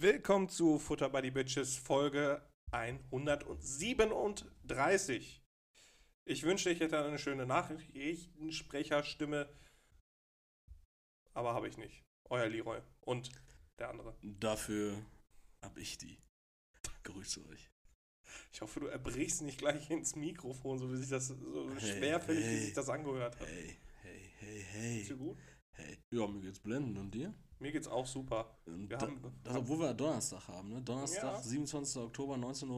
[0.00, 2.40] Willkommen zu Futter by the Bitches Folge
[2.70, 5.42] 137.
[6.24, 9.54] Ich wünschte, ich hätte eine schöne Nachrichtensprecherstimme,
[11.34, 12.02] aber habe ich nicht.
[12.30, 13.30] Euer Leroy und
[13.78, 14.16] der andere.
[14.22, 14.96] Dafür
[15.60, 16.16] hab ich die.
[17.02, 17.68] Grüße euch.
[18.54, 22.42] Ich hoffe, du erbrichst nicht gleich ins Mikrofon, so wie sich das so Hey, schwerfällig,
[22.42, 22.60] wie hey.
[22.60, 23.46] sich das angehört hat.
[23.46, 24.96] Hey, hey, hey, hey.
[24.96, 25.36] Geht's dir gut?
[25.72, 25.98] Hey.
[26.10, 26.96] Ja, mir geht's blendend.
[26.96, 27.34] Und dir?
[27.60, 28.56] Mir geht's auch super.
[28.66, 30.80] Und Wir da, haben- das, obwohl wir Donnerstag haben, ne?
[30.82, 31.42] Donnerstag, Ja.
[31.42, 32.02] 27.
[32.02, 32.70] Oktober, 19.50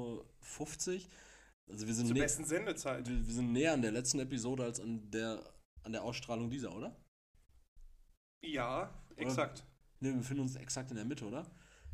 [0.96, 1.00] Uhr.
[1.70, 3.08] Also wir sind, Zur besten Sendezeit.
[3.08, 5.42] wir, wir sind näher an der letzten Episode als an der,
[5.84, 6.96] an der Ausstrahlung dieser, oder?
[8.44, 9.64] Ja, exakt.
[10.00, 11.46] Ne, wir befinden uns exakt in der Mitte, oder?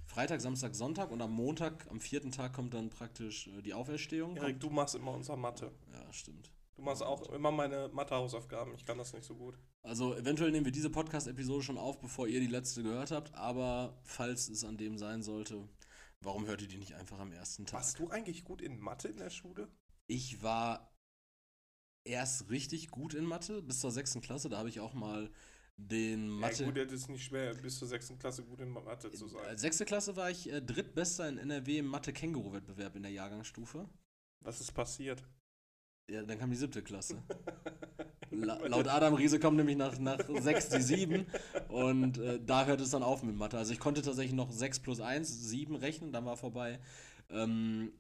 [0.06, 4.36] Freitag, Samstag, Sonntag und am Montag, am vierten Tag kommt dann praktisch äh, die Auferstehung.
[4.39, 5.70] Erik, du machst immer unsere Mathe.
[5.92, 6.50] Ja, stimmt.
[6.79, 8.73] Du machst auch immer meine Mathe-Hausaufgaben.
[8.77, 9.59] Ich kann das nicht so gut.
[9.83, 13.98] Also eventuell nehmen wir diese Podcast-Episode schon auf, bevor ihr die letzte gehört habt, aber
[14.05, 15.69] falls es an dem sein sollte,
[16.21, 17.81] warum hört ihr die nicht einfach am ersten Tag?
[17.81, 19.67] Warst du eigentlich gut in Mathe in der Schule?
[20.06, 20.95] Ich war
[22.05, 25.33] erst richtig gut in Mathe, bis zur sechsten Klasse, da habe ich auch mal
[25.79, 26.62] den Mathe...
[26.62, 29.45] Ja, gut, das ist nicht schwer, bis zur sechsten Klasse gut in Mathe zu sein.
[29.47, 33.89] Als sechste Klasse war ich äh, drittbester in NRW im Mathe-Känguru-Wettbewerb in der Jahrgangsstufe.
[34.45, 35.25] Was ist passiert?
[36.11, 37.23] Ja, dann kam die siebte Klasse.
[38.31, 41.27] La laut Adam Riese kommt nämlich nach, nach 6 die 7
[41.69, 43.56] und äh, da hört es dann auf mit Mathe.
[43.56, 46.78] Also ich konnte tatsächlich noch 6 plus 1, 7 rechnen, dann war vorbei.
[47.31, 47.92] Ähm,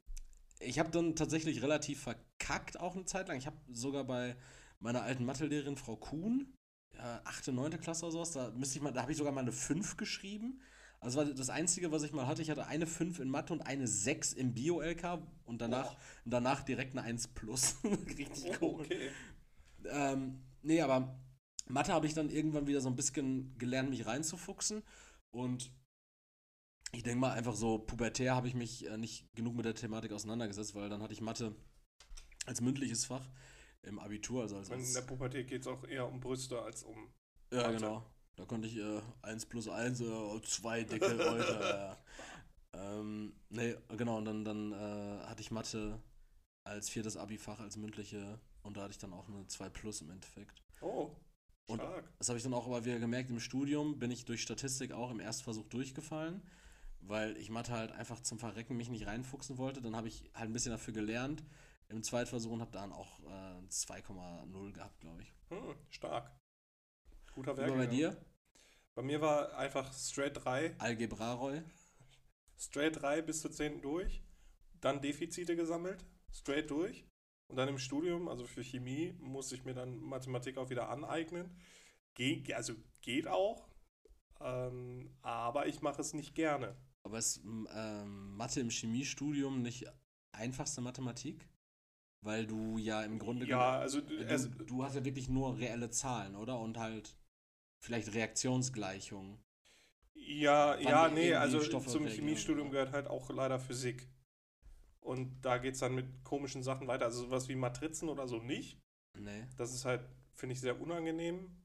[0.60, 3.38] ich habe dann tatsächlich relativ verkackt auch eine Zeit lang.
[3.38, 4.36] Ich habe sogar bei
[4.80, 6.52] meiner alten Mathelehrerin Frau Kuhn,
[6.94, 7.80] ja, 8., 9.
[7.80, 10.60] Klasse oder sowas, da müsste ich mal, da habe ich sogar mal eine 5 geschrieben.
[11.00, 12.42] Also das war das Einzige, was ich mal hatte.
[12.42, 15.98] Ich hatte eine 5 in Mathe und eine 6 im Bio-LK und danach, Boah.
[16.24, 17.76] danach direkt eine 1 plus.
[17.84, 18.80] Richtig Oh, cool.
[18.84, 19.10] okay.
[19.84, 21.20] Ähm, nee, aber
[21.68, 24.82] Mathe habe ich dann irgendwann wieder so ein bisschen gelernt, mich reinzufuchsen.
[25.30, 25.70] Und
[26.92, 30.10] ich denke mal, einfach so pubertär habe ich mich äh, nicht genug mit der Thematik
[30.12, 31.54] auseinandergesetzt, weil dann hatte ich Mathe
[32.46, 33.28] als mündliches Fach
[33.82, 34.68] im Abitur, also als.
[34.68, 37.12] In als der Pubertät geht es auch eher um Brüste als um.
[37.52, 37.74] ja, Mathe.
[37.74, 38.10] genau.
[38.38, 41.68] Da konnte ich äh, 1 plus 1, äh, 2 Deckel, Alter.
[41.68, 41.96] ja.
[42.72, 46.00] ähm, nee, genau, und dann, dann äh, hatte ich Mathe
[46.64, 48.38] als viertes Abi-Fach, als mündliche.
[48.62, 50.62] Und da hatte ich dann auch eine 2 plus im Endeffekt.
[50.80, 51.10] Oh,
[51.66, 52.12] Und- stark.
[52.18, 55.10] Das habe ich dann auch aber wieder gemerkt, im Studium bin ich durch Statistik auch
[55.10, 56.40] im Erstversuch durchgefallen,
[57.00, 59.82] weil ich Mathe halt einfach zum Verrecken mich nicht reinfuchsen wollte.
[59.82, 61.42] Dann habe ich halt ein bisschen dafür gelernt
[61.88, 65.32] im Zweitversuch und habe dann auch äh, 2,0 gehabt, glaube ich.
[65.48, 66.30] Hm, stark.
[67.38, 67.76] Guter Werk.
[67.76, 68.16] bei dir?
[68.96, 70.74] Bei mir war einfach straight 3.
[70.78, 71.62] Algebraroy?
[72.58, 73.80] Straight 3 bis zur 10.
[73.80, 74.24] durch.
[74.80, 76.04] Dann Defizite gesammelt.
[76.32, 77.06] Straight durch.
[77.46, 81.56] Und dann im Studium, also für Chemie, musste ich mir dann Mathematik auch wieder aneignen.
[82.14, 83.68] Ge also geht auch.
[84.40, 86.76] Ähm, aber ich mache es nicht gerne.
[87.04, 89.86] Aber ist ähm, Mathe im Chemiestudium nicht
[90.32, 91.48] einfachste Mathematik?
[92.20, 95.56] Weil du ja im Grunde Ja, also, genommen- also du, du hast ja wirklich nur
[95.56, 96.58] reelle Zahlen, oder?
[96.58, 97.16] Und halt
[97.78, 99.38] vielleicht Reaktionsgleichungen.
[100.14, 104.08] Ja, Wann ja, nee, also Stoffe zum reagieren, Chemiestudium gehört halt auch leider Physik.
[105.00, 107.06] Und da geht es dann mit komischen Sachen weiter.
[107.06, 108.78] Also sowas wie Matrizen oder so nicht.
[109.18, 109.46] Nee.
[109.56, 110.02] Das ist halt,
[110.34, 111.64] finde ich, sehr unangenehm.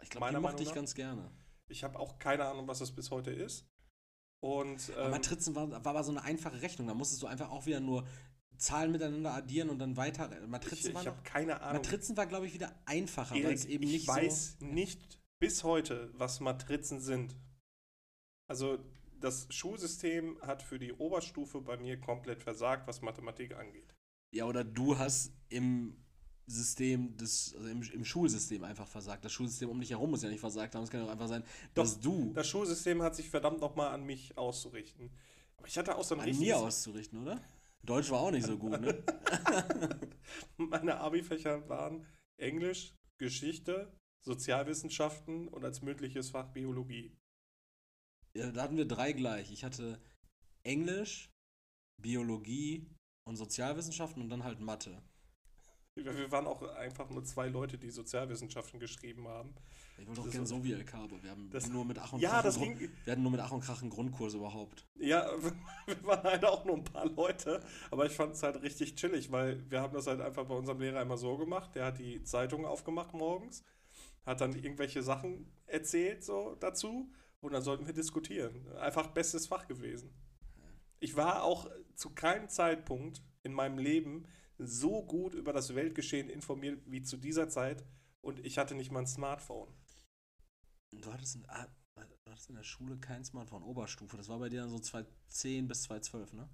[0.00, 0.74] Ich glaube, die mochte Meinung ich nach?
[0.74, 1.30] ganz gerne.
[1.66, 3.68] Ich habe auch keine Ahnung, was das bis heute ist.
[4.40, 6.86] Und ähm, Matrizen war, war aber so eine einfache Rechnung.
[6.86, 8.06] Da musstest du einfach auch wieder nur
[8.56, 10.30] Zahlen miteinander addieren und dann weiter.
[10.32, 11.82] ich, Matrizen ich war habe keine Ahnung.
[11.82, 14.66] Matrizen war, glaube ich, wieder einfacher, weil es eben ich nicht weiß so.
[14.66, 17.36] nicht bis heute, was Matrizen sind.
[18.48, 18.78] Also
[19.20, 23.94] das Schulsystem hat für die Oberstufe bei mir komplett versagt, was Mathematik angeht.
[24.30, 25.96] Ja, oder du hast im
[26.46, 29.24] System des, also im, im Schulsystem einfach versagt.
[29.24, 30.82] Das Schulsystem um dich herum muss ja nicht versagt haben.
[30.82, 31.44] Es kann ja auch einfach sein,
[31.74, 35.10] Doch, dass du Das Schulsystem hat sich verdammt nochmal an mich auszurichten.
[35.56, 37.42] Aber ich hatte auch so ein an mir auszurichten, oder?
[37.82, 39.02] Deutsch war auch nicht so gut, ne?
[40.56, 42.06] Meine Abi-Fächer waren
[42.36, 43.92] Englisch, Geschichte,
[44.24, 47.16] Sozialwissenschaften und als mündliches Fach Biologie.
[48.34, 49.50] ja, da hatten wir drei gleich.
[49.50, 50.00] Ich hatte
[50.62, 51.30] Englisch,
[52.00, 52.86] Biologie
[53.24, 55.02] und Sozialwissenschaften und dann halt Mathe.
[55.94, 59.54] Wir waren auch einfach nur zwei Leute, die Sozialwissenschaften geschrieben haben.
[59.98, 62.30] Ich wollte auch gerne so wie LK, aber wir haben nur mit Ach und Ja,
[62.30, 62.80] Krach das Grund-.
[62.80, 64.86] Wir hatten nur mit Ach und Krach einen Grundkurs überhaupt.
[65.00, 65.28] Ja,
[65.86, 67.60] wir waren halt auch nur ein paar Leute,
[67.90, 70.78] aber ich fand es halt richtig chillig, weil wir haben das halt einfach bei unserem
[70.80, 71.74] Lehrer immer so gemacht.
[71.74, 73.64] Der hat die Zeitung aufgemacht morgens,
[74.28, 77.10] hat dann irgendwelche Sachen erzählt so dazu
[77.40, 78.70] und dann sollten wir diskutieren.
[78.76, 80.14] Einfach bestes Fach gewesen.
[81.00, 84.26] Ich war auch zu keinem Zeitpunkt in meinem Leben
[84.58, 87.86] so gut über das Weltgeschehen informiert wie zu dieser Zeit
[88.20, 89.72] und ich hatte nicht mal ein Smartphone.
[90.90, 94.16] Du hattest ah, du hattest in der Schule kein Smartphone, Oberstufe.
[94.18, 96.48] Das war bei dir dann so 2010 bis 2012, ne?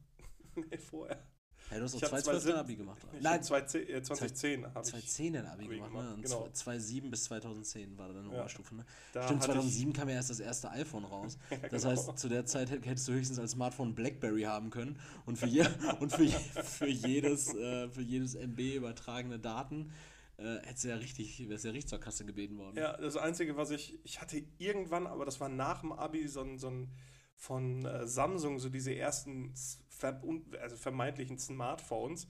[0.71, 1.27] nee, vorher.
[1.75, 2.99] Hey, du hast hab 2012 dein 2007 Abi gemacht.
[3.17, 4.91] Ich Nein, hab 2010, äh, 2010 habe ich.
[4.93, 6.15] 2010 dein Abi Abi gemacht, gemacht, ne?
[6.15, 6.49] Und genau.
[6.53, 8.39] 2007 bis 2010 war dann Ja.
[8.39, 8.85] Oberstufe, ne?
[9.13, 11.37] Da Stimmt, hatte ich- 2007 kam ja erst das erste iPhone raus.
[11.51, 11.85] Das genau.
[11.97, 15.47] heißt, zu der Zeit hätt- hättest du höchstens als Smartphone Blackberry haben können und für,
[15.47, 15.65] je,
[16.01, 19.91] und für, für jedes, äh, für jedes MB übertragene Daten
[20.37, 22.77] äh, hättest du ja richtig, wärst ja richtig zur Kasse gebeten worden.
[22.77, 26.41] Ja, das Einzige, was ich, ich hatte irgendwann, aber das war nach dem Abi, so
[26.41, 26.89] ein, so ein
[27.37, 29.53] von äh, Samsung, so diese ersten
[29.99, 30.21] ver
[30.61, 32.29] also vermeintlichen Smartphones.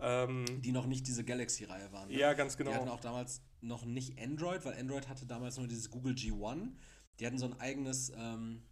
[0.00, 2.08] Ähm, Die noch nicht diese Galaxy-Reihe waren.
[2.08, 2.18] Ne?
[2.18, 2.92] ja, ganz Die hatten genau.
[2.94, 6.72] auch damals noch nicht Android, weil Android hatte damals nur dieses Google G1.
[7.20, 8.62] Die hatten so ein eigenes, ähm,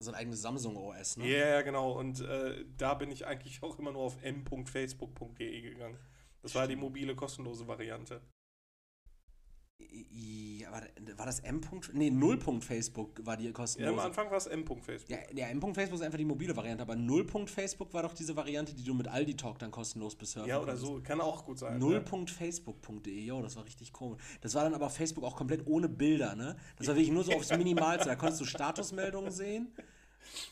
[0.00, 1.28] so ein eigenes Samsung OS, Ja, ne?
[1.30, 1.92] ja, genau.
[1.92, 5.98] Und äh, da bin ich eigentlich auch immer nur auf m.facebook.de gegangen.
[6.42, 6.82] Das war die Stimmt.
[6.82, 8.20] mobile, kostenlose Variante.
[10.12, 10.82] Ja, war,
[11.16, 11.60] war das M.
[11.92, 12.60] Nee, 0.
[12.60, 13.98] Facebook war die Ja, am.
[14.00, 15.08] Anfang war es m.facebook.
[15.08, 15.60] Ja, der M.
[15.74, 17.26] Facebook ist einfach die mobile Variante, aber 0.
[17.46, 20.76] Facebook war doch diese Variante, die du mit Aldi Talk dann kostenlos besurfen Ja, oder
[20.76, 21.00] so.
[21.02, 21.78] Kann auch gut sein.
[21.80, 24.20] 0.facebook.de, jo, das war richtig komisch.
[24.40, 26.56] Das war dann aber Facebook auch komplett ohne Bilder, ne?
[26.76, 28.08] Das war wirklich nur so aufs Minimalste.
[28.08, 29.72] Da konntest du Statusmeldungen sehen.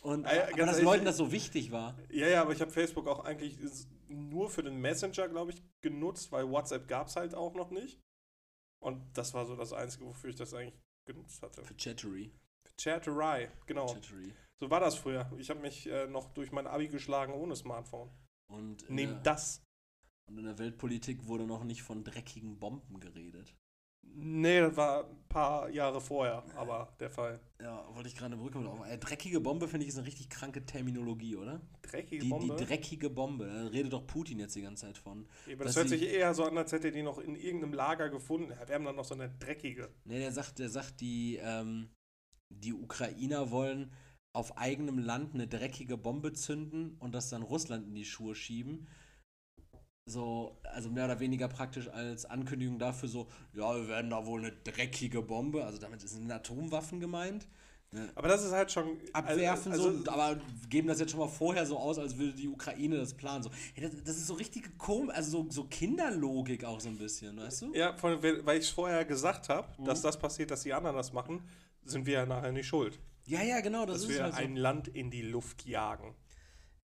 [0.02, 1.98] Und, Ah ja, aber dass ehrlich- Leuten das so wichtig war.
[2.10, 3.58] Ja, ja, aber ich habe Facebook auch eigentlich
[4.08, 8.00] nur für den Messenger, glaube ich, genutzt, weil WhatsApp gab es halt auch noch nicht.
[8.80, 10.74] Und das war so das Einzige, wofür ich das eigentlich
[11.06, 11.62] genutzt hatte.
[11.64, 12.30] Für Chattery.
[12.78, 13.86] Chatterai, genau.
[13.86, 14.32] Chattery.
[14.58, 15.30] So war das früher.
[15.38, 18.10] Ich habe mich äh, noch durch mein Abi geschlagen ohne Smartphone.
[18.48, 19.62] Und Nehmt das.
[20.28, 23.54] und in der Weltpolitik wurde noch nicht von dreckigen Bomben geredet.
[24.14, 27.40] Nee, das war ein paar Jahre vorher, aber der Fall.
[27.60, 28.86] Ja, wollte ich gerade eine Brücke auf.
[28.88, 31.60] Äh, dreckige Bombe finde ich ist eine richtig kranke Terminologie, oder?
[31.82, 32.56] Dreckige Die, Bombe.
[32.56, 33.46] die dreckige Bombe.
[33.46, 35.26] Da redet doch Putin jetzt die ganze Zeit von.
[35.52, 38.52] aber das hört sich eher so an, als hätte die noch in irgendeinem Lager gefunden.
[38.52, 39.90] Ja, wir haben dann noch so eine dreckige.
[40.04, 41.90] Ne, der sagt, der sagt, die, ähm,
[42.48, 43.92] die Ukrainer wollen
[44.32, 48.86] auf eigenem Land eine dreckige Bombe zünden und das dann Russland in die Schuhe schieben.
[50.08, 54.40] So, also mehr oder weniger praktisch als Ankündigung dafür so, ja, wir werden da wohl
[54.40, 57.48] eine dreckige Bombe, also damit sind Atomwaffen gemeint.
[57.90, 58.08] Ne?
[58.14, 58.98] Aber das ist halt schon.
[59.12, 60.38] Abwerfen also, so, aber
[60.68, 63.42] geben das jetzt schon mal vorher so aus, als würde die Ukraine das planen.
[63.42, 66.98] So, hey, das, das ist so richtige Kom also so, so Kinderlogik auch so ein
[66.98, 67.74] bisschen, weißt du?
[67.74, 69.86] Ja, von, weil ich es vorher gesagt habe, Mhm.
[69.86, 71.42] dass das passiert, dass die anderen das machen,
[71.84, 72.98] sind wir ja nachher nicht schuld.
[73.24, 74.40] Ja, ja, genau, das dass ist wir halt so.
[74.40, 76.14] ein Land in die Luft jagen.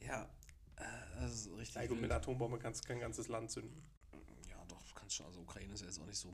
[0.01, 0.29] Ja,
[1.23, 1.77] das ist richtig.
[1.77, 3.83] Ja, gut, mit einer Atombombe kannst du kein ganzes Land zünden.
[4.49, 5.27] Ja, doch, kannst schon.
[5.27, 6.33] Also Ukraine ist ja jetzt auch nicht so,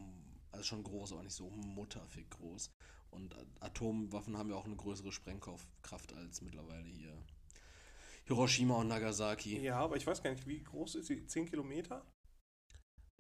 [0.51, 2.71] also schon groß, aber nicht so mutterfick groß.
[3.11, 7.17] Und Atomwaffen haben ja auch eine größere Sprengkraft als mittlerweile hier
[8.25, 9.59] Hiroshima und Nagasaki.
[9.61, 11.25] Ja, aber ich weiß gar nicht, wie groß ist sie?
[11.25, 12.05] 10 Kilometer?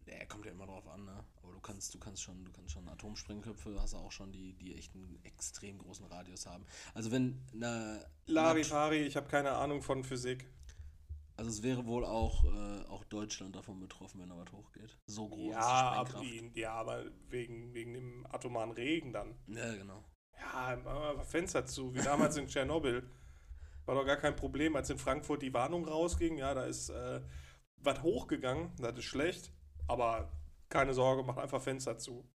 [0.06, 1.24] Der kommt ja immer drauf an, ne?
[1.42, 4.54] Aber du kannst, du kannst schon, du kannst schon Atomsprengköpfe, hast du auch schon, die,
[4.54, 6.64] die echt einen extrem großen Radius haben.
[6.94, 10.46] Also wenn eine Larifari, ich habe keine Ahnung von Physik.
[11.38, 14.98] Also es wäre wohl auch, äh, auch Deutschland davon betroffen, wenn da was hochgeht.
[15.06, 16.56] So groß Ja, ist die aber, Sprengkraft.
[16.56, 19.36] ja, aber wegen, wegen dem atomaren Regen dann.
[19.46, 20.04] Ja, genau.
[20.36, 23.08] Ja, machen wir einfach Fenster zu, wie damals in Tschernobyl.
[23.86, 26.38] War doch gar kein Problem, als in Frankfurt die Warnung rausging.
[26.38, 27.22] Ja, da ist äh,
[27.76, 29.52] was hochgegangen, das ist schlecht,
[29.86, 30.30] aber
[30.68, 32.28] keine Sorge, macht einfach Fenster zu.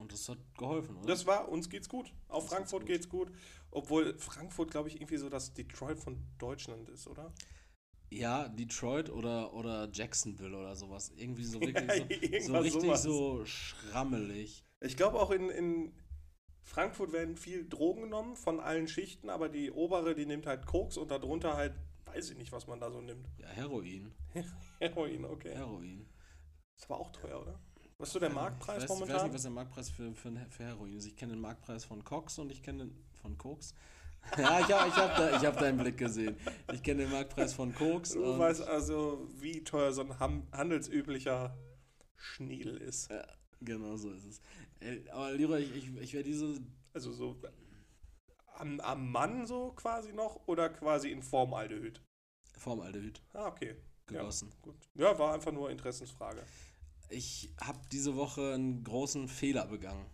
[0.00, 1.06] Und das hat geholfen, oder?
[1.06, 2.10] Das war, uns geht's gut.
[2.28, 3.30] Auf Uns Frankfurt geht's geht's gut.
[3.70, 7.34] Obwohl Frankfurt, glaube ich, irgendwie so das Detroit von Deutschland ist, oder?
[8.08, 11.12] Ja, Detroit oder, oder Jacksonville oder sowas.
[11.14, 13.02] Irgendwie so wirklich Ja, so, so richtig sowas.
[13.02, 14.64] so schrammelig.
[14.80, 15.92] Ich glaube auch in, in
[16.62, 20.96] Frankfurt werden viel Drogen genommen von allen Schichten, aber die obere, die nimmt halt Koks
[20.96, 21.74] und darunter halt,
[22.06, 23.28] weiß ich nicht, was man da so nimmt.
[23.36, 24.14] Ja, Heroin.
[24.80, 25.54] Heroin, okay.
[25.54, 26.08] Heroin.
[26.78, 27.60] Ist aber auch teuer, oder?
[28.00, 29.24] Was ist so der Marktpreis ich weiß, Ich weiß momentan?
[29.26, 31.06] nicht, was der Marktpreis für, für, für Heroin ist.
[31.06, 33.74] Ich kenne den Marktpreis von Cox und ich kenne den von Koks.
[34.38, 36.36] ja, ich habe ich hab da, ich hab deinen Blick gesehen.
[36.72, 38.12] Ich kenne den Marktpreis von Koks.
[38.12, 40.18] du weißt also, wie teuer so ein
[40.52, 41.56] handelsüblicher
[42.16, 43.10] Schniedel ist.
[43.10, 43.22] Ja,
[43.60, 44.40] genau so ist es.
[45.10, 46.60] Aber Leroy, ich, ich, ich werde diese.
[46.92, 47.36] Also so
[48.56, 52.02] am, am Mann so quasi noch oder quasi in Formaldehyd?
[52.58, 53.76] Formaldehyd Ah, okay.
[54.06, 54.50] gegossen.
[54.60, 54.76] Gut.
[54.94, 56.42] Ja, war einfach nur Interessensfrage.
[57.10, 60.06] Ich habe diese Woche einen großen Fehler begangen.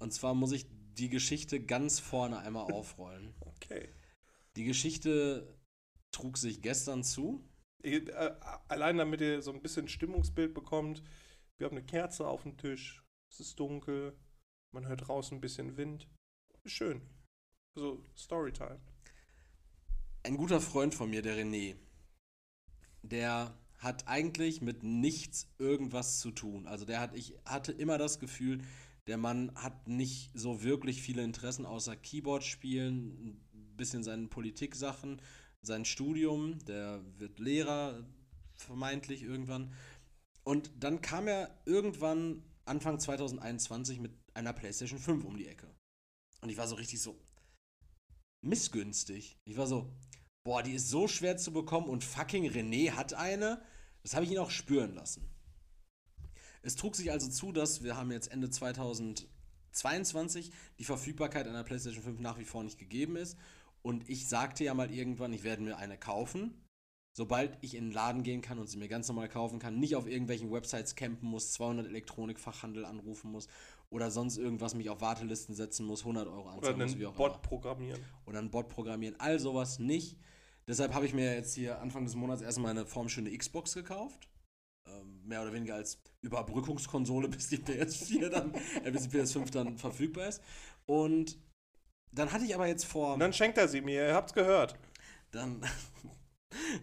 [0.00, 3.34] Und zwar muss ich die Geschichte ganz vorne einmal aufrollen.
[3.56, 3.88] Okay.
[4.56, 5.58] Die Geschichte
[6.12, 7.42] trug sich gestern zu.
[7.82, 8.34] Ich, äh,
[8.68, 11.02] allein damit ihr so ein bisschen Stimmungsbild bekommt,
[11.58, 14.16] wir haben eine Kerze auf dem Tisch, es ist dunkel,
[14.72, 16.06] man hört draußen ein bisschen Wind.
[16.64, 17.00] Schön.
[17.74, 18.80] So, Storytime.
[20.22, 21.76] Ein guter Freund von mir, der René,
[23.02, 26.66] der hat eigentlich mit nichts irgendwas zu tun.
[26.66, 28.62] Also der hat, ich hatte immer das Gefühl,
[29.06, 35.22] Der Mann hat nicht so wirklich viele Interessen außer Keyboard-Spielen, ein bisschen seine Politik-Sachen,
[35.62, 38.04] sein Studium, der wird Lehrer
[38.56, 39.72] vermeintlich irgendwann.
[40.42, 45.72] Und dann kam er irgendwann Anfang 2021 mit einer PlayStation 5 um die Ecke.
[46.40, 47.16] Und ich war so richtig so
[48.42, 49.38] missgünstig.
[49.44, 49.92] Ich war so,
[50.46, 53.60] boah, die ist so schwer zu bekommen und fucking René hat eine.
[54.04, 55.28] Das habe ich ihn auch spüren lassen.
[56.62, 62.04] Es trug sich also zu, dass wir haben jetzt Ende 2022 die Verfügbarkeit einer PlayStation
[62.04, 63.36] 5 nach wie vor nicht gegeben ist.
[63.82, 66.62] Und ich sagte ja mal irgendwann, ich werde mir eine kaufen.
[67.12, 69.96] Sobald ich in den Laden gehen kann und sie mir ganz normal kaufen kann, nicht
[69.96, 73.48] auf irgendwelchen Websites campen muss, 200 Elektronikfachhandel anrufen muss
[73.90, 77.42] oder sonst irgendwas mich auf Wartelisten setzen muss, 100 Euro anzahlen muss, wie auch Bot
[77.42, 78.00] programmieren.
[78.26, 80.16] Oder einen Bot programmieren, all sowas nicht.
[80.68, 84.28] Deshalb habe ich mir jetzt hier Anfang des Monats erstmal eine formschöne Xbox gekauft.
[84.88, 88.54] Ähm, mehr oder weniger als Überbrückungskonsole, bis die PS4 dann,
[88.84, 90.42] äh, bis die PS5 dann verfügbar ist.
[90.86, 91.38] Und
[92.12, 93.14] dann hatte ich aber jetzt vor.
[93.14, 94.76] Und dann schenkt er sie mir, ihr habt's gehört.
[95.30, 95.64] Dann,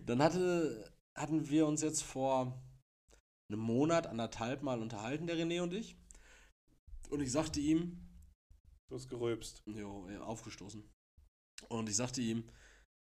[0.05, 2.61] dann hatte, hatten wir uns jetzt vor
[3.49, 5.97] einem Monat, anderthalb Mal unterhalten, der René und ich.
[7.09, 7.99] Und ich sagte ihm.
[8.89, 9.63] Du hast gerülpst.
[9.65, 10.83] Jo, aufgestoßen.
[11.69, 12.49] Und ich sagte ihm,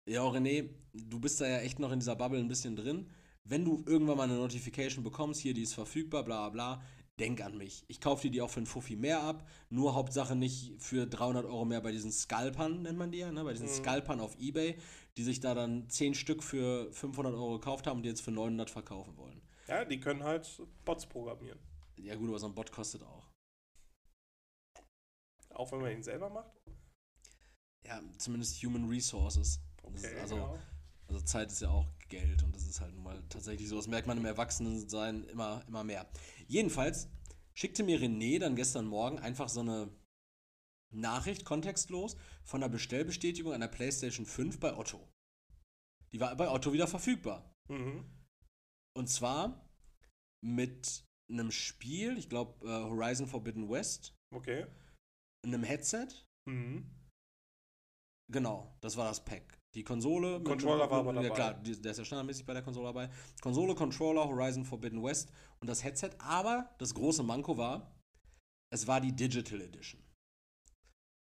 [0.08, 3.10] ja, René, du bist da ja echt noch in dieser Bubble ein bisschen drin.
[3.44, 6.82] Wenn du irgendwann mal eine Notification bekommst, hier, die ist verfügbar, bla bla,
[7.18, 7.84] denk an mich.
[7.88, 9.46] Ich kaufe dir die auch für einen Fuffi mehr ab.
[9.70, 13.44] Nur Hauptsache nicht für 300 Euro mehr bei diesen Scalpern, nennt man die ja, ne?
[13.44, 13.72] bei diesen mhm.
[13.72, 14.76] Scalpern auf Ebay,
[15.16, 18.30] die sich da dann 10 Stück für 500 Euro gekauft haben und die jetzt für
[18.30, 19.40] 900 verkaufen wollen.
[19.66, 20.48] Ja, die können halt
[20.84, 21.58] Bots programmieren.
[21.96, 23.28] Ja gut, aber so ein Bot kostet auch.
[25.50, 26.52] Auch wenn man ihn selber macht?
[27.84, 29.60] Ja, zumindest Human Resources.
[29.88, 30.58] Okay, also, ja.
[31.08, 33.76] also Zeit ist ja auch Geld und das ist halt nun mal tatsächlich so.
[33.76, 36.08] Das merkt man im Erwachsenensein immer, immer mehr.
[36.46, 37.08] Jedenfalls
[37.54, 39.90] schickte mir René dann gestern Morgen einfach so eine
[40.90, 45.06] Nachricht, kontextlos, von der Bestellbestätigung einer PlayStation 5 bei Otto.
[46.12, 47.54] Die war bei Otto wieder verfügbar.
[47.68, 48.04] Mhm.
[48.96, 49.68] Und zwar
[50.42, 54.14] mit einem Spiel, ich glaube uh, Horizon Forbidden West.
[54.34, 54.66] Okay.
[55.44, 56.08] Einem Headset.
[56.48, 56.90] Mhm.
[58.30, 59.57] Genau, das war das Pack.
[59.74, 60.40] Die Konsole.
[60.42, 61.28] Controller mit, war aber dabei.
[61.28, 63.10] Ja klar, der ist ja standardmäßig bei der Konsole dabei.
[63.40, 66.10] Konsole, Controller, Horizon Forbidden West und das Headset.
[66.18, 67.94] Aber das große Manko war,
[68.72, 70.02] es war die Digital Edition.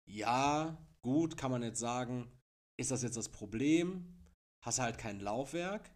[0.09, 2.31] Ja, gut, kann man jetzt sagen,
[2.79, 4.15] ist das jetzt das Problem?
[4.65, 5.91] Hast halt kein Laufwerk?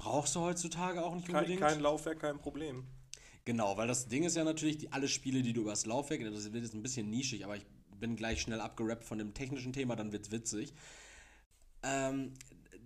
[0.00, 1.60] Brauchst du heutzutage auch nicht unbedingt?
[1.60, 2.86] Kein, kein Laufwerk, kein Problem.
[3.44, 6.52] Genau, weil das Ding ist ja natürlich, die, alle Spiele, die du übers Laufwerk, das
[6.52, 7.66] wird jetzt ein bisschen nischig, aber ich
[7.98, 10.74] bin gleich schnell abgerappt von dem technischen Thema, dann wird's witzig.
[11.82, 12.32] Ähm,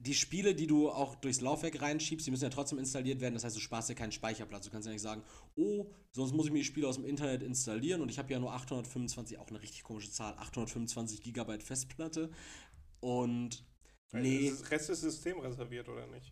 [0.00, 3.34] die Spiele, die du auch durchs Laufwerk reinschiebst, die müssen ja trotzdem installiert werden.
[3.34, 4.64] Das heißt, du sparst ja keinen Speicherplatz.
[4.64, 5.22] Du kannst ja nicht sagen,
[5.56, 8.38] oh, sonst muss ich mir die Spiele aus dem Internet installieren und ich habe ja
[8.38, 12.30] nur 825, auch eine richtig komische Zahl, 825 Gigabyte Festplatte.
[13.00, 13.64] Und
[14.12, 14.48] nee.
[14.48, 16.30] Ist das Rest des Systems reserviert oder nicht?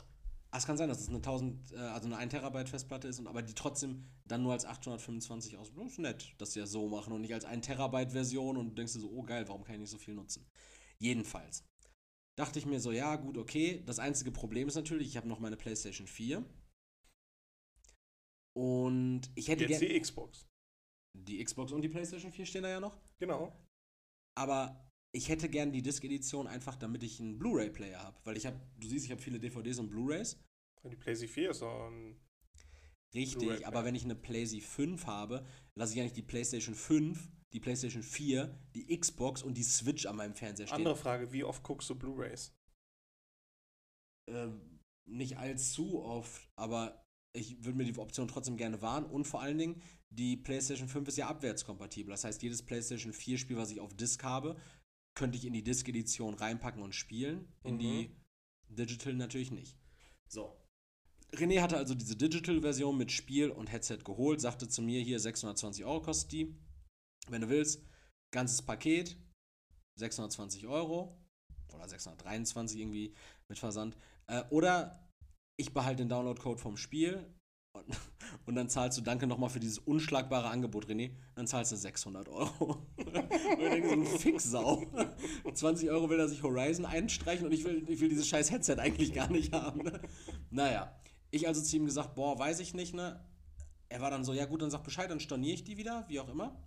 [0.57, 3.19] Ah, es kann sein, dass es eine 1000, äh, also eine 1 Terabyte Festplatte ist,
[3.19, 5.71] und, aber die trotzdem dann nur als 825 aus.
[5.75, 8.71] Das ist nett, dass sie das so machen und nicht als 1 Terabyte Version und
[8.71, 10.47] du denkst dir so, oh geil, warum kann ich nicht so viel nutzen?
[10.99, 11.63] Jedenfalls
[12.39, 13.83] dachte ich mir so, ja, gut, okay.
[13.85, 16.43] Das einzige Problem ist natürlich, ich habe noch meine PlayStation 4.
[18.57, 20.47] Und ich hätte Jetzt die Xbox.
[21.19, 22.99] Die Xbox und die PlayStation 4 stehen da ja noch.
[23.19, 23.55] Genau.
[24.39, 28.19] Aber ich hätte gern die Disc-Edition einfach, damit ich einen Blu-ray-Player habe.
[28.25, 30.39] Weil ich habe, du siehst, ich habe viele DVDs und Blu-rays.
[30.91, 32.17] Die PlayStation 4 ist auch ein.
[33.15, 37.31] Richtig, aber wenn ich eine PlayStation 5 habe, lasse ich ja nicht die PlayStation 5,
[37.53, 40.77] die PlayStation 4, die Xbox und die Switch an meinem Fernseher stehen.
[40.77, 42.55] Andere Frage, wie oft guckst du Blu-rays?
[44.29, 49.41] Ähm, nicht allzu oft, aber ich würde mir die Option trotzdem gerne wahren und vor
[49.41, 52.11] allen Dingen, die PlayStation 5 ist ja abwärtskompatibel.
[52.11, 54.57] Das heißt, jedes PlayStation 4 Spiel, was ich auf Disc habe,
[55.15, 57.53] könnte ich in die Disc-Edition reinpacken und spielen.
[57.65, 57.79] In mhm.
[57.79, 58.17] die
[58.69, 59.79] Digital natürlich nicht.
[60.29, 60.57] So.
[61.33, 65.85] René hatte also diese Digital-Version mit Spiel und Headset geholt, sagte zu mir, hier 620
[65.85, 66.55] Euro kostet die.
[67.29, 67.83] Wenn du willst,
[68.33, 69.17] ganzes Paket,
[69.99, 71.19] 620 Euro
[71.75, 73.15] oder 623 irgendwie
[73.49, 73.97] mit Versand.
[74.27, 75.09] Äh, oder
[75.59, 77.27] ich behalte den Download-Code vom Spiel
[77.73, 77.85] und,
[78.47, 82.29] und, dann zahlst du, danke nochmal für dieses unschlagbare Angebot, René, dann zahlst du 600
[82.29, 82.87] Euro.
[82.97, 84.87] und ich denke, so ein Fixsau.
[85.53, 88.77] 20 Euro will er sich Horizon einstreichen und ich will, ich will dieses scheiß Headset
[88.79, 89.83] eigentlich gar nicht haben.
[89.83, 90.01] Ne?
[90.51, 90.95] Naja,
[91.37, 93.25] ich also zu ihm gesagt, boah, weiß ich nicht, ne?
[93.89, 96.21] Er war dann so, ja gut, dann sag Bescheid, dann storniere ich die wieder, wie
[96.21, 96.61] auch immer.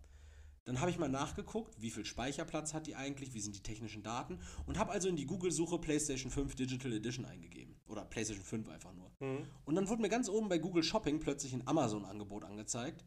[0.65, 4.03] Dann habe ich mal nachgeguckt, wie viel Speicherplatz hat die eigentlich, wie sind die technischen
[4.03, 7.75] Daten und habe also in die Google-Suche PlayStation 5 Digital Edition eingegeben.
[7.87, 9.11] Oder PlayStation 5 einfach nur.
[9.19, 9.47] Mhm.
[9.65, 13.03] Und dann wurde mir ganz oben bei Google Shopping plötzlich ein Amazon-Angebot angezeigt.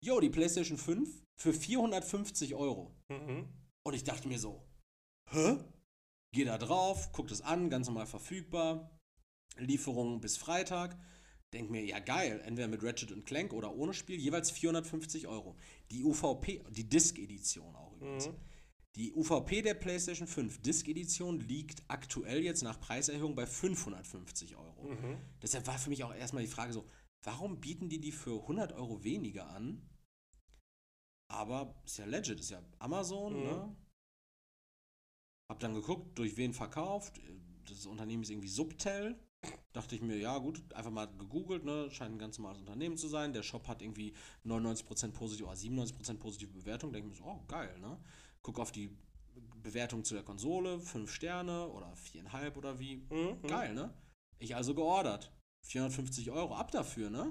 [0.00, 2.96] yo, die PlayStation 5 für 450 Euro.
[3.08, 3.48] Mhm.
[3.84, 4.66] Und ich dachte mir so,
[5.30, 5.58] hä?
[6.32, 8.99] Geh da drauf, guck das an, ganz normal verfügbar.
[9.58, 10.96] Lieferung bis Freitag.
[11.52, 15.56] Denk mir, ja geil, entweder mit Ratchet und Clank oder ohne Spiel, jeweils 450 Euro.
[15.90, 18.28] Die UVP, die Disc-Edition auch übrigens.
[18.28, 18.36] Mhm.
[18.96, 24.84] Die UVP der PlayStation 5 Disc-Edition liegt aktuell jetzt nach Preiserhöhung bei 550 Euro.
[24.88, 25.16] Mhm.
[25.42, 26.88] Deshalb war für mich auch erstmal die Frage so,
[27.24, 29.82] warum bieten die die für 100 Euro weniger an?
[31.28, 33.42] Aber ist ja legit, ist ja Amazon, Mhm.
[33.42, 33.76] ne?
[35.48, 37.20] Hab dann geguckt, durch wen verkauft.
[37.68, 39.18] Das Unternehmen ist irgendwie Subtel.
[39.72, 41.88] Dachte ich mir, ja gut, einfach mal gegoogelt, ne?
[41.90, 43.32] Scheint ein ganz normales Unternehmen zu sein.
[43.32, 46.92] Der Shop hat irgendwie 99% positive oder 97% positive Bewertung.
[46.92, 47.96] Denke ich mir so, oh geil, ne?
[48.42, 48.90] Guck auf die
[49.62, 52.96] Bewertung zu der Konsole, 5 Sterne oder 4,5 oder wie.
[53.10, 53.42] Mhm.
[53.46, 53.94] Geil, ne?
[54.38, 55.32] Ich also geordert.
[55.62, 57.30] 450 Euro ab dafür, ne?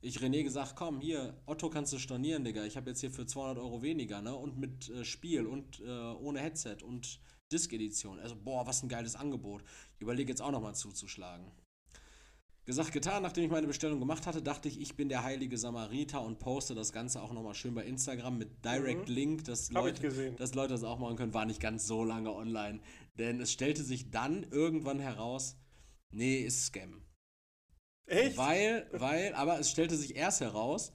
[0.00, 2.64] Ich René gesagt, komm, hier, Otto kannst du stornieren, Digga.
[2.64, 4.34] Ich habe jetzt hier für 200 Euro weniger, ne?
[4.34, 7.20] Und mit äh, Spiel und äh, ohne Headset und
[7.52, 8.20] Disc-Edition.
[8.20, 9.62] Also, boah, was ein geiles Angebot.
[9.94, 11.50] Ich überlege jetzt auch nochmal zuzuschlagen.
[12.66, 16.20] Gesagt, getan, nachdem ich meine Bestellung gemacht hatte, dachte ich, ich bin der heilige Samariter
[16.20, 19.14] und poste das Ganze auch nochmal schön bei Instagram mit Direct Mhm.
[19.14, 21.32] Link, dass ich Leute, dass Leute das auch machen können.
[21.32, 22.80] War nicht ganz so lange online.
[23.18, 25.56] Denn es stellte sich dann irgendwann heraus,
[26.10, 27.06] nee, ist Scam.
[28.06, 28.36] Echt?
[28.36, 30.92] Weil, weil, aber es stellte sich erst heraus,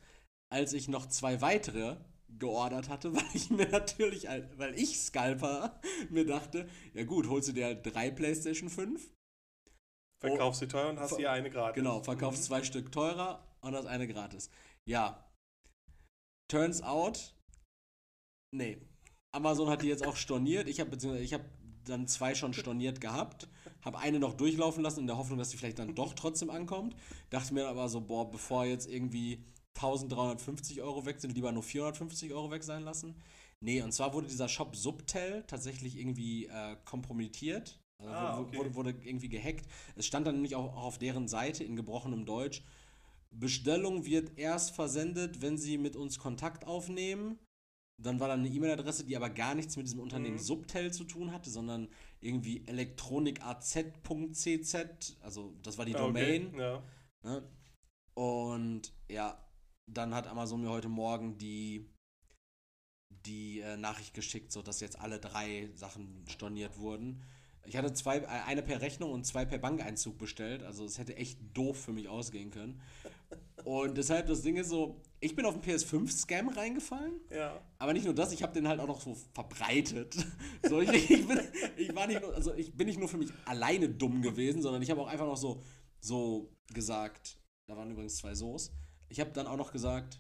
[0.50, 1.96] als ich noch zwei weitere
[2.40, 7.54] geordert hatte, weil ich mir natürlich, weil ich Scalper mir dachte, ja gut, holst du
[7.54, 9.12] dir halt drei PlayStation 5,
[10.22, 11.76] Verkaufst sie teuer und hast hier eine gratis.
[11.76, 12.46] genau, verkaufst Mhm.
[12.46, 14.52] zwei Stück teurer und das eine gratis.
[14.88, 15.28] Ja.
[16.48, 17.34] Turns out,
[18.54, 18.78] nee.
[19.34, 20.68] Amazon hat die jetzt auch storniert.
[20.68, 21.46] Ich habe beziehungsweise ich habe
[21.86, 23.48] dann zwei schon storniert gehabt,
[23.82, 26.96] habe eine noch durchlaufen lassen in der Hoffnung, dass die vielleicht dann doch trotzdem ankommt.
[27.32, 29.44] Dachte mir aber so, boah, bevor jetzt irgendwie
[29.76, 33.16] 1350 Euro weg sind, lieber nur 450 Euro weg sein lassen.
[33.60, 37.80] Nee, und zwar wurde dieser Shop Subtel tatsächlich irgendwie äh, kompromittiert.
[38.00, 38.58] Also Ah, wurde, okay.
[38.58, 39.66] wurde, wurde irgendwie gehackt.
[39.96, 42.64] Es stand dann nämlich auch, auch auf deren Seite in gebrochenem Deutsch,
[43.30, 47.38] Bestellung wird erst versendet, wenn Sie mit uns Kontakt aufnehmen.
[48.02, 50.40] Dann war da eine E-Mail-Adresse, die aber gar nichts mit diesem Unternehmen Mhm.
[50.40, 51.88] Subtel zu tun hatte, sondern
[52.20, 56.40] irgendwie elektronikaz.cz, also das war die Ah, okay.
[56.40, 56.56] Domain.
[56.60, 56.84] Ja.
[57.24, 57.44] Ne?
[58.16, 59.38] Und ja,
[59.94, 61.90] dann hat Amazon mir heute Morgen die,
[63.26, 67.22] die äh, Nachricht geschickt, so dass jetzt alle drei Sachen storniert wurden.
[67.66, 71.16] Ich hatte zwei, äh, eine per Rechnung und zwei per Bankeinzug bestellt, also es hätte
[71.16, 72.82] echt doof für mich ausgehen können.
[73.64, 77.62] Und deshalb das Ding ist so, ich bin auf den PS5-Scam reingefallen, Ja.
[77.78, 80.16] aber nicht nur das, ich habe den halt auch noch so verbreitet.
[80.68, 81.40] So, ich, ich, bin,
[81.76, 84.82] ich, war nicht nur, also ich bin nicht nur für mich alleine dumm gewesen, sondern
[84.82, 85.62] ich habe auch einfach noch so,
[86.00, 88.72] so gesagt, da waren übrigens zwei So's,
[89.12, 90.20] ich habe dann auch noch gesagt,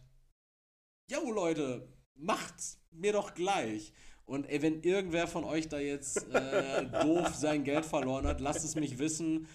[1.09, 3.93] yo Leute, macht's mir doch gleich.
[4.25, 8.63] Und ey, wenn irgendwer von euch da jetzt äh, doof sein Geld verloren hat, lasst
[8.63, 9.47] es mich wissen.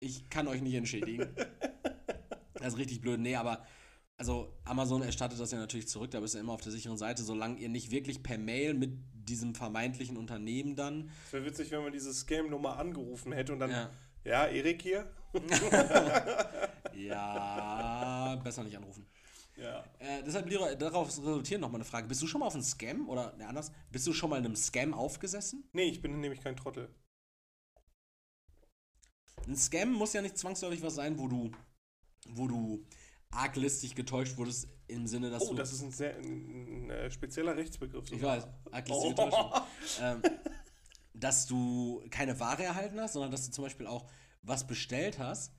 [0.00, 1.34] Ich kann euch nicht entschädigen.
[2.54, 3.20] Das ist richtig blöd.
[3.20, 3.64] Nee, aber
[4.16, 7.22] also Amazon erstattet das ja natürlich zurück, da bist du immer auf der sicheren Seite,
[7.22, 11.10] solange ihr nicht wirklich per Mail mit diesem vermeintlichen Unternehmen dann.
[11.26, 13.90] Es wäre witzig, wenn man diese Scam-Nummer angerufen hätte und dann, ja,
[14.24, 15.10] Ja, Erik hier?
[16.94, 19.06] ja besser nicht anrufen.
[19.56, 19.84] Ja.
[19.98, 22.08] Äh, deshalb, Leroy, darauf resultiert nochmal eine Frage.
[22.08, 23.70] Bist du schon mal auf einen Scam oder ne, anders?
[23.90, 25.68] Bist du schon mal in einem Scam aufgesessen?
[25.72, 26.88] Nee, ich bin nämlich kein Trottel.
[29.46, 31.50] Ein Scam muss ja nicht zwangsläufig was sein, wo du,
[32.30, 32.84] wo du
[33.30, 35.54] arglistig getäuscht wurdest, im Sinne, dass Oh, du.
[35.56, 38.04] das ist ein sehr ein, ein, äh, spezieller Rechtsbegriff.
[38.10, 38.36] ich sogar.
[38.38, 39.30] weiß, arglistige Oh.
[39.30, 39.52] Täuschung.
[40.02, 40.22] ähm,
[41.14, 44.04] dass du keine Ware erhalten hast, sondern dass du zum Beispiel auch
[44.46, 45.52] was bestellt hast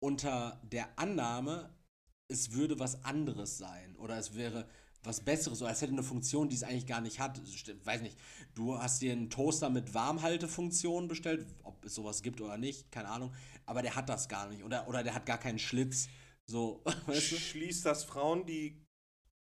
[0.00, 1.74] unter der Annahme,
[2.28, 4.68] es würde was anderes sein oder es wäre
[5.02, 7.40] was Besseres oder es hätte eine Funktion, die es eigentlich gar nicht hat.
[7.84, 8.18] Weiß nicht,
[8.54, 13.08] du hast dir einen Toaster mit Warmhaltefunktion bestellt, ob es sowas gibt oder nicht, keine
[13.08, 13.32] Ahnung,
[13.66, 16.08] aber der hat das gar nicht oder, oder der hat gar keinen Schlitz.
[16.46, 17.36] So, weißt du?
[17.36, 18.82] Schließt das Frauen, die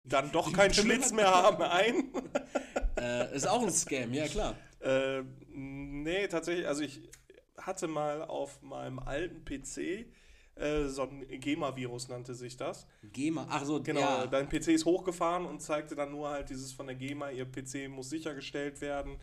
[0.04, 2.12] dann doch Die keinen Schlitz mehr haben, ein?
[2.98, 4.56] äh, ist auch ein Scam, ja klar.
[4.82, 7.10] äh, nee, tatsächlich, also ich
[7.58, 10.08] hatte mal auf meinem alten PC
[10.56, 12.88] äh, so ein GEMA-Virus nannte sich das.
[13.12, 14.28] GEMA, ach so, Genau, ja.
[14.28, 17.90] dein PC ist hochgefahren und zeigte dann nur halt dieses von der GEMA, ihr PC
[17.90, 19.18] muss sichergestellt werden.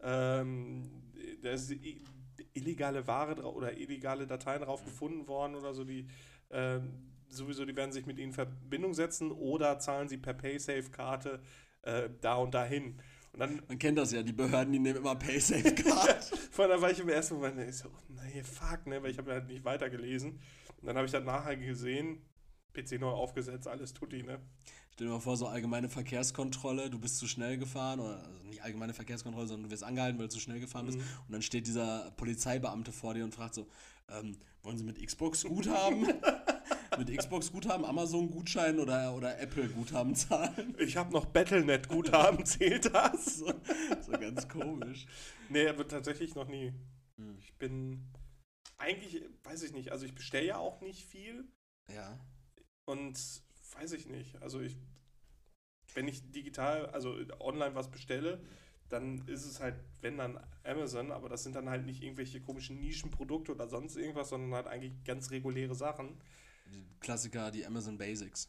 [0.00, 0.90] Ähm,
[1.42, 1.74] da ist
[2.54, 6.08] illegale Ware oder illegale Dateien drauf gefunden worden oder so, die
[6.50, 11.40] ähm, sowieso, die werden sich mit ihnen in Verbindung setzen oder zahlen sie per PaySafe-Karte
[11.82, 12.98] äh, da und dahin.
[13.38, 16.24] Dann Man kennt das ja, die Behörden, die nehmen immer PaySafe-Card.
[16.50, 19.32] Von da war ich im ersten Moment ich so, nee, fuck, ne, weil ich habe
[19.32, 20.32] halt nicht weitergelesen.
[20.80, 22.20] Und dann habe ich dann nachher gesehen,
[22.74, 24.40] PC neu aufgesetzt, alles tutti, ne?
[24.92, 28.62] Stell dir mal vor, so allgemeine Verkehrskontrolle, du bist zu schnell gefahren, oder also nicht
[28.64, 30.98] allgemeine Verkehrskontrolle, sondern du wirst angehalten, weil du zu schnell gefahren bist.
[30.98, 31.04] Mhm.
[31.26, 33.68] Und dann steht dieser Polizeibeamte vor dir und fragt so,
[34.08, 36.08] ähm, wollen Sie mit Xbox Guthaben?
[36.98, 40.74] mit Xbox Guthaben, Amazon Gutschein oder, oder Apple Guthaben zahlen?
[40.78, 43.38] Ich habe noch Battlenet-Guthaben, zählt das?
[43.38, 43.52] So,
[44.02, 45.06] so ganz komisch.
[45.48, 46.72] Nee, aber tatsächlich noch nie.
[47.38, 48.04] Ich bin
[48.76, 51.44] eigentlich, weiß ich nicht, also ich bestelle ja auch nicht viel
[51.92, 52.18] Ja.
[52.84, 53.18] und
[53.78, 54.40] weiß ich nicht.
[54.42, 54.76] Also ich,
[55.94, 58.40] wenn ich digital, also online was bestelle,
[58.88, 62.80] dann ist es halt, wenn dann Amazon, aber das sind dann halt nicht irgendwelche komischen
[62.80, 66.20] Nischenprodukte oder sonst irgendwas, sondern halt eigentlich ganz reguläre Sachen.
[66.72, 68.48] Die Klassiker, die Amazon Basics.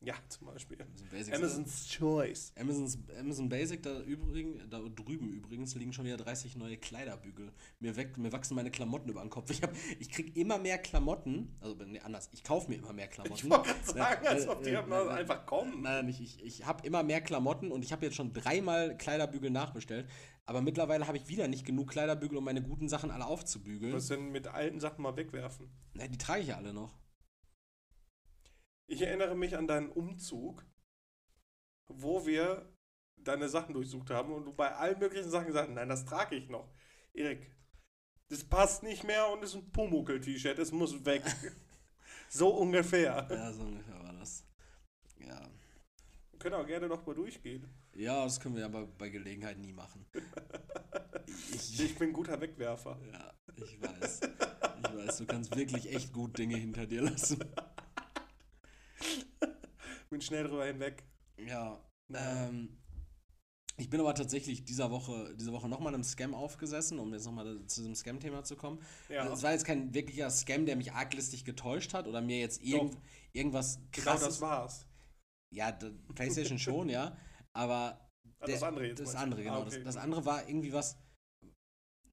[0.00, 0.80] Ja, zum Beispiel.
[0.80, 1.36] Amazon Basics.
[1.36, 2.52] Amazon's Choice.
[2.58, 7.50] Amazon's, Amazon Basic, da, übrigens, da drüben übrigens liegen schon wieder 30 neue Kleiderbügel.
[7.80, 9.50] Mir, weg, mir wachsen meine Klamotten über den Kopf.
[9.50, 13.08] Ich, hab, ich krieg immer mehr Klamotten, also nee, anders, ich kaufe mir immer mehr
[13.08, 13.46] Klamotten.
[13.46, 15.80] Ich wollte gerade sagen, Ja, als äh, ob die äh, halt äh, einfach kommen.
[15.80, 16.20] Nein, nicht.
[16.20, 20.08] Ich, ich habe immer mehr Klamotten und ich habe jetzt schon dreimal Kleiderbügel nachbestellt.
[20.44, 23.94] Aber mittlerweile habe ich wieder nicht genug Kleiderbügel, um meine guten Sachen alle aufzubügeln.
[23.94, 25.68] Was denn mit alten Sachen mal wegwerfen?
[25.94, 26.92] Na, die trage ich ja alle noch.
[28.88, 30.64] Ich erinnere mich an deinen Umzug,
[31.88, 32.72] wo wir
[33.16, 36.36] deine Sachen durchsucht haben und du bei allen möglichen Sachen gesagt hast, nein, das trage
[36.36, 36.72] ich noch.
[37.12, 37.50] Erik,
[38.28, 41.22] das passt nicht mehr und ist ein Pumuckl-T-Shirt, es muss weg.
[42.28, 43.26] so ungefähr.
[43.30, 44.44] Ja, so ungefähr war das.
[45.18, 45.40] Ja.
[46.30, 47.66] Wir können auch gerne noch mal durchgehen.
[47.94, 50.06] Ja, das können wir aber bei Gelegenheit nie machen.
[51.52, 52.98] Ich, Ich bin ein guter Wegwerfer.
[53.12, 54.20] ja, ich weiß.
[54.20, 57.40] Ich weiß, du kannst wirklich echt gut Dinge hinter dir lassen.
[60.10, 61.04] Bin schnell drüber hinweg.
[61.38, 61.80] Ja.
[62.14, 62.76] Ähm,
[63.76, 67.66] ich bin aber tatsächlich dieser Woche, diese Woche nochmal einem Scam aufgesessen, um jetzt nochmal
[67.66, 68.80] zu diesem Scam-Thema zu kommen.
[69.08, 72.62] Ja, Es war jetzt kein wirklicher Scam, der mich arglistig getäuscht hat oder mir jetzt
[72.62, 72.96] irgend,
[73.32, 74.26] irgendwas genau krasses.
[74.28, 74.86] das war's.
[75.50, 75.72] ja,
[76.14, 77.16] PlayStation schon, ja.
[77.52, 78.00] Aber
[78.38, 79.00] Ah, das der- andere jetzt.
[79.00, 79.56] das andere, genau.
[79.56, 79.76] Ah, okay.
[79.76, 80.96] das, das andere war irgendwie was,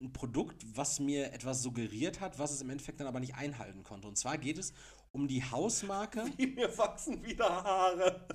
[0.03, 3.83] ein Produkt, was mir etwas suggeriert hat, was es im Endeffekt dann aber nicht einhalten
[3.83, 4.07] konnte.
[4.07, 4.73] Und zwar geht es
[5.11, 6.25] um die Hausmarke.
[6.37, 8.27] Wie mir wachsen wieder Haare.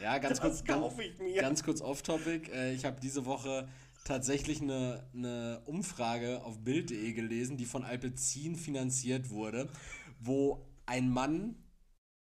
[0.00, 1.40] Ja, ganz kurz, Das ganz, kaufe ich mir.
[1.40, 2.50] ganz kurz off-topic.
[2.52, 3.68] Äh, ich habe diese Woche
[4.04, 9.68] tatsächlich eine, eine Umfrage auf Bild.de gelesen, die von Alpecin finanziert wurde,
[10.20, 11.56] wo ein Mann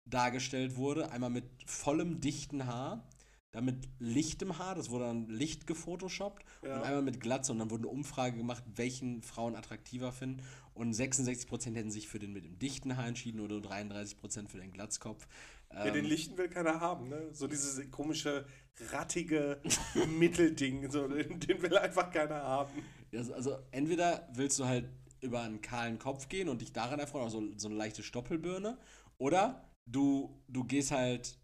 [0.06, 3.04] dargestellt wurde, einmal mit vollem dichten Haar,
[3.52, 6.78] dann mit lichtem Haar, das wurde dann Licht gefotoshoppt Ja.
[6.78, 10.42] und einmal mit Glatze und dann wurde eine Umfrage gemacht, welchen Frauen attraktiver finden
[10.74, 14.58] und 66% hätten sich für den mit dem dichten Haar entschieden oder nur 33% für
[14.60, 15.28] den Glatzkopf.
[15.74, 17.30] Ja, den Ähm, Lichten will keiner haben, ne?
[17.34, 18.46] So dieses komische,
[18.92, 19.62] rattige
[20.18, 22.72] Mittelding, so, den, will einfach keiner haben.
[23.14, 24.90] Also, also entweder willst du halt
[25.22, 28.78] über einen kahlen Kopf gehen und dich daran erfreuen, also so eine leichte Stoppelbirne,
[29.18, 31.38] oder du, du gehst halt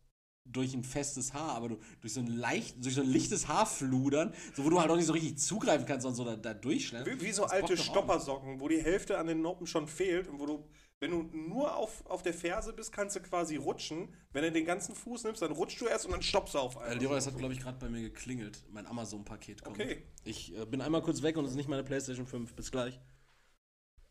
[0.52, 4.34] durch ein festes Haar, aber du durch so ein leicht, durch so ein lichtes Haarfludern,
[4.56, 7.20] so wo du halt auch nicht so richtig zugreifen kannst, sondern so da, da durchschneiden.
[7.20, 7.78] Wie, wie so Das alte.
[7.78, 10.64] Stoppersocken, wo die Hälfte an den Noppen schon fehlt und wo du,
[11.00, 14.10] wenn du nur auf, auf der Ferse bist, kannst du quasi rutschen.
[14.32, 16.76] Wenn du den ganzen Fuß nimmst, dann rutschst du erst und dann stoppst du auf
[16.76, 16.98] Äh, einmal.
[16.98, 18.64] Leroy, das hat, glaube ich, gerade bei mir geklingelt.
[18.72, 19.80] Mein Amazon-Paket kommt.
[19.80, 20.04] Okay.
[20.24, 22.56] Ich äh, bin einmal kurz weg und es ist nicht meine PlayStation 5.
[22.56, 23.00] Bis gleich.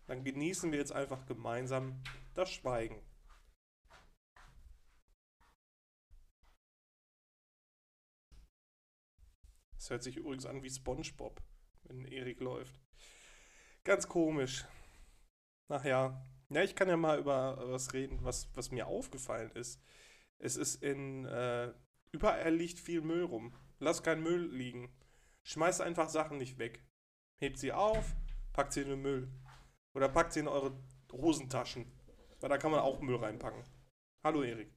[0.07, 2.01] Dann genießen wir jetzt einfach gemeinsam
[2.35, 3.01] das Schweigen.
[9.87, 11.40] Das hört sich übrigens an wie SpongeBob,
[11.85, 12.81] wenn Erik läuft.
[13.85, 14.64] Ganz komisch.
[15.68, 16.20] Ach ja.
[16.49, 19.81] Ja, ich kann ja mal über was reden, was, was mir aufgefallen ist.
[20.38, 21.25] Es ist in.
[21.27, 21.72] Äh,
[22.11, 23.55] überall liegt viel Müll rum.
[23.79, 24.92] Lass keinen Müll liegen.
[25.44, 26.85] Schmeißt einfach Sachen nicht weg.
[27.37, 28.16] Hebt sie auf,
[28.55, 29.31] packt sie in den Müll.
[29.94, 30.77] Oder packt sie in eure
[31.12, 31.92] Hosentaschen.
[32.40, 33.62] Weil da kann man auch Müll reinpacken.
[34.25, 34.77] Hallo Erik.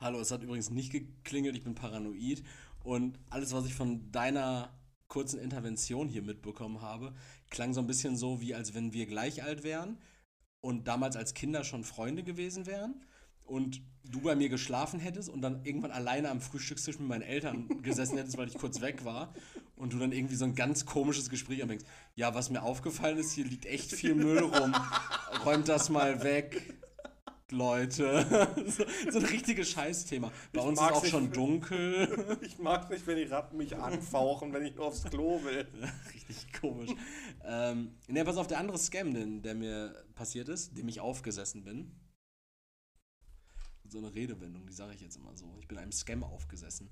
[0.00, 2.44] Hallo, es hat übrigens nicht geklingelt, ich bin paranoid.
[2.82, 4.72] Und alles, was ich von deiner
[5.08, 7.14] kurzen Intervention hier mitbekommen habe,
[7.50, 9.98] klang so ein bisschen so, wie als wenn wir gleich alt wären
[10.60, 13.04] und damals als Kinder schon Freunde gewesen wären.
[13.46, 17.66] Und du bei mir geschlafen hättest und dann irgendwann alleine am Frühstückstisch mit meinen Eltern
[17.82, 19.32] gesessen hättest, weil ich kurz weg war.
[19.74, 21.86] Und du dann irgendwie so ein ganz komisches Gespräch anfängst.
[22.14, 24.74] Ja, was mir aufgefallen ist, hier liegt echt viel Müll rum.
[25.46, 26.77] Räumt das mal weg.
[27.50, 28.26] Leute.
[28.66, 30.30] so, so ein richtiges Scheißthema.
[30.52, 31.10] Bei Ich uns ist auch nicht.
[31.10, 32.38] schon dunkel.
[32.42, 35.66] Ich mag nicht, wenn die Ratten mich anfauchen, wenn ich nur aufs Klo will.
[36.14, 36.90] Richtig komisch.
[37.44, 41.64] ähm, ne, pass auf, der andere Scam, den, der mir passiert ist, dem ich aufgesessen
[41.64, 41.94] bin.
[43.88, 45.56] So eine Redewendung, die sage ich jetzt immer so.
[45.60, 46.90] Ich bin einem Scam aufgesessen.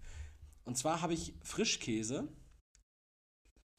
[0.65, 2.29] Und zwar habe ich Frischkäse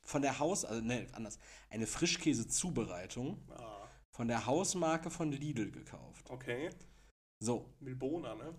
[0.03, 1.37] von der Haus, also ne, anders,
[1.69, 3.76] eine Frischkäse-Zubereitung Ah,
[4.17, 6.29] von der Hausmarke von Lidl gekauft.
[6.31, 6.71] okay.
[7.39, 8.55] So, Milbona, ne?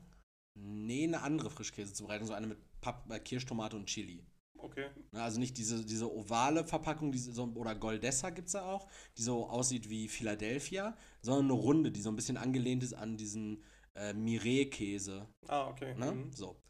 [0.56, 4.24] Nee, eine andere Frischkäsezubereitung, so eine mit Papp, äh, Kirschtomate und Chili.
[4.56, 4.88] Okay.
[5.12, 9.22] Also nicht diese, diese ovale Verpackung, diese, so, oder Goldessa gibt es da auch, die
[9.22, 13.64] so aussieht wie Philadelphia, sondern eine runde, die so ein bisschen angelehnt ist an diesen
[13.96, 15.28] äh, Mireille-Käse.
[15.48, 15.94] Ah, okay.
[15.96, 16.12] Ne?
[16.12, 16.32] Mhm.
[16.32, 16.60] So.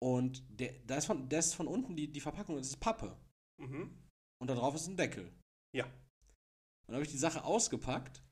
[0.00, 3.16] Und der, da ist von, der ist von unten die, die Verpackung, das ist Pappe.
[3.60, 3.90] Mhm.
[4.40, 5.32] Und da drauf ist ein Deckel.
[5.74, 5.86] Ja.
[6.88, 8.22] Und dann habe ich die Sache ausgepackt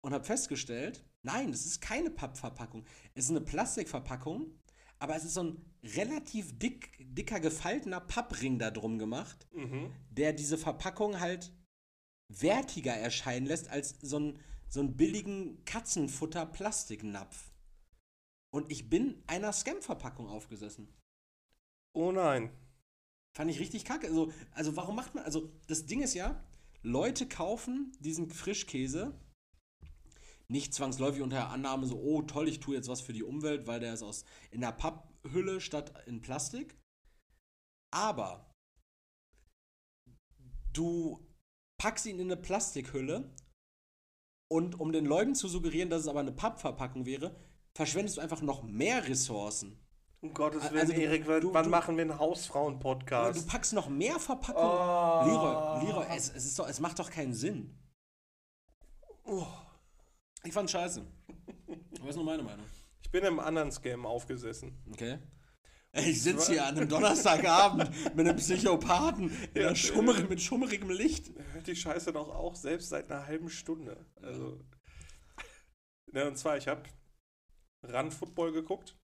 [0.00, 2.86] und habe festgestellt, nein, es ist keine Pappverpackung.
[3.14, 4.54] Es ist eine Plastikverpackung,
[5.00, 9.92] aber es ist so ein relativ dick, dicker, gefaltener Pappring da drum gemacht, Mhm.
[10.10, 11.52] der diese Verpackung halt
[12.28, 17.50] wertiger erscheinen lässt als so ein, so einen billigen Katzenfutter-Plastiknapf.
[18.52, 20.94] Und ich bin einer Scam-Verpackung aufgesessen.
[21.92, 22.50] Oh nein.
[23.36, 24.06] Fand ich richtig kacke.
[24.06, 25.24] Also, also warum macht man.
[25.24, 26.44] Also, das Ding ist ja,
[26.82, 29.18] Leute kaufen diesen Frischkäse
[30.48, 33.66] nicht zwangsläufig unter der Annahme so, oh toll, ich tue jetzt was für die Umwelt,
[33.66, 36.76] weil der ist aus in der Papphülle statt in Plastik.
[37.92, 38.52] Aber
[40.72, 41.24] du
[41.80, 43.32] packst ihn in eine Plastikhülle
[44.50, 47.36] und um den Leuten zu suggerieren, dass es aber eine Pappverpackung wäre,
[47.76, 49.78] verschwendest du einfach noch mehr Ressourcen.
[50.22, 53.40] Um Gottes Also Willen, du- Erik, wann du- wann machen wir einen Hausfrauen-Podcast?
[53.40, 54.62] du packst noch mehr Verpackung.
[54.62, 55.24] Oh.
[55.26, 57.78] Leroy, Leroy, es, es, ist doch, es macht doch keinen Sinn.
[59.24, 59.46] Oh.
[60.44, 61.06] Ich fand's scheiße.
[62.00, 62.66] Was ist nur meine Meinung?
[63.02, 64.82] Ich bin im anderen Scam aufgesessen.
[64.92, 65.18] Okay.
[65.92, 71.32] Ich sitze hier an einem Donnerstagabend mit einem Psychopathen in einer Schummer, mit schummerigem Licht.
[71.52, 74.06] Hört die Scheiße doch auch selbst seit einer halben Stunde.
[74.22, 74.60] Also.
[76.12, 76.82] Ja, und zwar, ich habe
[77.82, 78.96] Run Football geguckt.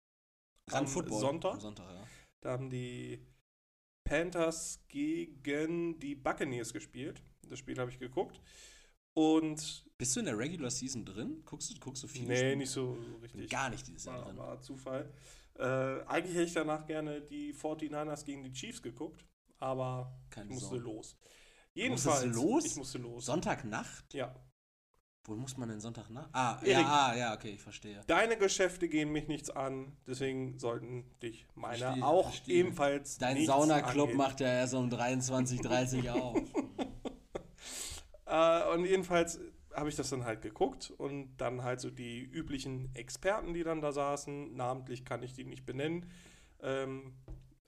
[0.72, 0.86] Am.
[0.86, 1.54] Sonntag?
[1.54, 2.06] Am Sonntag, ja.
[2.40, 3.24] Da haben die
[4.04, 7.22] Panthers gegen die Buccaneers gespielt.
[7.48, 8.40] Das Spiel habe ich geguckt.
[9.14, 11.42] Und Bist du in der Regular Season drin?
[11.44, 12.26] Guckst du, guckst du viel?
[12.26, 13.48] nee, nicht so richtig.
[13.48, 14.36] Gar nicht dieses Jahr War, drin.
[14.36, 15.12] war Zufall.
[15.54, 15.62] Äh,
[16.06, 19.24] eigentlich hätte ich danach gerne die 49ers gegen die Chiefs geguckt,
[19.58, 20.84] aber Keine ich musste Sorge.
[20.84, 21.16] los.
[21.72, 22.22] Jedenfalls.
[22.22, 22.64] du los?
[22.66, 23.24] Ich musste los.
[23.24, 24.12] Sonntagnacht?
[24.12, 24.34] Ja.
[25.26, 26.28] Wo muss man denn Sonntagnacht?
[26.32, 26.72] Ah, Erik.
[26.72, 28.00] ja, ah, ja, okay, ich verstehe.
[28.06, 32.54] Deine Geschäfte gehen mich nichts an, deswegen sollten dich meine Verstehe, auch verstehe.
[32.54, 36.38] ebenfalls Dein Saunaclub macht ja erst um 23.30 Uhr auf.
[38.26, 39.40] Äh, und jedenfalls
[39.74, 43.80] habe ich das dann halt geguckt und dann halt so die üblichen Experten, die dann
[43.80, 46.06] da saßen, namentlich kann ich die nicht benennen,
[46.62, 47.14] ähm,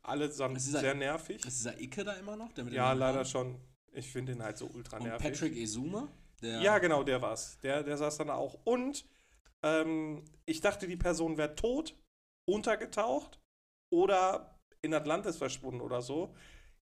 [0.02, 1.44] allesamt sehr nervig.
[1.44, 2.50] Ist dieser Icke da immer noch?
[2.70, 3.60] Ja, leider schon.
[3.92, 5.32] Ich finde ihn halt so ultra Und nervig.
[5.32, 6.08] Patrick Ezuma?
[6.42, 7.58] Der Ja, genau, der war's.
[7.60, 8.58] Der, der saß dann auch.
[8.64, 9.04] Und
[9.62, 11.96] ähm, ich dachte, die Person wäre tot,
[12.46, 13.40] untergetaucht
[13.90, 16.34] oder in Atlantis verschwunden oder so.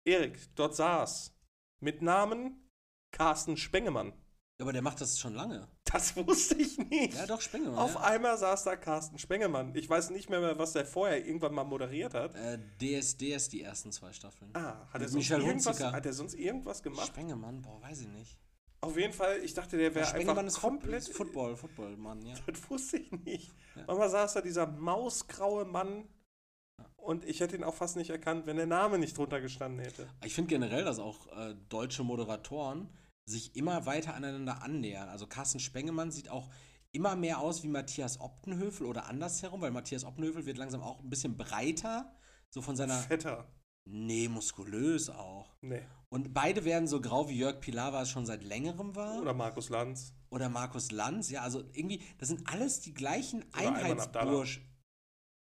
[0.05, 1.35] Erik, dort saß
[1.79, 2.69] mit Namen
[3.11, 4.13] Carsten Spengemann.
[4.59, 5.67] Aber der macht das schon lange.
[5.83, 7.15] Das wusste ich nicht.
[7.15, 7.77] Ja, doch, Spengemann.
[7.77, 8.01] Auf ja.
[8.01, 9.75] einmal saß da Carsten Spengemann.
[9.75, 12.35] Ich weiß nicht mehr, mehr, was der vorher irgendwann mal moderiert hat.
[12.35, 14.51] Äh, DSDS die ersten zwei Staffeln.
[14.55, 17.07] Ah, hat er, sonst irgendwas, hat er sonst irgendwas gemacht?
[17.07, 18.37] Spengemann, boah, weiß ich nicht.
[18.83, 22.35] Auf jeden Fall, ich dachte, der wäre einfach ist komplett komplett Football, Football-Mann, ja.
[22.45, 23.51] Das wusste ich nicht.
[23.75, 23.83] Ja.
[23.87, 26.07] Manchmal saß da dieser mausgraue Mann
[26.97, 30.09] und ich hätte ihn auch fast nicht erkannt, wenn der Name nicht drunter gestanden hätte.
[30.23, 32.89] Ich finde generell, dass auch äh, deutsche Moderatoren
[33.25, 35.09] sich immer weiter aneinander annähern.
[35.09, 36.49] Also Carsten Spengemann sieht auch
[36.91, 41.09] immer mehr aus wie Matthias Optenhöfel oder andersherum, weil Matthias Optenhöfel wird langsam auch ein
[41.09, 42.15] bisschen breiter,
[42.49, 43.47] so von seiner, Fetter.
[43.85, 45.55] nee, muskulös auch.
[45.61, 45.85] Nee.
[46.13, 49.19] Und beide werden so grau wie Jörg Pilawa es schon seit längerem war.
[49.19, 50.13] Oder Markus Lanz.
[50.29, 54.61] Oder Markus Lanz, ja, also irgendwie, das sind alles die gleichen Einheitsbursch.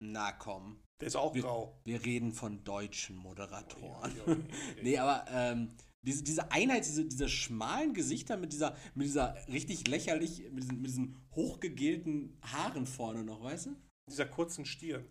[0.03, 1.79] Na komm, Der ist auch Wir- grau.
[1.85, 4.17] wir reden von deutschen Moderatoren.
[4.17, 4.39] Ja, ja, ja,
[4.77, 4.83] ja.
[4.83, 9.87] nee, aber ähm, diese, diese Einheit, diese, diese schmalen Gesichter mit dieser, mit dieser richtig
[9.87, 13.77] lächerlich, mit diesen, mit diesen hochgegelten Haaren vorne noch, weißt du?
[14.11, 15.07] Dieser kurzen Stirn.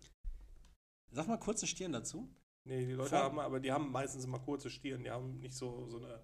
[1.12, 2.28] Sag mal kurze Stirn dazu.
[2.64, 5.04] Nee, die Leute Vor- haben, aber die haben meistens immer kurze Stirn.
[5.04, 6.20] Die haben nicht so, so eine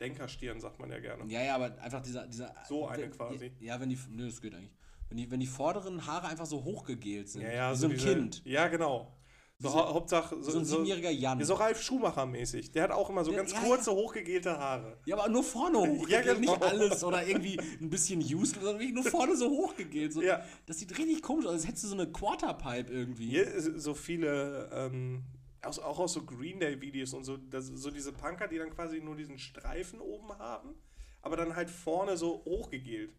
[0.00, 1.24] Denkerstirn, sagt man ja gerne.
[1.32, 2.26] Ja, ja, aber einfach dieser.
[2.26, 3.52] dieser So eine wenn- quasi.
[3.60, 3.98] Ja, wenn die.
[4.10, 4.74] Nö, das geht eigentlich.
[5.08, 7.42] Wenn die, wenn die vorderen Haare einfach so hochgegelt sind.
[7.42, 8.44] Ja, ja, wie so ein diese- Kind.
[8.44, 9.12] Ja, genau.
[9.58, 11.38] So, hau- Hauptsache, so, So ein so, siebenjähriger Jan.
[11.38, 12.72] ja, so Ralf Schumacher-mäßig.
[12.72, 14.98] Der hat auch immer so Ja, ganz ja, kurze, hochgegelte Haare.
[15.06, 16.52] Ja, aber nur vorne hochgegelt, Ja, genau.
[16.52, 20.12] nicht alles oder irgendwie ein bisschen used, sondern nur vorne so hochgegelt.
[20.12, 20.20] So.
[20.20, 20.44] Ja.
[20.66, 23.30] Das sieht richtig komisch aus, als hättest du so eine Quarterpipe irgendwie.
[23.30, 25.24] Hier so viele, ähm,
[25.66, 29.00] aus, auch aus so Green Day-Videos und so, das, so diese Punker, die dann quasi
[29.00, 30.74] nur diesen Streifen oben haben,
[31.22, 33.12] aber dann halt vorne so hochgegelt.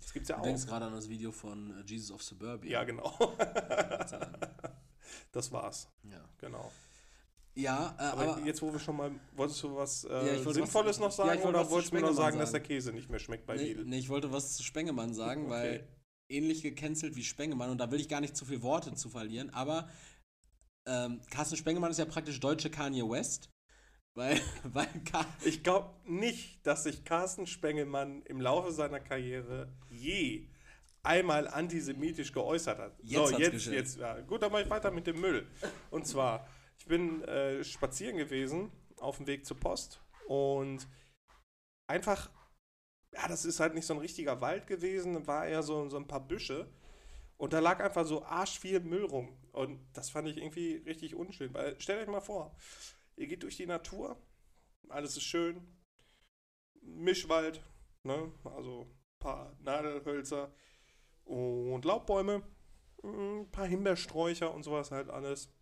[0.00, 0.44] Das gibt's ja Du auch.
[0.46, 2.70] denkst gerade an das Video von äh, Jesus of Suburbia.
[2.72, 3.14] Ja, genau.
[5.32, 5.88] das war's.
[6.10, 6.70] Ja, Genau.
[7.54, 10.54] ja äh, Aber, aber, jetzt, wo wir schon mal, wolltest du was Ja, äh, wollte
[10.60, 12.60] Sinnvolles was- noch sagen ja, wollte oder wolltest du mir nur Spengemann sagen, dass der
[12.60, 12.68] sagen.
[12.68, 13.84] Käse nicht mehr schmeckt bei nee, Lidl?
[13.84, 15.50] nee, ich wollte was zu Spengemann sagen, Okay.
[15.50, 15.88] weil
[16.28, 19.50] ähnlich gecancelt wie Spengemann und da will ich gar nicht zu viele Worte zu verlieren,
[19.50, 19.88] aber
[20.86, 23.50] ähm, Carsten Spengemann ist ja praktisch deutsche Kanye West.
[24.14, 24.88] Weil, weil
[25.44, 30.48] Ich glaube nicht, dass sich Carsten Spengelmann im Laufe seiner Karriere je
[31.02, 32.92] einmal antisemitisch geäußert hat.
[33.02, 33.72] Jetzt so, jetzt, geschehen.
[33.72, 34.20] jetzt, ja.
[34.20, 35.46] Gut, dann mache ich weiter mit dem Müll.
[35.90, 36.46] Und zwar,
[36.78, 40.86] ich bin äh, spazieren gewesen auf dem Weg zur Post und
[41.88, 42.30] einfach,
[43.12, 46.06] ja, das ist halt nicht so ein richtiger Wald gewesen, war eher so, so ein
[46.06, 46.68] paar Büsche.
[47.42, 49.36] Und da lag einfach so arschviel Müll rum.
[49.50, 51.52] Und das fand ich irgendwie richtig unschön.
[51.52, 52.54] Weil, stellt euch mal vor,
[53.16, 54.16] ihr geht durch die Natur,
[54.88, 55.60] alles ist schön,
[56.82, 57.60] Mischwald,
[58.04, 58.30] ne?
[58.44, 60.54] also ein paar Nadelhölzer
[61.24, 62.44] und Laubbäume,
[63.02, 65.52] ein paar Himbeersträucher und sowas halt alles.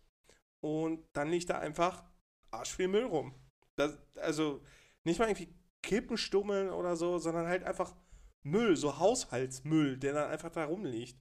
[0.59, 2.03] Und dann liegt da einfach
[2.51, 3.33] arschviel Müll rum.
[3.75, 4.61] Das, also
[5.03, 7.95] nicht mal irgendwie Kippenstummeln oder so, sondern halt einfach
[8.43, 11.17] Müll, so Haushaltsmüll, der dann einfach da rumliegt.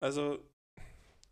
[0.00, 0.38] Also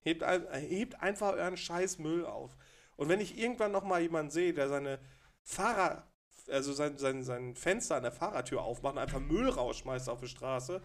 [0.01, 2.57] hebt, hebt einfach euren scheiß Müll auf.
[2.97, 5.01] Und wenn ich irgendwann noch mal jemanden sehe, der seine
[5.43, 6.11] Fahrer,
[6.49, 10.29] also sein, sein, sein Fenster an der Fahrertür aufmacht und einfach Müll rausschmeißt auf die
[10.29, 10.83] Straße,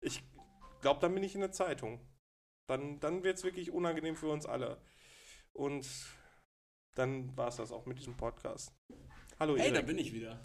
[0.00, 0.22] ich
[0.80, 2.00] glaube, dann bin ich in der Zeitung.
[2.66, 4.80] Dann, dann wird es wirklich unangenehm für uns alle.
[5.52, 5.88] Und
[6.94, 8.72] dann war es das auch mit diesem Podcast.
[9.40, 10.40] Hallo, Hey, da bin ich wieder.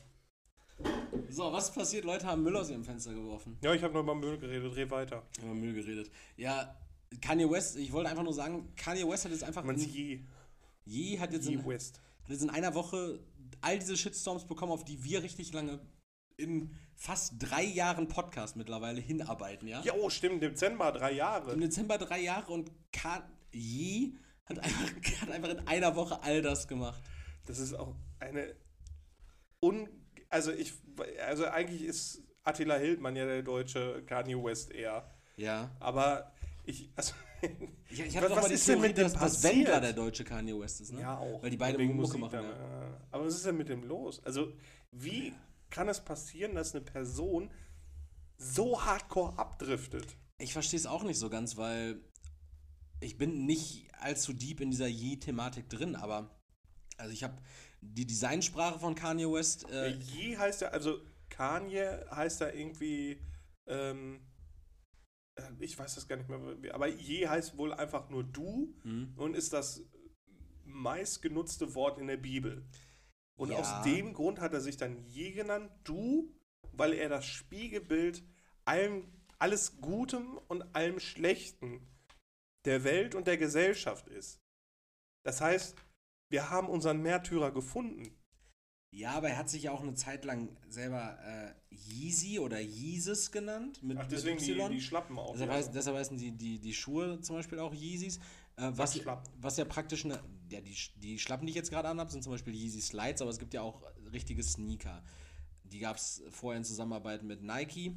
[1.30, 2.06] So, was passiert?
[2.06, 3.58] Leute haben Müll aus ihrem Fenster geworfen.
[3.62, 5.24] Ja, ich habe nur über Müll geredet, dreh weiter.
[5.42, 6.12] Über Müll geredet.
[6.38, 6.76] Ja,
[7.22, 9.64] Kanye West, ich wollte einfach nur sagen, Kanye West hat jetzt einfach.
[9.64, 10.20] Man sieht je,
[10.86, 12.02] je hat jetzt je in, West.
[12.24, 13.20] hat jetzt in einer Woche
[13.62, 15.80] all diese Shitstorms bekommen, auf die wir richtig lange
[16.38, 19.82] in fast drei Jahren Podcast mittlerweile hinarbeiten, ja?
[19.84, 21.54] Ja, oh, stimmt, Dezember, drei Jahre.
[21.54, 24.16] Im Dezember drei Jahre und Kanye
[24.46, 24.92] hat einfach,
[25.22, 27.02] hat einfach in einer Woche all das gemacht.
[27.46, 28.56] Das ist auch eine
[29.62, 29.88] un
[30.34, 30.74] also ich
[31.28, 35.72] also eigentlich ist Attila Hildmann ja der deutsche Kanye West eher, Ja.
[35.80, 36.32] aber
[36.66, 37.14] ich also
[37.90, 39.56] Ich, ich Was- was ist denn Theorie, mit dem dass, dass passiert?
[39.56, 41.02] Wendler der deutsche Kanye West ist, ne?
[41.02, 42.86] ja auch Weil die beide wegen Mucke Musik machen, dann, ja.
[42.88, 44.24] äh, aber was ist denn mit dem los?
[44.24, 44.54] Also
[44.92, 45.34] wie
[45.70, 47.52] kann es passieren, dass eine Person
[48.38, 50.16] so hardcore abdriftet?
[50.38, 52.00] Ich verstehe es auch nicht so ganz, weil
[53.02, 56.30] ich bin nicht allzu deep in dieser Ye-Thematik drin, aber
[56.98, 57.36] also ich habe
[57.92, 59.70] die Designsprache von Kanye West.
[59.70, 63.22] Äh, Je heißt ja, also Kanye heißt ja irgendwie,
[63.68, 64.22] ähm,
[65.36, 69.14] äh, ich weiß das gar nicht mehr, aber Je heißt wohl einfach nur du hm?
[69.18, 69.84] und ist das
[70.66, 72.66] meistgenutzte Wort in der Bibel.
[73.36, 73.58] Und Ja.
[73.58, 76.34] aus dem Grund hat er sich dann Je genannt, du,
[76.72, 78.24] weil er das Spiegelbild
[78.66, 81.88] allem, alles Gutem und allem Schlechten
[82.66, 84.40] der Welt und der Gesellschaft ist.
[85.24, 85.76] Das heißt,
[86.34, 88.10] wir haben unseren Märtyrer gefunden.
[88.92, 93.32] Ja, aber er hat sich ja auch eine Zeit lang selber äh, Yeezy oder Yeezus
[93.32, 93.82] genannt.
[93.84, 94.72] Mit, Ach, deswegen mit die, Y.
[94.72, 95.34] die Schlappen auch.
[95.34, 95.58] Deshalb, ja.
[95.58, 98.18] heißt, deshalb heißen die, die, die Schuhe zum Beispiel auch Yeezys.
[98.56, 99.00] Äh, was,
[99.40, 100.20] was ja praktisch eine.
[100.50, 103.30] Ja, die, die Schlappen, die ich jetzt gerade anhabe, sind zum Beispiel Yeezy Slides, aber
[103.30, 105.04] es gibt ja auch richtige Sneaker.
[105.64, 107.96] Die gab es vorher in Zusammenarbeit mit Nike,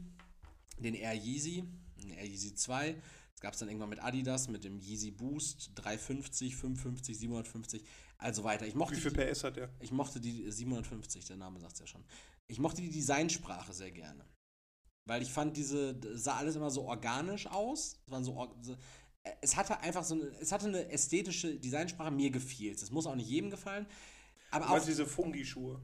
[0.78, 1.64] den Air Yeezy,
[2.02, 2.96] den Air Yeezy 2.
[3.36, 7.84] Das gab es dann irgendwann mit Adidas, mit dem Yeezy Boost 350, 550, 750,
[8.16, 8.66] also weiter.
[8.66, 9.70] Ich mochte Wie viel PS hat der?
[9.78, 12.02] ich mochte die 750, der Name sagt es ja schon.
[12.48, 14.24] Ich mochte die Designsprache sehr gerne.
[15.04, 18.00] Weil ich fand diese, das sah alles immer so organisch aus.
[18.06, 18.56] Es waren so,
[19.42, 23.16] es hatte einfach so eine, es hatte eine ästhetische Designsprache, mir gefiel Es muss auch
[23.16, 23.86] nicht jedem gefallen.
[24.50, 24.84] Aber auch.
[24.84, 25.82] diese Fungi-Schuhe?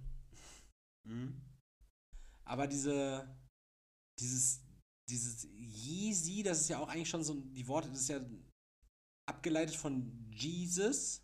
[1.05, 1.41] Mhm.
[2.45, 3.29] Aber diese,
[4.19, 4.63] dieses,
[5.09, 8.21] dieses Yeezy, das ist ja auch eigentlich schon so, die Worte, das ist ja
[9.27, 11.23] abgeleitet von Jesus.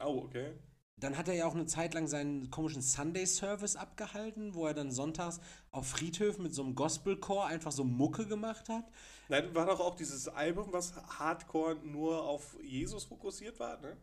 [0.00, 0.58] Oh, okay.
[0.96, 4.92] Dann hat er ja auch eine Zeit lang seinen komischen Sunday-Service abgehalten, wo er dann
[4.92, 8.88] sonntags auf Friedhöfen mit so einem Gospelchor einfach so Mucke gemacht hat.
[9.28, 13.96] Nein, war doch auch dieses Album, was hardcore nur auf Jesus fokussiert war, ne?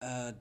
[0.00, 0.32] Äh,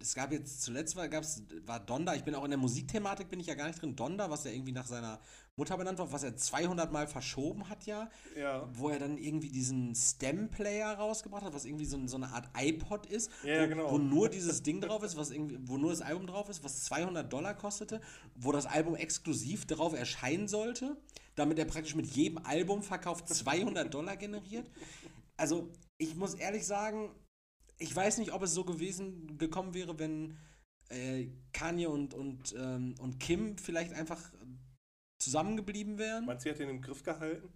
[0.00, 3.40] es gab jetzt zuletzt war, gab's, war Donda, ich bin auch in der Musikthematik, bin
[3.40, 3.96] ich ja gar nicht drin.
[3.96, 5.20] Donda, was er irgendwie nach seiner
[5.56, 8.08] Mutter benannt war, was er 200 Mal verschoben hat, ja.
[8.36, 8.68] Ja.
[8.72, 13.06] Wo er dann irgendwie diesen Stem-Player rausgebracht hat, was irgendwie so, so eine Art iPod
[13.06, 13.30] ist.
[13.42, 13.90] Ja, wo, genau.
[13.90, 16.84] Wo nur dieses Ding drauf ist, was irgendwie, wo nur das Album drauf ist, was
[16.84, 18.00] 200 Dollar kostete,
[18.36, 20.96] wo das Album exklusiv darauf erscheinen sollte,
[21.34, 24.70] damit er praktisch mit jedem Albumverkauf 200 Dollar generiert.
[25.36, 27.10] Also, ich muss ehrlich sagen,
[27.78, 30.36] ich weiß nicht, ob es so gewesen gekommen wäre, wenn
[30.88, 34.20] äh, Kanye und, und, ähm, und Kim vielleicht einfach
[35.18, 36.26] zusammengeblieben wären.
[36.26, 37.48] Meinst du, sie hat den im Griff gehalten?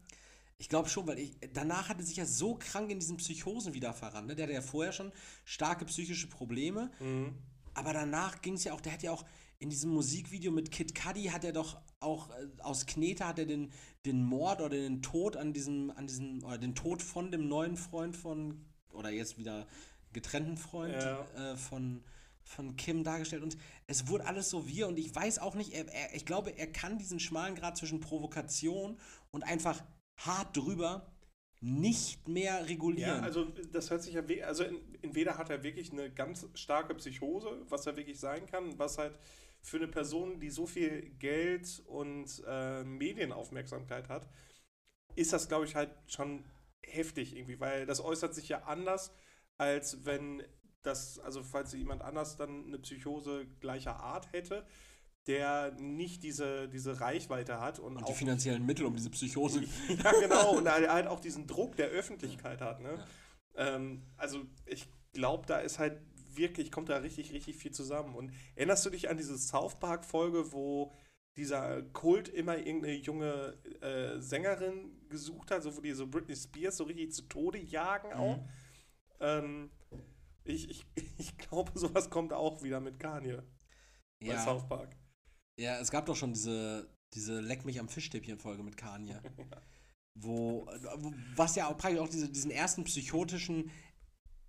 [0.59, 3.93] Ich glaube schon, weil ich, danach hatte sich ja so krank in diesen Psychosen wieder
[3.95, 4.29] verrannt.
[4.29, 4.37] Ne?
[4.37, 5.13] Der hatte ja vorher schon
[5.45, 6.91] starke psychische Probleme.
[7.01, 7.35] Mhm.
[7.75, 9.25] Aber danach ging es ja auch, der hat ja auch
[9.59, 13.47] in diesem Musikvideo mit Kid Cudi hat er doch auch äh, aus Knete hat er
[13.47, 13.71] den,
[14.05, 17.77] den Mord oder den Tod an diesem, an diesem, oder den Tod von dem neuen
[17.77, 19.67] Freund von, oder jetzt wieder
[20.13, 21.53] getrennten Freund Ja.
[21.53, 22.03] äh, von,
[22.45, 23.43] von Kim dargestellt.
[23.43, 23.57] Und
[23.87, 26.67] es wurde alles so wir und ich weiß auch nicht, er, er, ich glaube, er
[26.71, 28.99] kann diesen schmalen Grad zwischen Provokation
[29.31, 29.83] und einfach
[30.19, 31.13] hart drüber
[31.61, 33.19] nicht mehr regulieren.
[33.19, 34.65] Ja, also das hört sich ja, also
[35.03, 39.17] entweder hat er wirklich eine ganz starke Psychose, was er wirklich sein kann, was halt
[39.63, 44.29] für eine Person, die so viel Geld und äh, Medienaufmerksamkeit hat,
[45.15, 46.45] ist das, glaube ich, halt schon
[46.85, 49.13] heftig irgendwie, weil das äußert sich ja anders,
[49.59, 50.43] als wenn
[50.83, 54.67] das, also falls jemand anders dann eine Psychose gleicher Art hätte,
[55.27, 59.63] der nicht diese, diese Reichweite hat und, und die finanziellen Mittel, um diese Psychose.
[59.89, 60.53] ja, genau.
[60.57, 62.81] Und halt halt auch diesen Druck der Öffentlichkeit hat.
[62.81, 63.05] Ne?
[63.55, 66.01] Ähm, also ich glaube, da ist halt
[66.35, 68.17] wirklich, kommt da richtig, richtig viel zusammen.
[68.17, 70.93] Und erinnerst du dich an diese South Park-Folge, wo
[71.37, 76.77] dieser Kult immer irgendeine junge äh, Sängerin gesucht hat, so wo die so Britney Spears
[76.77, 78.39] so richtig zu Tode jagen auch?
[79.23, 79.71] Ähm,
[80.45, 80.87] ich ich,
[81.19, 83.43] ich glaube, sowas kommt auch wieder mit Kanye
[84.21, 84.97] bei ja, South Park.
[85.59, 89.21] ja, es gab doch schon diese, diese Leck mich am Fischstäbchen-Folge mit Kanye.
[90.15, 90.67] wo,
[91.37, 93.71] was ja auch praktisch auch diese, diesen ersten psychotischen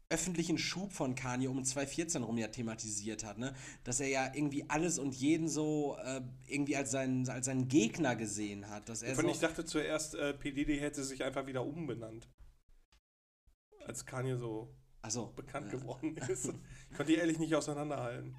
[0.09, 3.55] öffentlichen Schub von Kanye um 2014 rum ja thematisiert hat, ne?
[3.83, 8.15] Dass er ja irgendwie alles und jeden so äh, irgendwie als seinen, als seinen Gegner
[8.15, 8.89] gesehen hat.
[8.89, 10.51] Dass er Von so, ich dachte zuerst, äh, P.
[10.51, 12.27] Diddy hätte sich einfach wieder umbenannt.
[13.85, 14.73] Als Kanye so
[15.03, 16.45] also, bekannt äh, geworden ist.
[16.89, 18.35] Ich konnte die ehrlich nicht auseinanderhalten.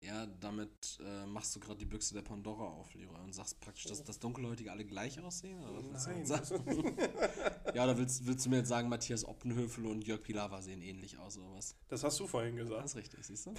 [0.00, 3.86] Ja, damit äh, machst du gerade die Büchse der Pandora auf, Leroy, und sagst praktisch,
[3.86, 5.60] dass, dass Dunkelhäutige alle gleich aussehen?
[5.60, 6.24] Oder was Nein.
[7.74, 11.18] ja, oder willst, willst du mir jetzt sagen, Matthias Oppenhöfel und Jörg Pilawa sehen ähnlich
[11.18, 11.74] aus oder was?
[11.88, 12.84] Das hast du vorhin Das gesagt.
[12.84, 13.54] ist richtig, siehst du?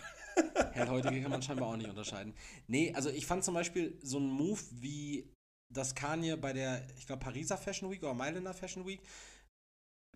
[0.71, 2.33] Hellhäutige kann man scheinbar auch nicht unterscheiden.
[2.67, 5.29] Nee, also ich fand zum Beispiel so einen Move wie
[5.69, 9.01] das Kanye bei der, ich glaube, Pariser Fashion Week oder Mailänder Fashion Week,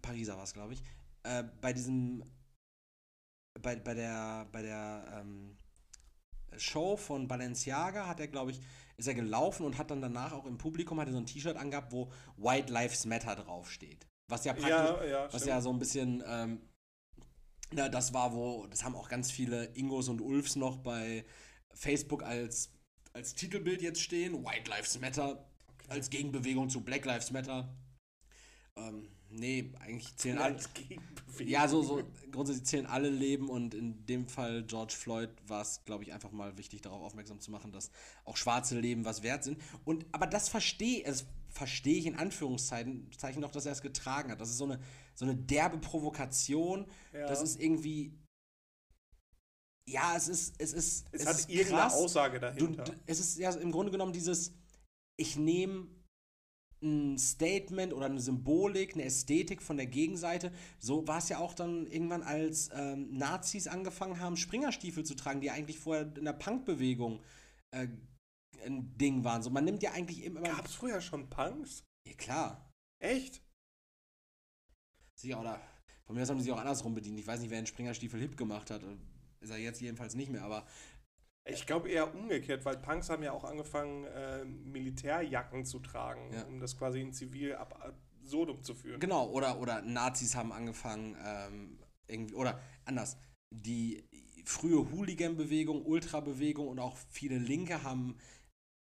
[0.04, 0.84] Pariser war es, glaube ich,
[1.24, 2.24] äh, bei diesem,
[3.60, 5.58] bei, bei der, bei der ähm,
[6.58, 8.62] Show von Balenciaga hat er, glaube ich,
[8.98, 11.58] ist er gelaufen und hat dann danach auch im Publikum hat er so ein T-Shirt
[11.58, 14.06] angehabt, wo White Lives Matter draufsteht.
[14.30, 15.48] Was ja praktisch, Ja, ja, was stimmt.
[15.48, 16.62] ja so ein bisschen, ähm,
[17.72, 21.26] na, das war, wo, das haben auch ganz viele Ingos und Ulfs noch bei
[21.74, 22.72] Facebook als,
[23.14, 24.46] als Titelbild jetzt stehen.
[24.46, 25.50] White Lives Matter
[25.88, 27.76] als Gegenbewegung zu Black Lives Matter.
[28.76, 30.58] Ähm, nee, eigentlich zählen alle.
[31.40, 35.84] Ja, so, so grundsätzlich zählen alle Leben und in dem Fall George Floyd war es,
[35.86, 37.90] glaube ich, einfach mal wichtig, darauf aufmerksam zu machen, dass
[38.26, 39.60] auch schwarze Leben was wert sind.
[39.84, 44.32] Und aber das verstehe es verstehe ich in Anführungszeichen Zeichen noch, dass er es getragen
[44.32, 44.42] hat.
[44.42, 44.80] Das ist so eine,
[45.14, 46.88] so eine derbe Provokation.
[47.14, 47.28] Ja.
[47.28, 48.18] Das ist irgendwie.
[49.88, 51.08] Ja, es ist, es ist.
[51.12, 51.94] es, hat ist irgendeine krass.
[51.94, 52.84] Aussage Du, dahinter.
[52.86, 54.54] d- es ist ja im Grunde genommen dieses,
[55.18, 55.88] ich nehme
[56.84, 60.52] ein Statement oder eine Symbolik, eine Ästhetik von der Gegenseite.
[60.80, 65.42] So war es ja auch dann irgendwann, als ähm, Nazis angefangen haben, Springerstiefel zu tragen,
[65.42, 67.22] die eigentlich vorher in der Punkbewegung
[67.72, 67.88] äh,
[68.66, 69.42] ein Ding waren.
[69.42, 70.42] So, man nimmt ja eigentlich immer.
[70.42, 71.84] Gab es früher schon Punks?
[72.08, 72.72] Ja, klar.
[73.00, 73.42] Echt?
[75.16, 75.60] Sicher, oder
[76.06, 77.20] von mir aus haben die sich auch andersrum bedient.
[77.20, 78.84] Ich weiß nicht, wer den Springerstiefel hip gemacht hat.
[79.40, 80.66] Ist er jetzt jedenfalls nicht mehr, aber
[81.46, 86.44] Ich glaube eher umgekehrt, weil Punks haben ja auch angefangen, äh, Militärjacken zu tragen, Ja.
[86.46, 89.00] um das quasi in Zivil ab absurdum zu führen.
[89.02, 93.18] Genau, oder, oder Nazis haben angefangen, ähm, irgendwie, oder anders,
[93.52, 94.08] die
[94.46, 98.18] frühe Hooligan-Bewegung, Ultra-Bewegung und auch viele Linke haben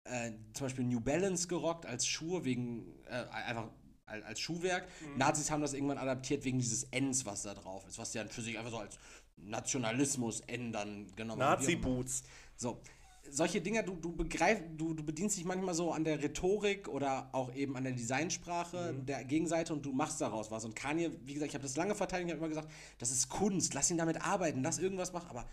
[0.05, 3.71] äh, zum Beispiel New Balance gerockt als Schuhe, wegen, äh, einfach
[4.13, 4.87] als, als Schuhwerk.
[5.17, 8.29] Nazis haben das irgendwann adaptiert wegen dieses Ns, was da drauf ist, was die dann
[8.29, 8.97] für sich einfach so als
[9.37, 11.39] Nationalismus-N dann genommen.
[11.39, 12.23] Nazi-Boots.
[12.55, 12.81] So,
[13.29, 17.29] solche Dinge, du, du begreifst, du, du bedienst dich manchmal so an der Rhetorik oder
[17.31, 20.65] auch eben an der Designsprache der Gegenseite und du machst daraus was.
[20.65, 23.29] Und Kanye, wie gesagt, ich habe das lange verteidigt, ich habe immer gesagt, das ist
[23.29, 25.45] Kunst, lass ihn damit arbeiten, lass irgendwas machen, aber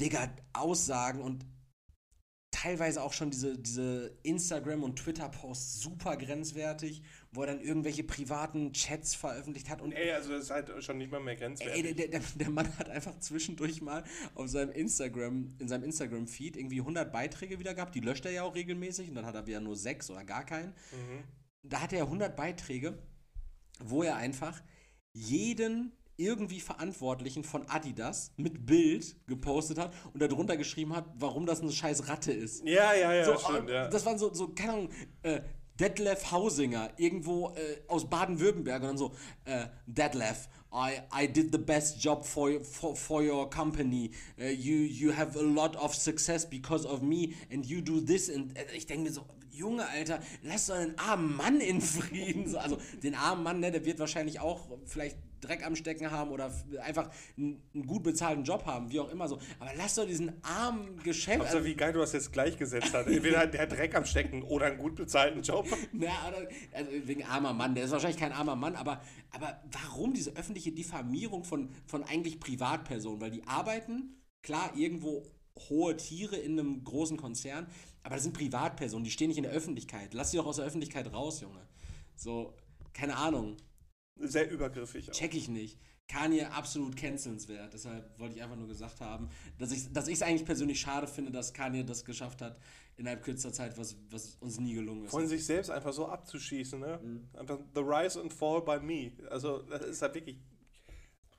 [0.00, 1.44] Digga, Aussagen und
[2.52, 8.72] teilweise auch schon diese, diese Instagram- und Twitter-Posts super grenzwertig, wo er dann irgendwelche privaten
[8.72, 11.84] Chats veröffentlicht hat und Ey, also das ist halt schon nicht mal mehr grenzwertig.
[11.84, 16.56] Ey, der, der, der Mann hat einfach zwischendurch mal auf seinem Instagram, in seinem Instagram-Feed
[16.56, 17.94] irgendwie 100 Beiträge wieder gehabt.
[17.94, 20.44] Die löscht er ja auch regelmäßig und dann hat er wieder nur sechs oder gar
[20.44, 20.74] keinen.
[21.62, 22.98] Da hat er 100 Beiträge,
[23.80, 24.62] wo er einfach
[25.14, 31.60] jeden irgendwie Verantwortlichen von Adidas mit Bild gepostet hat und darunter geschrieben hat, warum das
[31.60, 32.66] eine scheiß Ratte ist.
[32.66, 33.88] ja, ja, ja, So, stimmt, äh, ja.
[33.88, 34.88] Das waren so, so keine Ahnung,
[35.22, 35.40] äh,
[35.80, 39.12] Detlef Hausinger, irgendwo äh, aus Baden-Württemberg und dann so,
[39.46, 44.10] äh, Detlef, I, I did the best job for, your- for, for your company.
[44.38, 48.28] Uh, you, you have a lot of success because of me and you do this.
[48.30, 52.48] And äh, ich denke mir so, Junge, Alter, lass doch den armen Mann in Frieden.
[52.48, 56.30] So, Also den armen Mann, ne, der wird wahrscheinlich auch vielleicht Dreck am Stecken haben
[56.30, 56.50] oder
[56.82, 59.38] einfach einen, einen gut bezahlten Job haben, wie auch immer so.
[59.58, 61.42] Aber lass doch diesen armen Geschäft.
[61.42, 63.08] Also wie geil du das jetzt gleichgesetzt hast.
[63.08, 65.66] Entweder hat der Dreck am Stecken oder einen gut bezahlten Job.
[65.92, 70.14] Na, oder, also wegen armer Mann, der ist wahrscheinlich kein armer Mann, aber, aber warum
[70.14, 73.20] diese öffentliche Diffamierung von, von eigentlich Privatpersonen?
[73.20, 75.24] Weil die arbeiten, klar, irgendwo
[75.68, 77.66] hohe Tiere in einem großen Konzern,
[78.04, 80.14] aber das sind Privatpersonen, die stehen nicht in der Öffentlichkeit.
[80.14, 81.60] Lass sie doch aus der Öffentlichkeit raus, Junge.
[82.16, 82.54] So,
[82.92, 83.56] keine Ahnung,
[84.22, 85.10] Sehr übergriffig.
[85.10, 85.14] Auch.
[85.14, 85.78] check ich nicht.
[86.08, 87.72] Kanye absolut cancelnswert.
[87.72, 91.30] Deshalb wollte ich einfach nur gesagt haben, dass ich dass es eigentlich persönlich schade finde,
[91.30, 92.58] dass Kanye das geschafft hat
[92.96, 95.10] innerhalb kürzester Zeit, was, was uns nie gelungen ist.
[95.10, 97.00] Von sich selbst einfach so abzuschießen, ne?
[97.02, 97.28] Mhm.
[97.34, 99.12] Einfach the rise and fall by me.
[99.30, 100.38] Also das ist halt wirklich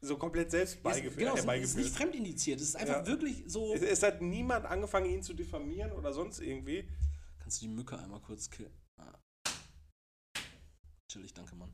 [0.01, 1.17] so komplett selbst beigeführt.
[1.17, 1.77] genau, es ist herbeigeführt.
[1.85, 2.59] nicht fremdindiziert.
[2.59, 3.07] Es ist einfach Ja.
[3.07, 3.73] wirklich so.
[3.73, 6.87] Es, es hat niemand angefangen, ihn zu diffamieren oder sonst irgendwie.
[7.39, 8.73] Kannst du die Mücke einmal kurz killen?
[8.97, 9.13] Ah.
[11.07, 11.71] Chillig, danke, Mann.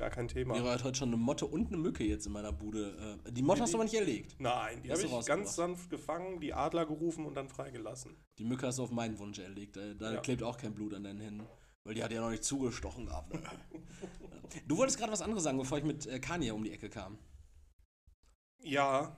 [0.00, 0.54] Gar kein Thema.
[0.54, 3.18] Mira hat heute schon eine Motte und eine Mücke jetzt in meiner Bude.
[3.26, 4.34] Äh, die Motte hast du aber nicht erlegt.
[4.38, 8.16] Nein, die Hast habe du ich ganz sanft gefangen, die Adler gerufen und dann freigelassen.
[8.38, 9.76] Die Mücke hast du auf meinen Wunsch erlegt.
[9.76, 10.20] Da Ja.
[10.22, 11.46] klebt auch kein Blut an deinen Händen.
[11.84, 13.34] Weil die hat ja noch nicht zugestochen gehabt.
[13.34, 13.42] Ne?
[14.68, 17.18] du wolltest gerade was anderes sagen, bevor ich mit äh, Kanye um die Ecke kam.
[18.62, 19.14] Ja,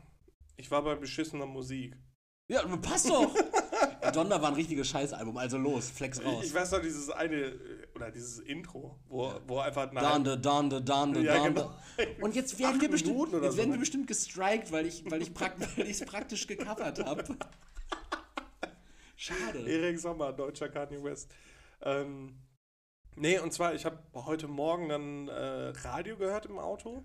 [0.56, 1.96] ich war bei beschissener Musik.
[2.48, 3.32] Ja, passt doch!
[4.12, 6.44] Donner war ein richtiges Scheißalbum, also los, flex raus.
[6.44, 10.82] Ich weiß noch dieses eine, äh, oder dieses Intro, wo, wo einfach eine Dande, dande,
[10.82, 11.70] dande, Ja, dande.
[11.96, 12.24] genau.
[12.24, 15.32] Und jetzt werden wir bestimmt, jetzt so, werden wir bestimmt gestrikt, weil ich weil ich
[15.32, 17.24] prakt, weil ich es praktisch gecovert habe.
[19.16, 19.60] Schade.
[19.70, 21.32] Erik Sommer, deutscher Kanye West.
[21.82, 22.40] Ähm,
[23.14, 27.04] nee, und zwar, ich habe heute Morgen dann äh, Radio gehört im Auto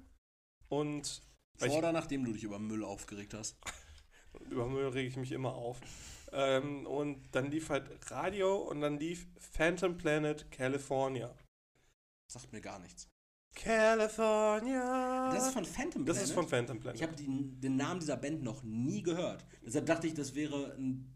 [0.67, 1.21] und
[1.57, 3.57] Vor oder nachdem du dich über Müll aufgeregt hast?
[4.49, 5.79] über Müll rege ich mich immer auf.
[6.31, 11.33] Ähm, und dann lief halt Radio und dann lief Phantom Planet California.
[12.27, 13.09] Sagt mir gar nichts.
[13.55, 15.31] California.
[15.33, 16.29] Das ist von Phantom Das Planet?
[16.29, 17.01] ist von Phantom Planet.
[17.01, 19.45] Ich habe den, Namen dieser Band noch nie gehört.
[19.65, 21.13] Deshalb dachte ich, das wäre ein.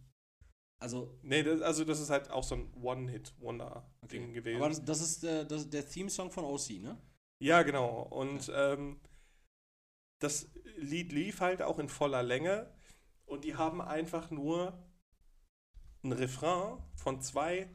[0.79, 4.57] Also, nee, das, also das ist halt auch so ein One-Hit-Wonder-Ding gewesen.
[4.57, 6.97] aber das, das ist der, das, der Theme-Song von OC, ne?
[7.39, 8.01] Ja, genau.
[8.09, 8.99] Und ähm,
[10.19, 12.73] das Lied lief halt auch in voller Länge
[13.25, 14.73] und die haben einfach nur
[16.03, 17.69] ein Refrain von zwei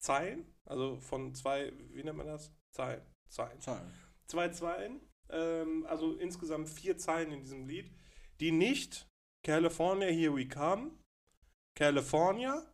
[0.00, 2.52] Zeilen, also von zwei, wie nennt man das?
[2.70, 3.04] Zeilen.
[3.28, 3.60] Zeilen.
[3.60, 3.92] Zahlen.
[4.26, 7.90] Zwei Zeilen, ähm, also insgesamt vier Zeilen in diesem Lied,
[8.40, 9.08] die nicht
[9.44, 10.92] California, here we come,
[11.74, 12.72] California,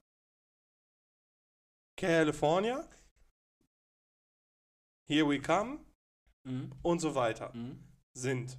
[1.96, 2.88] California,
[5.08, 5.84] here we come
[6.44, 6.72] Mhm.
[6.82, 7.82] und so weiter Mhm.
[8.14, 8.58] sind.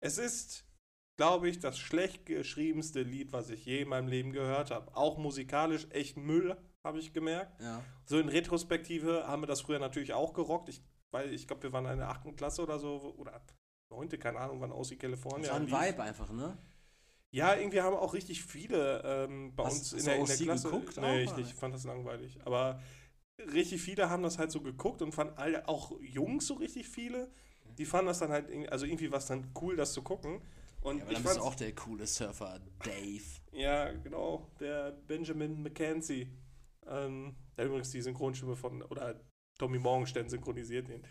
[0.00, 0.64] Es ist,
[1.18, 4.96] glaube ich, das schlecht geschriebenste Lied, was ich je in meinem Leben gehört habe.
[4.96, 7.60] Auch musikalisch echt Müll, habe ich gemerkt.
[7.60, 7.82] Ja.
[8.06, 10.68] So in Retrospektive haben wir das früher natürlich auch gerockt.
[10.70, 13.42] Ich, weil ich glaube, wir waren in der achten Klasse oder so, oder
[13.90, 15.40] neunte, keine Ahnung, wann aus die California.
[15.40, 15.92] Das war ein lief.
[15.92, 16.56] Vibe einfach, ne?
[17.30, 20.70] Ja, irgendwie haben auch richtig viele ähm, bei Hast- uns in der, in der Klasse.
[20.70, 22.38] geguckt nee, auch, ich nicht, fand das langweilig.
[22.44, 22.80] Aber
[23.52, 27.28] richtig viele haben das halt so geguckt und fanden alle, auch Jungs so richtig viele,
[27.76, 30.40] die fanden das dann halt, also irgendwie war es dann cool, das zu gucken.
[30.88, 33.22] Und Ja, aber ich dann bist auch der coole Surfer, Dave.
[33.52, 36.28] Ja, genau, der Benjamin McKenzie.
[36.86, 39.20] Ähm, der übrigens die Synchronstimme von, oder
[39.58, 41.02] Tommy Morgenstern synchronisiert den.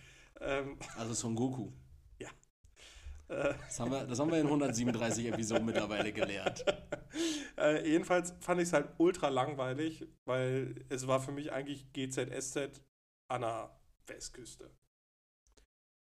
[0.42, 1.72] Ähm, Also Son Goku.
[2.20, 6.66] äh, Das haben wir, das haben wir in 137 Episoden mittlerweile gelernt.
[7.58, 12.82] äh, jedenfalls fand ich es halt ultra langweilig, weil es war für mich eigentlich GZSZ
[13.28, 14.72] an der Westküste.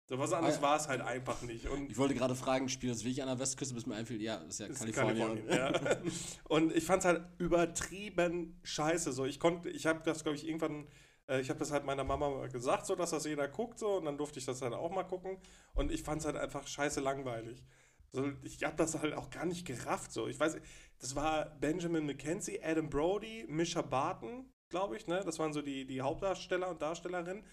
[0.09, 1.69] So was anderes Ah, war es halt einfach nicht.
[1.69, 4.39] Und Ich wollte gerade fragen, spielt das wirklich an der Westküste, bis mir einfiel, ja,
[4.39, 5.47] das ist ja ist Kalifornien.
[5.47, 6.13] Kalifornien, ja.
[6.49, 9.13] Und ich fand es halt übertrieben scheiße.
[9.13, 10.87] So, ich konnte, ich habe das, glaube ich, irgendwann,
[11.29, 13.99] äh, ich habe das halt meiner Mama mal gesagt, so dass das jeder guckt, so,
[13.99, 15.37] und dann durfte ich das halt auch mal gucken.
[15.75, 17.63] Und ich fand es halt einfach scheiße langweilig.
[18.11, 20.13] So, ich habe das halt auch gar nicht gerafft.
[20.13, 20.57] So, ich weiß,
[21.01, 25.21] das war Benjamin McKenzie, Adam Brody, Misha Barton, glaube ich, ne?
[25.25, 27.45] Das waren so die, die Hauptdarsteller und Darstellerinnen.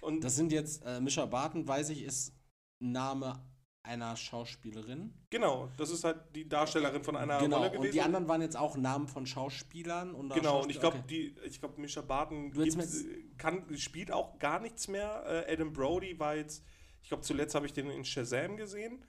[0.00, 2.34] Und Das sind jetzt, äh, Mischa Barton, weiß ich, ist
[2.78, 3.40] Name
[3.84, 5.12] einer Schauspielerin.
[5.28, 7.86] genau, das ist halt die Darstellerin von einer genau, Rolle gewesen.
[7.86, 10.14] und die anderen waren jetzt auch Namen von Schauspielern.
[10.14, 11.06] Und Genau, und ich glaube, okay.
[11.08, 12.52] die, ich glaube, Mischa Barton
[13.38, 15.46] kann, spielt auch gar nichts mehr.
[15.48, 16.64] Äh, Adam Brody war jetzt,
[17.02, 19.04] ich glaube, zuletzt habe ich den in Shazam gesehen.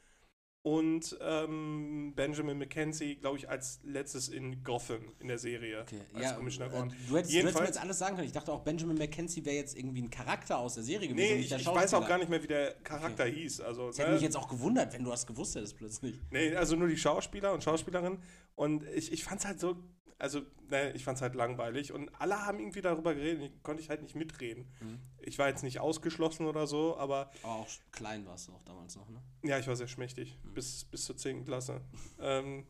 [0.63, 5.81] Und ähm, Benjamin McKenzie, glaube ich, als letztes in Gotham in der Serie.
[5.81, 6.89] Okay, als ja, Commissioner äh, Gordon.
[7.09, 8.27] du, hättest, du hättest mir jetzt alles sagen können.
[8.27, 11.35] Ich dachte auch, Benjamin McKenzie wäre jetzt irgendwie ein Charakter aus der Serie gewesen.
[11.35, 13.59] Nee, ich, ich weiß auch gar nicht mehr, wie der Charakter hieß.
[13.59, 14.15] Also, Das hätte ne?
[14.15, 16.15] mich jetzt auch gewundert, wenn du das gewusst hättest plötzlich.
[16.31, 18.19] Nee, also nur die Schauspieler und Schauspielerinnen.
[18.55, 19.77] Und ich, ich fand es halt so,
[20.19, 21.91] also, ne, ich fand es halt langweilig.
[21.91, 23.51] Und alle haben irgendwie darüber geredet.
[23.55, 24.71] Ich konnte ich halt nicht mitreden.
[24.79, 24.99] Mhm.
[25.19, 28.95] Ich war jetzt nicht ausgeschlossen oder so, aber Aber auch klein warst du auch damals
[28.95, 29.21] noch, ne?
[29.43, 30.37] ja, ich war sehr schmächtig.
[30.43, 31.45] Bis, bis zur 10.
[31.45, 31.81] Klasse.
[32.19, 32.65] ähm,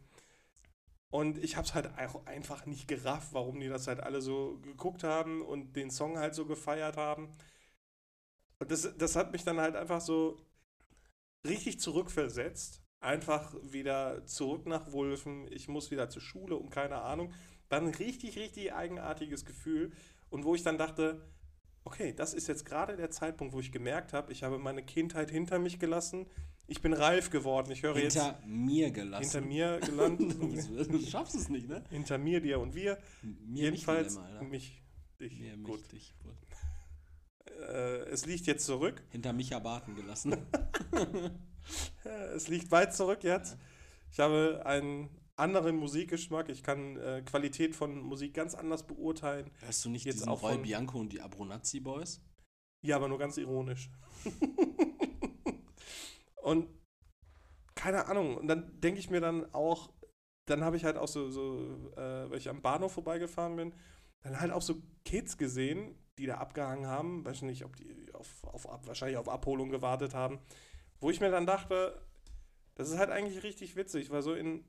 [1.09, 4.59] und ich habe es halt auch einfach nicht gerafft, warum die das halt alle so
[4.63, 7.29] geguckt haben und den Song halt so gefeiert haben.
[8.59, 10.37] Und das, das hat mich dann halt einfach so
[11.45, 12.82] richtig zurückversetzt.
[13.03, 15.45] Einfach wieder zurück nach Wulfen.
[15.51, 17.33] Ich muss wieder zur Schule und keine Ahnung.
[17.69, 19.91] War ein richtig, richtig eigenartiges Gefühl.
[20.29, 21.21] Und wo ich dann dachte,
[21.83, 25.31] okay, das ist jetzt gerade der Zeitpunkt, wo ich gemerkt habe, ich habe meine Kindheit
[25.31, 26.27] hinter mich gelassen.
[26.65, 27.71] Ich bin reif geworden.
[27.71, 29.29] Ich höre jetzt Hinter mir gelassen.
[29.31, 30.37] hinter mir gelandet.
[30.93, 31.83] du, schaffst es nicht, ne?
[31.89, 32.97] hinter mir, dir und wir.
[33.21, 34.81] Mir Jedenfalls Mich, Dilemma, mich,
[35.19, 35.39] dich.
[35.41, 35.79] Mir, Gut.
[35.81, 36.15] mich, dich.
[36.23, 36.37] Gut.
[37.69, 39.03] Äh, es liegt jetzt zurück.
[39.09, 40.37] Hinter Micha Barten gelassen.
[42.35, 43.57] Es liegt weit zurück jetzt.
[44.11, 46.49] Ich habe einen anderen Musikgeschmack.
[46.49, 49.49] Ich kann äh, Qualität von Musik ganz anders beurteilen.
[49.61, 52.21] Hörst du nicht Jetzt diesen auch Roy von- Bianco und die Abronazzi Boys?
[52.85, 53.89] Ja, aber nur ganz ironisch.
[56.43, 56.67] und
[57.75, 58.37] keine Ahnung.
[58.37, 59.91] Und dann denke ich mir dann auch,
[60.47, 63.73] dann habe ich halt auch so, so äh, weil ich am Bahnhof vorbeigefahren bin,
[64.21, 67.25] dann halt auch so Kids gesehen, die da abgehangen haben.
[67.25, 70.39] Weiß nicht, ob die auf, auf, wahrscheinlich auf Abholung gewartet haben.
[71.03, 72.01] Wo ich mir dann dachte,
[72.75, 74.63] das ist halt eigentlich richtig witzig, weil so in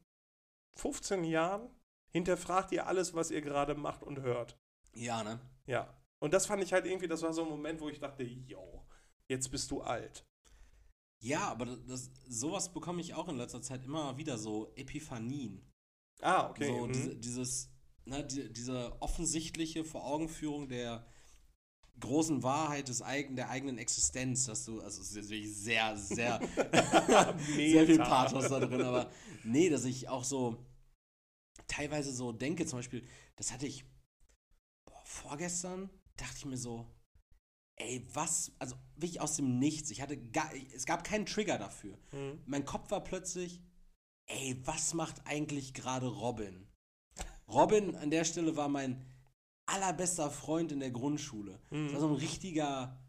[0.80, 1.70] 15 Jahren
[2.10, 4.58] hinterfragt ihr alles, was ihr gerade macht und hört.
[4.96, 5.38] Ja, ne?
[5.66, 5.96] Ja.
[6.18, 8.84] Und das fand ich halt irgendwie, das war so ein Moment, wo ich dachte, yo,
[9.28, 10.26] jetzt bist du alt.
[11.20, 15.64] Ja, aber das, sowas bekomme ich auch in letzter Zeit immer wieder, so Epiphanien.
[16.20, 16.66] Ah, okay.
[16.66, 16.92] so mhm.
[16.92, 17.70] diese, dieses,
[18.06, 21.06] ne, die, diese offensichtliche Voraugenführung der
[22.00, 26.40] großen Wahrheit des eigen, der eigenen Existenz, dass du, also es ist natürlich sehr, sehr,
[27.38, 27.98] sehr viel.
[27.98, 29.10] Pathos da drin, aber
[29.44, 30.66] nee, dass ich auch so
[31.66, 33.84] teilweise so denke, zum Beispiel, das hatte ich
[34.84, 36.86] boah, vorgestern, dachte ich mir so,
[37.76, 41.98] ey, was, also wirklich aus dem Nichts, ich hatte gar, es gab keinen Trigger dafür.
[42.12, 42.42] Mhm.
[42.46, 43.62] Mein Kopf war plötzlich,
[44.26, 46.66] ey, was macht eigentlich gerade Robin?
[47.48, 49.04] Robin an der Stelle war mein
[49.66, 51.60] allerbester Freund in der Grundschule.
[51.70, 51.84] Mhm.
[51.84, 53.00] Das war so ein richtiger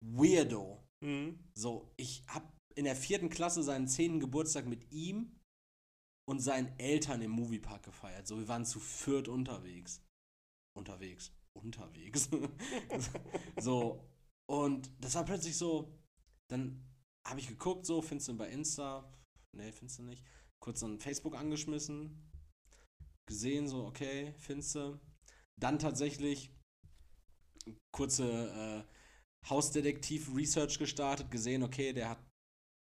[0.00, 0.84] Weirdo.
[1.00, 1.38] Mhm.
[1.54, 5.38] So, ich hab in der vierten Klasse seinen zehnten Geburtstag mit ihm
[6.28, 8.26] und seinen Eltern im Moviepark gefeiert.
[8.26, 10.02] So, wir waren zu viert unterwegs.
[10.76, 11.32] Unterwegs.
[11.54, 12.28] Unterwegs.
[13.60, 14.08] so,
[14.48, 15.98] und das war plötzlich so,
[16.50, 16.86] dann
[17.26, 19.12] habe ich geguckt, so, findest du ihn bei Insta?
[19.56, 20.24] Nee, findest du nicht.
[20.62, 22.30] Kurz dann Facebook angeschmissen,
[23.26, 25.00] gesehen, so, okay, findest du.
[25.58, 26.50] Dann tatsächlich
[27.92, 32.18] kurze äh, Hausdetektiv-Research gestartet, gesehen, okay, der hat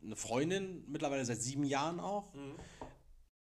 [0.03, 2.33] eine Freundin, mittlerweile seit sieben Jahren auch.
[2.35, 2.57] Mhm.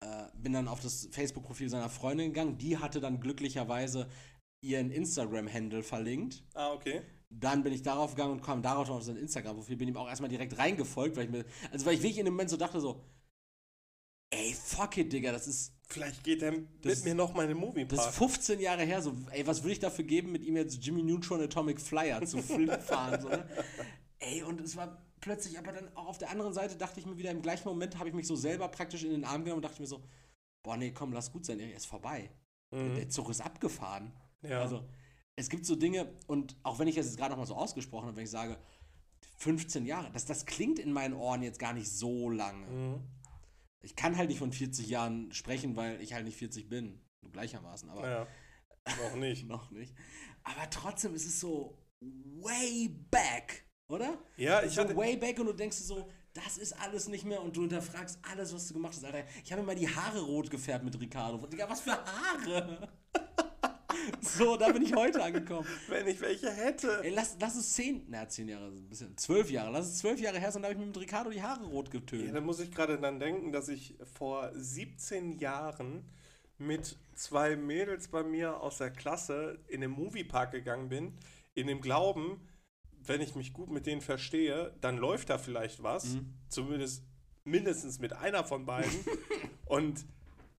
[0.00, 2.58] Äh, bin dann auf das Facebook-Profil seiner Freundin gegangen.
[2.58, 4.08] Die hatte dann glücklicherweise
[4.62, 6.44] ihren Instagram-Handle verlinkt.
[6.54, 7.02] Ah, okay.
[7.30, 10.30] Dann bin ich darauf gegangen und kam darauf auf sein Instagram-Profil, bin ihm auch erstmal
[10.30, 13.04] direkt reingefolgt, weil ich mir, also weil ich wirklich in dem Moment so dachte so,
[14.30, 17.48] ey, fuck it, Digga, das ist, Vielleicht geht er mit Das- mir noch mal in
[17.50, 18.14] den Movie das ist Park.
[18.16, 21.40] 15 Jahre her, so, ey, was würde ich dafür geben, mit ihm jetzt Jimmy Neutron
[21.40, 22.38] Atomic Flyer zu
[22.82, 23.48] fahren, so, ne?
[24.18, 27.16] Ey, und es war plötzlich, aber dann auch auf der anderen Seite dachte ich mir
[27.16, 29.64] wieder, im gleichen Moment habe ich mich so selber praktisch in den Arm genommen und
[29.64, 30.02] dachte mir so,
[30.62, 32.28] boah, nee, komm, lass gut sein, er ist vorbei.
[32.72, 32.94] Mhm.
[32.96, 34.12] Der Zug ist abgefahren.
[34.42, 34.60] Ja.
[34.62, 34.84] Also,
[35.36, 38.16] es gibt so Dinge, und auch wenn ich das jetzt gerade nochmal so ausgesprochen habe,
[38.16, 38.56] wenn ich sage,
[39.38, 42.66] 15 Jahre, das, das klingt in meinen Ohren jetzt gar nicht so lange.
[42.66, 43.00] mhm.
[43.84, 47.00] Ich kann halt nicht von 40 Jahren sprechen, weil ich halt nicht 40 bin.
[47.20, 48.26] Nur gleichermaßen, aber ja.
[49.02, 49.46] Noch nicht.
[49.48, 49.94] noch nicht.
[50.42, 54.18] Aber trotzdem ist es so way back, oder?
[54.36, 54.96] Ja, ich so hatte.
[54.96, 58.52] way back und du denkst so, das ist alles nicht mehr und du hinterfragst alles,
[58.52, 59.24] was du gemacht hast, Alter.
[59.44, 61.46] Ich habe mir mal die Haare rot gefärbt mit Ricardo.
[61.46, 62.88] Digga, was für Haare?
[64.20, 65.66] so, da bin ich heute angekommen.
[65.88, 67.00] Wenn ich welche hätte.
[67.02, 70.20] Ey, lass, lass es zehn, na, zehn Jahre, ein bisschen, zwölf Jahre, lass es zwölf
[70.20, 72.34] Jahre her sein, da habe ich mir mit Ricardo die Haare rot Ja, getönt.
[72.34, 76.04] da muss ich gerade dann denken, dass ich vor 17 Jahren
[76.58, 81.12] mit zwei Mädels bei mir aus der Klasse in den Moviepark gegangen bin,
[81.54, 82.40] in dem Glauben,
[83.06, 86.14] wenn ich mich gut mit denen verstehe, dann läuft da vielleicht was.
[86.14, 86.34] Mhm.
[86.48, 87.04] Zumindest
[87.44, 88.90] mindestens mit einer von beiden.
[89.66, 90.04] Und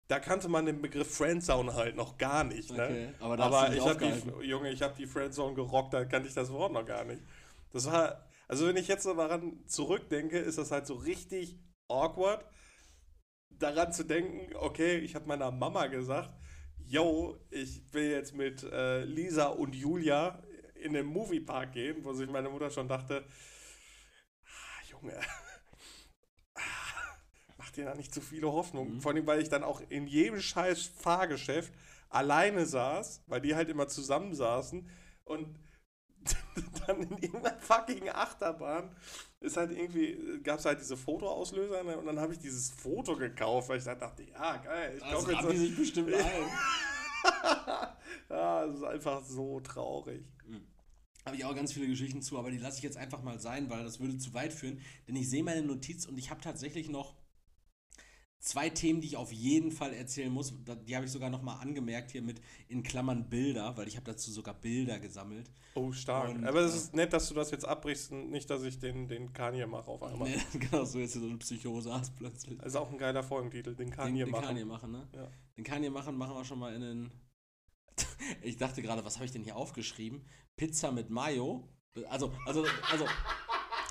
[0.08, 2.72] da kannte man den Begriff Friendzone halt noch gar nicht.
[2.72, 2.84] Ne?
[2.84, 6.36] Okay, aber Aber ich habe die, Junge, ich habe die Friendzone gerockt, da kannte ich
[6.36, 7.22] das Wort noch gar nicht.
[7.72, 12.45] Das war, also wenn ich jetzt so daran zurückdenke, ist das halt so richtig awkward,
[13.49, 16.32] daran zu denken, okay, ich habe meiner Mama gesagt,
[16.78, 20.43] yo, ich will jetzt mit äh, Lisa und Julia
[20.76, 23.26] in den Moviepark gehen, wo sich meine Mutter schon dachte,
[24.45, 25.20] ah, Junge,
[27.76, 28.95] mach dir da nicht zu viele Hoffnungen.
[28.95, 29.01] Mhm.
[29.01, 31.73] Vor allem, weil ich dann auch in jedem scheiß Fahrgeschäft
[32.09, 34.88] alleine saß, weil die halt immer zusammensaßen
[35.26, 35.59] und
[36.88, 38.95] dann in irgendeiner fucking Achterbahn
[39.41, 41.97] ist halt irgendwie, gab es halt diese Fotoauslöser ne?
[41.97, 45.11] und dann habe ich dieses Foto gekauft, weil ich dann dachte, ja, geil, ich Das
[45.11, 46.49] kaufe jetzt haben die so, sich bestimmt ein.
[48.30, 50.23] ja, es ist einfach so traurig.
[51.26, 53.69] Habe ich auch ganz viele Geschichten zu, aber die lasse ich jetzt einfach mal sein,
[53.69, 54.80] weil das würde zu weit führen.
[55.07, 57.15] Denn ich sehe meine Notiz und ich habe tatsächlich noch
[58.45, 60.53] zwei Themen, die ich auf jeden Fall erzählen muss.
[60.87, 64.31] Die habe ich sogar nochmal angemerkt hier mit in Klammern Bilder, weil ich habe dazu
[64.31, 65.51] sogar Bilder gesammelt.
[65.73, 66.29] Oh, stark.
[66.29, 68.79] Und, Aber es äh, ist nett, dass du das jetzt abbrichst und nicht, dass ich
[68.79, 70.29] den, den Kanye mache auf einmal.
[70.29, 72.59] Nee, genau, so jetzt so eine Psychose hast plötzlich.
[72.59, 74.45] Das ist auch ein geiler Folgentitel, den Den, Kanye den machen.
[74.45, 75.07] Kanye machen, ne?
[75.13, 75.27] Ja.
[75.57, 77.11] Den Kanye machen, machen wir schon mal in den.
[78.43, 80.23] ich dachte gerade, was habe ich denn hier aufgeschrieben?
[80.55, 81.67] Pizza mit Mayo.
[82.09, 83.05] Also, also, also.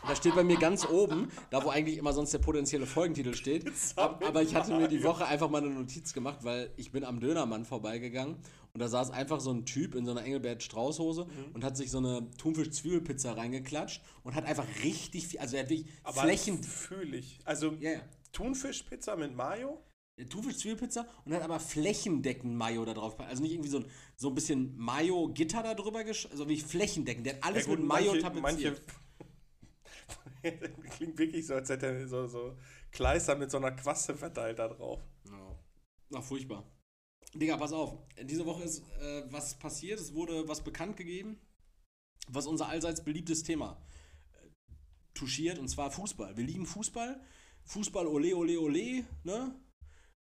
[0.07, 3.65] Da steht bei mir ganz oben, da wo eigentlich immer sonst der potenzielle Folgentitel steht.
[3.97, 7.05] Ab, aber ich hatte mir die Woche einfach mal eine Notiz gemacht, weil ich bin
[7.05, 8.37] am Dönermann vorbeigegangen
[8.75, 11.55] und da saß einfach so ein Typ in so einer Engelbert Straußhose Mhm.
[11.55, 15.71] und hat sich so eine Thunfisch-Zwiebelpizza reingeklatscht und hat einfach richtig viel, also er hat
[15.71, 16.63] wirklich Aber Flächen.
[16.63, 17.39] fühle ich.
[17.45, 17.93] Also ja.
[18.33, 19.81] Thunfischpizza mit Mayo?
[20.29, 23.19] Thunfisch-Zwiebelpizza und hat aber flächendeckend Mayo da drauf.
[23.21, 23.87] Also nicht irgendwie so ein,
[24.17, 27.27] so ein bisschen Mayo-Gitter da drüber, gesch also wie flächendeckend.
[27.27, 28.43] Der hat alles Ja, gut, mit Mayo manche, tapeziert.
[28.43, 28.77] manche
[30.91, 32.57] klingt wirklich so, als hätte er so, so
[32.93, 35.01] Kleister mit so einer Quaste verteilt da drauf.
[35.27, 35.59] Ja.
[36.15, 36.65] Ach, furchtbar.
[37.35, 37.99] Digga, pass auf.
[38.23, 39.99] Diese Woche ist äh, was passiert.
[39.99, 41.41] Es wurde was bekannt gegeben,
[42.29, 43.83] was unser allseits beliebtes Thema
[44.33, 44.49] äh,
[45.15, 46.37] touchiert, und zwar Fußball.
[46.37, 47.21] Wir lieben Fußball.
[47.65, 49.55] Fußball, ole, ole, ole, ne?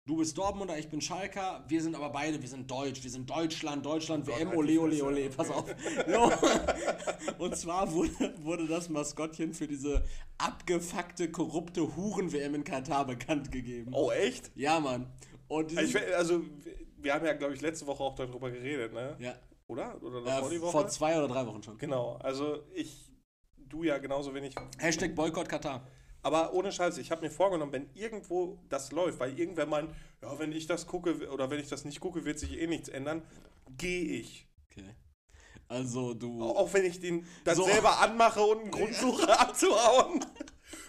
[0.05, 1.63] Du bist Dortmunder, ich bin Schalker.
[1.69, 3.01] Wir sind aber beide, wir sind Deutsch.
[3.03, 5.29] Wir sind Deutschland, Deutschland, WM, ole, ole, ole.
[5.29, 5.63] Pass auf.
[7.37, 10.03] Und zwar wurde, wurde das Maskottchen für diese
[10.37, 13.93] abgefuckte, korrupte Huren-WM in Katar bekannt gegeben.
[13.93, 14.51] Oh, echt?
[14.55, 15.09] Ja, Mann.
[15.47, 16.41] Und Also, ich, also
[16.97, 19.15] wir haben ja, glaube ich, letzte Woche auch darüber geredet, ne?
[19.19, 19.35] ja,
[19.67, 20.03] Oder?
[20.03, 20.71] Oder äh, die Woche?
[20.71, 21.77] vor zwei oder drei Wochen schon.
[21.77, 23.09] Genau, also ich,
[23.69, 24.53] du ja genauso wenig.
[24.79, 25.87] Hashtag Boykott Katar.
[26.23, 30.39] Aber ohne Scheiß, ich habe mir vorgenommen, wenn irgendwo das läuft, weil irgendwer meint, ja,
[30.39, 33.21] wenn ich das gucke oder wenn ich das nicht gucke, wird sich eh nichts ändern,
[33.77, 34.47] gehe ich.
[34.71, 34.95] Okay.
[35.67, 36.41] Also du.
[36.41, 37.63] Auch wenn ich den dann So.
[37.65, 40.25] selber anmache und einen Grund suche abzuhauen.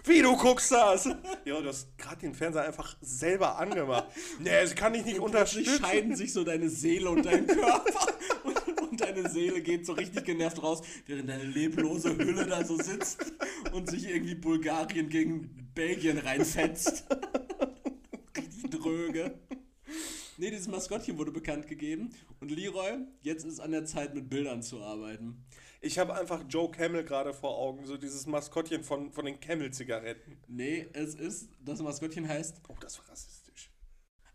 [0.05, 1.07] Wie du guckst das?
[1.45, 4.07] Ja, du hast gerade den Fernseher einfach selber angemacht.
[4.39, 5.85] Nee, das kann ich nicht Plötzlich unterstützen.
[5.85, 8.07] scheiden sich so deine Seele und dein Körper.
[8.45, 12.77] Und, und deine Seele geht so richtig genervt raus, während deine leblose Hülle da so
[12.77, 13.33] sitzt
[13.73, 17.05] und sich irgendwie Bulgarien gegen Belgien reinfetzt.
[18.37, 19.39] richtig dröge.
[20.37, 22.11] Nee, dieses Maskottchen wurde bekannt gegeben.
[22.41, 25.45] Und Leroy, jetzt ist an der Zeit, mit Bildern zu arbeiten.
[25.81, 30.39] Ich habe einfach Joe Camel gerade vor Augen, so dieses Maskottchen von, von den Camel-Zigaretten.
[30.49, 33.43] Nee, es ist, das Maskottchen heißt Oh, das war rassistisch.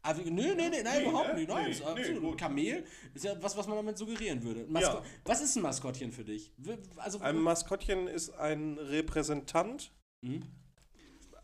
[0.02, 1.36] Ah, wie, nö, nee, nee, nein, Nee, überhaupt ne?
[1.36, 1.50] nicht.
[1.50, 2.22] Nein, Nee, ist absolut.
[2.22, 2.38] gut.
[2.38, 4.66] Kamel ist ja was, was man damit suggerieren würde.
[4.68, 5.04] Masko Ja.
[5.26, 6.54] Was ist ein Maskottchen für dich?
[6.96, 9.92] Also, Ein Maskottchen ist ein Repräsentant,
[10.22, 10.44] Mhm.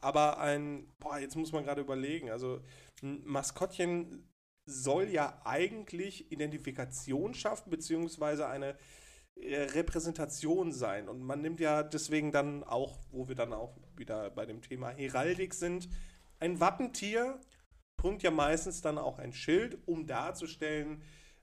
[0.02, 2.62] aber ein, boah, jetzt muss man gerade überlegen, also
[3.04, 4.30] ein Maskottchen
[4.68, 8.78] soll ja eigentlich Identifikation schaffen, beziehungsweise eine
[9.36, 11.10] äh, Repräsentation sein.
[11.10, 14.90] Und man nimmt ja deswegen dann auch, wo wir dann auch wieder bei dem Thema
[14.92, 15.90] Heraldik sind,
[16.40, 17.40] ein Wappentier
[18.06, 21.02] bringt ja meistens dann auch ein Schild, um darzustellen,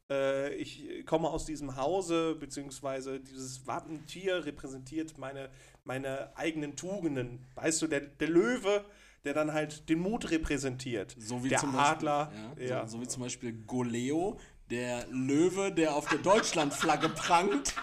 [0.09, 5.51] äh, ich komme aus diesem Hause, beziehungsweise dieses Wappentier repräsentiert meine,
[5.83, 7.45] meine eigenen Tugenden.
[7.57, 8.85] Weißt du, der, der Löwe,
[9.25, 11.17] der dann halt den Mut repräsentiert.
[11.19, 12.33] so wie der zum Beispiel, Adler.
[12.57, 12.87] Ja, ja.
[12.87, 14.39] So, so wie zum Beispiel Goleo,
[14.71, 17.75] der Löwe, der auf der Deutschlandflagge prangt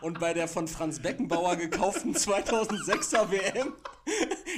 [0.00, 3.74] und bei der von Franz Beckenbauer gekauften 2006er WM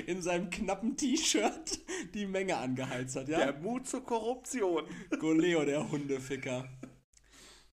[0.07, 1.81] in seinem knappen T-Shirt
[2.15, 3.39] die Menge angeheizt hat, ja?
[3.39, 4.85] Der Mut zur Korruption.
[5.19, 6.69] Goleo, der Hundeficker.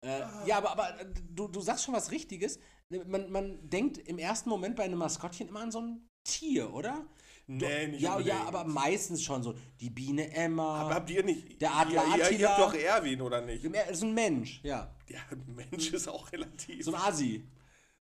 [0.04, 2.60] Äh, ja, aber, aber äh, du, du sagst schon was Richtiges.
[2.90, 7.06] Man, man denkt im ersten Moment bei einem Maskottchen immer an so ein Tier, oder?
[7.54, 8.40] Nee, nicht ja, unbedingt.
[8.40, 9.54] ja, aber meistens schon so.
[9.82, 10.82] Die Biene Emma.
[10.82, 11.62] Aber habt ihr nicht.
[11.62, 12.50] Der Adler ja, ja, ihr Attila.
[12.50, 13.66] habt doch Erwin, oder nicht?
[13.66, 14.96] das ist ein Mensch, ja.
[15.08, 16.86] Ja, Mensch ist auch relativ.
[16.86, 17.46] So ein Asi.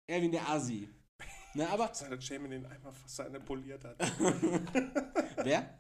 [0.05, 0.87] Erwin der Asi.
[1.55, 3.97] Ne, aber Seit Shaman den einmal fast eine poliert hat.
[5.43, 5.79] wer?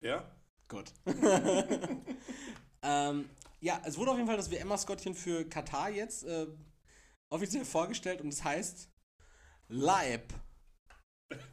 [0.00, 0.36] ja?
[0.68, 0.92] Gott.
[2.82, 3.28] ähm,
[3.60, 6.46] ja, es wurde auf jeden Fall das WM-Maskottchen für Katar jetzt äh,
[7.28, 8.88] offiziell vorgestellt und es heißt
[9.68, 10.32] Laib.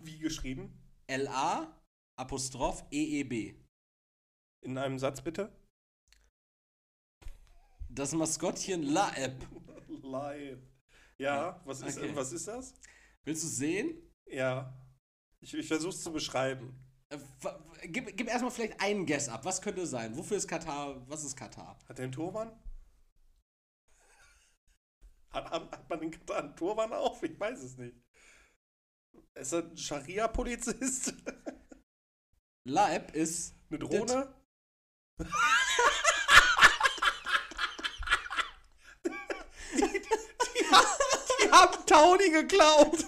[0.02, 0.80] Wie geschrieben?
[1.10, 1.74] L-A-I-B.
[2.18, 3.56] Apostroph EEB.
[4.62, 5.50] In einem Satz bitte.
[7.90, 9.48] Das Maskottchen Laeb.
[10.04, 10.60] Live.
[11.18, 12.14] Ja, was ist, Okay.
[12.14, 12.74] was ist das?
[13.24, 13.98] Willst du sehen?
[14.26, 14.74] Ja.
[15.40, 16.78] Ich, ich versuche es zu beschreiben.
[17.08, 17.18] Äh,
[17.88, 19.46] Gib, gib erstmal vielleicht einen Guess ab.
[19.46, 20.18] Was könnte es sein?
[20.18, 21.08] Wofür ist Katar?
[21.10, 21.80] Was ist Katar?
[21.88, 22.52] Hat der einen Turban?
[25.32, 27.24] Hat, hat, hat man den Katar einen Turban auf?
[27.24, 27.96] Ich weiß es nicht.
[29.36, 31.14] Ist er ein Scharia-Polizist?
[32.66, 33.56] Laeb ist.
[33.70, 34.34] Eine Drohne?
[35.18, 35.24] die,
[39.76, 40.00] die,
[41.44, 43.06] die haben Taudi geklaut.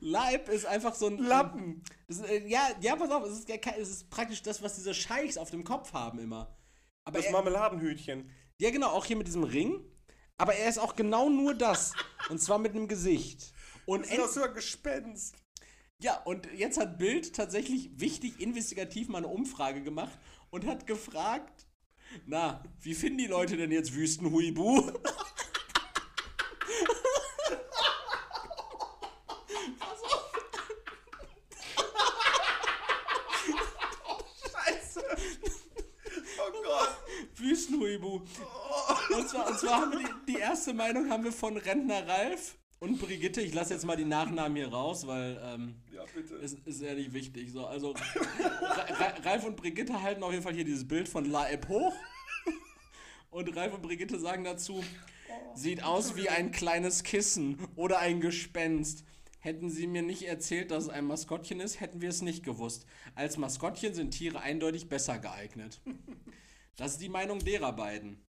[0.00, 1.18] Laeb ist einfach so ein.
[1.18, 1.82] Lappen.
[2.06, 5.36] Ist, äh, ja, ja, pass auf, es ist, es ist praktisch das, was diese Scheichs
[5.36, 6.56] auf dem Kopf haben immer.
[7.04, 8.30] Aber Das er, Marmeladenhütchen.
[8.58, 9.84] ja, genau, auch hier mit diesem Ring.
[10.36, 11.92] Aber er ist auch genau nur das.
[12.30, 13.52] und zwar mit einem Gesicht.
[13.88, 15.34] Und Das ist doch so ein Gespenst.
[15.98, 20.18] Ja, und jetzt hat Bild tatsächlich wichtig investigativ mal eine Umfrage gemacht
[20.50, 21.66] und hat gefragt,
[22.26, 24.92] na, wie finden die Leute denn jetzt Wüstenhuibu?
[34.52, 35.02] Scheiße.
[36.38, 36.90] Oh Gott.
[37.36, 38.20] Wüstenhuibu.
[39.16, 42.58] Und zwar, und zwar haben wir die, die erste Meinung haben wir von Rentner Ralf
[42.80, 43.40] und Brigitte.
[43.40, 46.36] Ich lasse jetzt mal die Nachnamen hier raus, weil ähm, Ja, bitte.
[46.36, 47.50] es ist ja nicht wichtig.
[47.52, 51.24] So, also Ra Ra Ralf und Brigitte halten auf jeden Fall hier dieses Bild von
[51.24, 51.94] Laeb hoch.
[53.30, 54.82] Und Ralf und Brigitte sagen dazu,
[55.54, 59.04] sieht aus wie ein kleines Kissen oder ein Gespenst.
[59.40, 62.86] Hätten sie mir nicht erzählt, dass es ein Maskottchen ist, hätten wir es nicht gewusst.
[63.14, 65.80] Als Maskottchen sind Tiere eindeutig besser geeignet.
[66.76, 68.24] Das ist die Meinung derer beiden.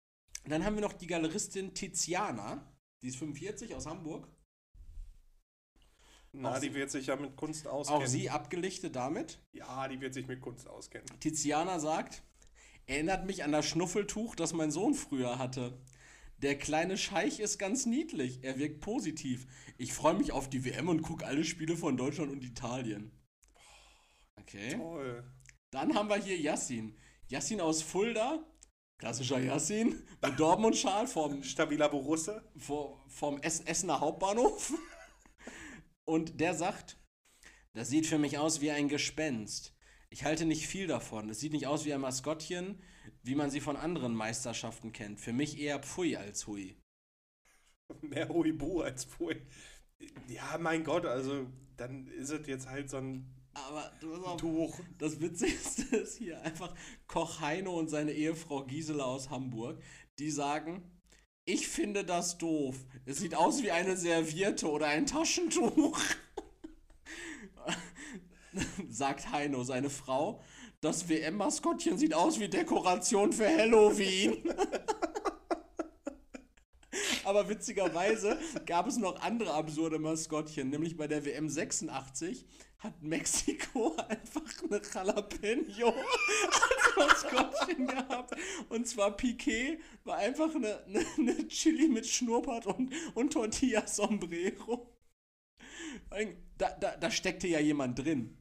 [0.49, 2.72] Dann haben wir noch die Galeristin Tiziana,
[3.03, 4.28] die ist 45 aus Hamburg.
[6.39, 8.03] Na, die wird sich ja mit Kunst auskennen.
[8.03, 9.39] Auch sie abgelichtet damit.
[9.53, 11.07] Ja, die wird sich mit Kunst auskennen.
[11.20, 12.22] Tiziana sagt,
[12.87, 15.78] erinnert mich an das Schnuffeltuch, das mein Sohn früher hatte.
[16.39, 19.47] Der kleine Scheich ist ganz niedlich, er wirkt positiv.
[19.78, 23.11] Ich freue mich auf die WM und gucke alle Spiele von Deutschland und Italien.
[24.41, 24.76] Okay.
[24.76, 25.24] Toll.
[25.70, 26.97] Dann haben wir hier Yassin.
[27.28, 28.45] Yassin aus Fulda,
[28.99, 32.45] klassischer Yassin, mit Dortmund-Schal vom, Stabiler Borusse.
[32.59, 34.74] vom Ess Essener Hauptbahnhof.
[36.07, 36.99] Und der sagt,
[37.75, 39.75] das sieht für mich aus wie ein Gespenst.
[40.09, 41.29] Ich halte nicht viel davon.
[41.29, 42.81] Es sieht nicht aus wie ein Maskottchen,
[43.23, 45.21] wie man sie von anderen Meisterschaften kennt.
[45.21, 46.77] Für mich eher Pfui als Hui.
[48.01, 49.43] Mehr Huibu als Pfui.
[50.29, 51.47] Ja, mein Gott, also
[51.77, 53.93] dann ist es jetzt halt so ein Aber
[54.25, 54.81] auf, Tuch.
[54.99, 56.75] das Witzigste ist hier einfach
[57.07, 59.83] Koch Heino und seine Ehefrau Gisela aus Hamburg,
[60.19, 60.83] die sagen,
[61.47, 62.76] ich finde das doof.
[63.07, 65.99] Es sieht aus wie eine Serviette oder ein Taschentuch.
[68.88, 70.42] Sagt Heino, seine Frau.
[70.80, 74.36] Das WM-Maskottchen sieht aus wie Dekoration für Halloween.
[77.27, 82.47] Aber witzigerweise gab es noch andere absurde Maskottchen, nämlich bei der WM 86
[82.79, 85.93] hat Mexiko einfach eine Jalapeno
[86.97, 88.37] als Maskottchen gehabt.
[88.68, 94.97] Und zwar Piquet war einfach eine, eine, eine Chili mit Schnurrbart und, und Tortilla Sombrero.
[96.59, 98.39] Da, da, da steckte ja jemand drin.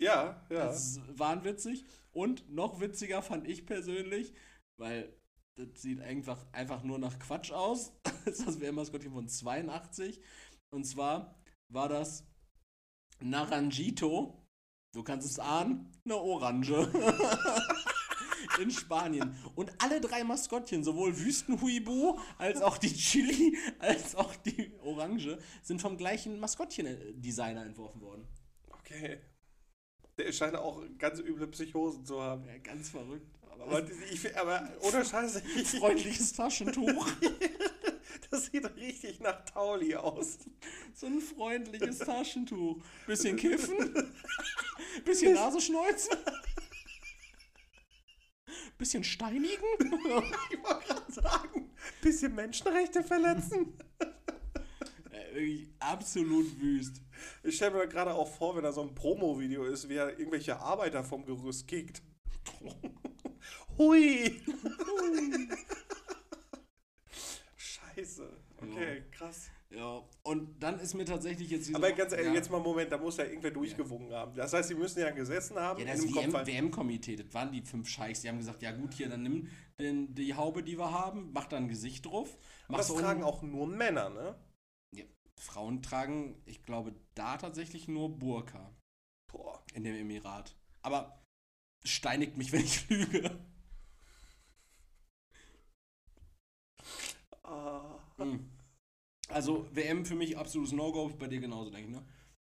[0.00, 0.68] Ja, ja.
[0.68, 1.84] Das ist wahnwitzig.
[2.12, 4.32] Und noch witziger fand ich persönlich,
[4.78, 5.14] weil
[5.54, 7.92] das sieht einfach, einfach nur nach Quatsch aus.
[8.24, 10.20] Das ist das WM-Maskottchen von 82.
[10.70, 11.34] Und zwar
[11.68, 12.24] war das
[13.18, 14.46] Naranjito.
[14.92, 16.88] Du kannst es ahnen, eine Orange.
[18.60, 19.34] In Spanien.
[19.56, 25.80] Und alle drei Maskottchen, sowohl Wüstenhuibu als auch die Chili, als auch die Orange, sind
[25.80, 28.28] vom gleichen Maskottchen-Designer entworfen worden.
[28.68, 29.20] Okay.
[30.18, 32.44] Der scheint auch ganz üble Psychosen zu haben.
[32.46, 33.26] Ja, ganz verrückt.
[33.50, 37.08] Aber Aber, ich, aber ohne Scheiße, ich, freundliches Taschentuch.
[38.30, 40.38] das sieht richtig nach Tauli aus.
[40.94, 42.82] So ein freundliches Taschentuch.
[43.06, 44.12] Bisschen kiffen.
[45.04, 46.16] Bisschen Nasenschneuzen.
[48.78, 49.62] Bisschen steinigen.
[50.50, 51.70] Ich wollte gerade sagen,
[52.02, 53.78] bisschen Menschenrechte verletzen.
[55.34, 57.00] Äh, absolut wüst.
[57.42, 60.58] Ich stelle mir gerade auch vor, wenn da so ein Promo-Video ist, wie er irgendwelche
[60.58, 62.02] Arbeiter vom Gerüst kickt.
[63.78, 64.40] Hui!
[67.56, 68.28] Scheiße.
[68.60, 69.50] Okay, krass.
[69.74, 71.76] Ja, und dann ist mir tatsächlich jetzt diese.
[71.76, 72.34] Aber ganz ehrlich, ja.
[72.34, 74.34] jetzt mal einen Moment, da muss ja irgendwer durchgewunken haben.
[74.34, 76.46] Das heißt, sie müssen ja gesessen haben Ja, das einem WM Kopf.
[76.46, 78.20] WM-Komitee, das waren die fünf Scheichs.
[78.20, 79.48] Die haben gesagt: Ja, gut, hier, dann nimm
[79.78, 82.36] den, die Haube, die wir haben, mach da ein Gesicht drauf.
[82.68, 84.34] Mach Das so tragen auch nur Männer, ne?
[85.42, 88.74] Ja, Frauen tragen, ich glaube, da tatsächlich nur Burka
[89.30, 89.62] Boah.
[89.74, 90.56] in dem Emirat.
[90.82, 91.22] Aber
[91.84, 93.38] steinigt mich, wenn ich lüge.
[97.42, 97.98] Ah.
[98.18, 98.48] Hm.
[99.28, 102.06] Also WM für mich absolutes No-Go, bei dir genauso, denke ich, ne?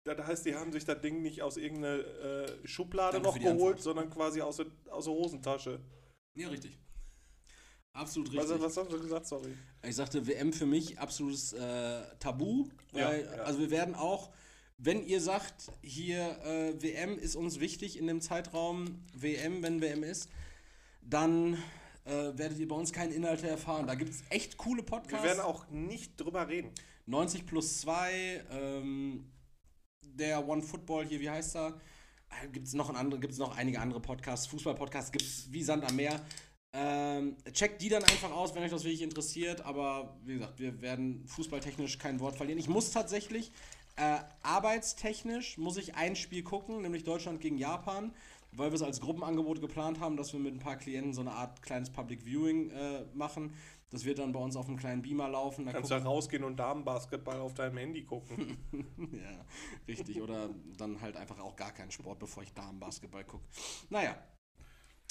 [0.06, 3.52] Das heißt, die haben sich das Ding nicht aus irgendeiner äh, Schublade Danke noch geholt,
[3.52, 3.82] Antwort.
[3.82, 5.80] sondern quasi aus der, aus der Hosentasche.
[6.36, 6.80] Ja, richtig.
[7.94, 8.50] Absolut richtig.
[8.50, 9.28] Was, was hast du gesagt?
[9.28, 9.54] Sorry.
[9.84, 13.42] Ich sagte WM für mich absolutes äh, Tabu, weil Ja, ja.
[13.44, 14.30] also wir werden auch,
[14.78, 20.04] wenn ihr sagt, hier äh, WM ist uns wichtig in dem Zeitraum WM, wenn WM
[20.04, 20.30] ist,
[21.02, 21.56] dann
[22.06, 23.88] äh, werdet ihr bei uns keine Inhalte erfahren.
[23.88, 25.26] Da gibt es echt coole Wir Podcasts.
[25.26, 26.72] werden auch nicht drüber reden.
[27.08, 29.26] 90 plus 2, ähm,
[30.04, 31.80] der One Football hier, wie heißt er?
[32.52, 35.84] Gibt es noch, ein andere, gibt's noch einige andere Podcasts, Fußball-Podcasts gibt es wie Sand
[35.84, 36.22] am Meer.
[36.72, 39.62] Ähm, checkt die dann einfach aus, wenn euch das wirklich interessiert.
[39.62, 42.60] Aber wie gesagt, wir werden fußballtechnisch kein Wort verlieren.
[42.60, 43.52] Ich muss tatsächlich,
[43.96, 48.14] äh, arbeitstechnisch, muss ich ein Spiel gucken, nämlich Deutschland gegen Japan,
[48.52, 51.32] weil wir es als Gruppenangebot geplant haben, dass wir mit ein paar Klienten so eine
[51.32, 53.54] Art kleines Public Viewing äh, machen.
[53.92, 55.66] Das wird dann bei uns auf einem kleinen Beamer laufen.
[55.66, 58.58] Da Kannst ja rausgehen und Damenbasketball auf deinem Handy gucken.
[59.12, 59.46] ja,
[59.88, 60.22] richtig.
[60.22, 63.44] Oder dann halt einfach auch gar keinen Sport, bevor ich Damenbasketball gucke.
[63.90, 64.16] Naja.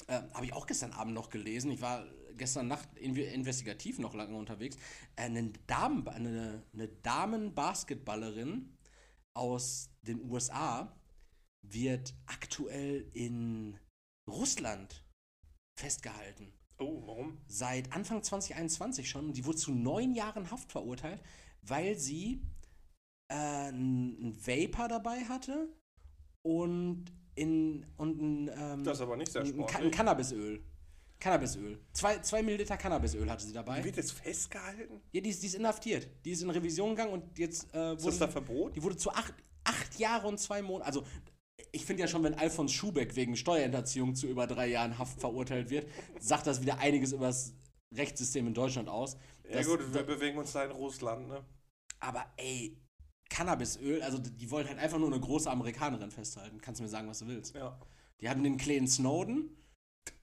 [0.09, 1.71] Ähm, Habe ich auch gestern Abend noch gelesen.
[1.71, 2.05] Ich war
[2.35, 4.75] gestern Nacht in, investigativ noch lange unterwegs.
[5.15, 8.75] Äh, Eine, Damen, eine, eine Damenbasketballerin
[9.35, 10.95] aus den USA
[11.61, 13.77] wird aktuell in
[14.27, 15.05] Russland
[15.77, 17.37] festgehalten Oh, warum?
[17.47, 19.33] seit Anfang 2021 schon.
[19.33, 21.21] Die wurde zu neun Jahren Haft verurteilt,
[21.61, 22.41] weil sie
[23.29, 25.67] äh, einen Vapor dabei hatte
[26.41, 27.05] und
[27.39, 29.91] in und ein, ähm, Das ist aber nicht sehr ein, ein, ein sportlich.
[29.91, 30.63] Cannabisöl.
[31.19, 31.79] Cannabisöl.
[31.91, 33.79] Zwei, zwei Milliliter Cannabisöl hatte sie dabei.
[33.79, 35.01] Die wird jetzt festgehalten?
[35.11, 36.07] Ja, die ist, die ist inhaftiert.
[36.23, 38.75] Die ist in Revision gegangen und jetzt äh, Ist wurde das da Verbot?
[38.75, 39.33] die wurde zu acht,
[39.65, 40.85] acht Jahre und zwei Monaten.
[40.87, 41.03] Also,
[41.71, 45.69] ich finde ja schon, wenn Alfons Schubeck wegen Steuerhinterziehung zu über drei Jahren Haft verurteilt
[45.69, 45.87] wird,
[46.19, 47.53] sagt das wieder einiges über das
[47.93, 49.17] Rechtssystem in Deutschland aus.
[49.51, 51.43] Ja gut, wir bewegen uns da in Russland, ne?
[51.99, 52.77] Aber ey,
[53.29, 56.59] Cannabisöl, also die wollen halt einfach nur eine große Amerikanerin festhalten.
[56.61, 57.55] Kannst du mir sagen, was du willst.
[57.55, 57.79] Ja.
[58.21, 59.55] Die hatten den kleinen Snowden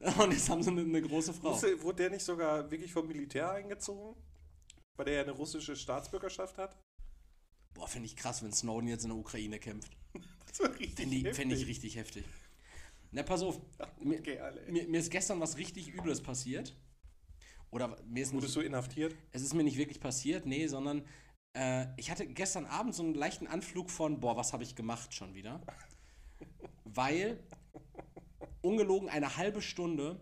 [0.18, 1.52] und jetzt haben sie eine, eine große Frau.
[1.52, 4.16] Wusste, wurde der nicht sogar wirklich vom Militär eingezogen?
[4.96, 6.76] Weil der ja eine russische Staatsbürgerschaft hat?
[7.74, 9.92] Boah, finde ich krass, wenn Snowden jetzt in der Ukraine kämpft.
[10.48, 11.36] Das war richtig Finde ich, heftig.
[11.36, 12.24] fänd ich richtig heftig.
[13.10, 13.60] Na, pass auf.
[14.00, 14.38] Mir, Okay,
[14.70, 16.74] mir, mir ist gestern was richtig Übles passiert.
[17.70, 19.14] Oder mir ist nicht, Wurdest du inhaftiert?
[19.32, 21.04] es ist mir nicht wirklich passiert, nee, sondern
[21.56, 25.14] äh, ich hatte gestern Abend so einen leichten Anflug von, boah, was habe ich gemacht
[25.14, 25.60] schon wieder?
[26.84, 27.38] Weil,
[28.62, 30.20] ungelogen, eine halbe Stunde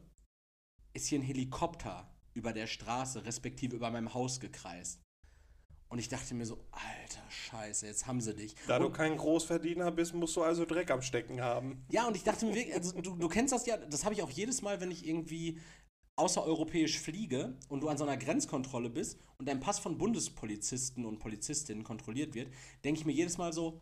[0.93, 5.01] ist hier ein Helikopter über der Straße, respektive über meinem Haus gekreist.
[5.89, 8.55] Und ich dachte mir so, alter Scheiße, jetzt haben sie dich.
[8.67, 11.85] Da du Und- kein Großverdiener bist, musst du also Dreck am Stecken haben.
[11.91, 14.23] ja, und ich dachte mir wirklich, also du, du kennst das ja, das habe ich
[14.23, 15.61] auch jedes Mal, wenn ich irgendwie
[16.17, 21.19] außereuropäisch fliege und du an so einer Grenzkontrolle bist und dein Pass von Bundespolizisten und
[21.19, 22.53] Polizistinnen kontrolliert wird,
[22.85, 23.81] denke ich mir jedes Mal so,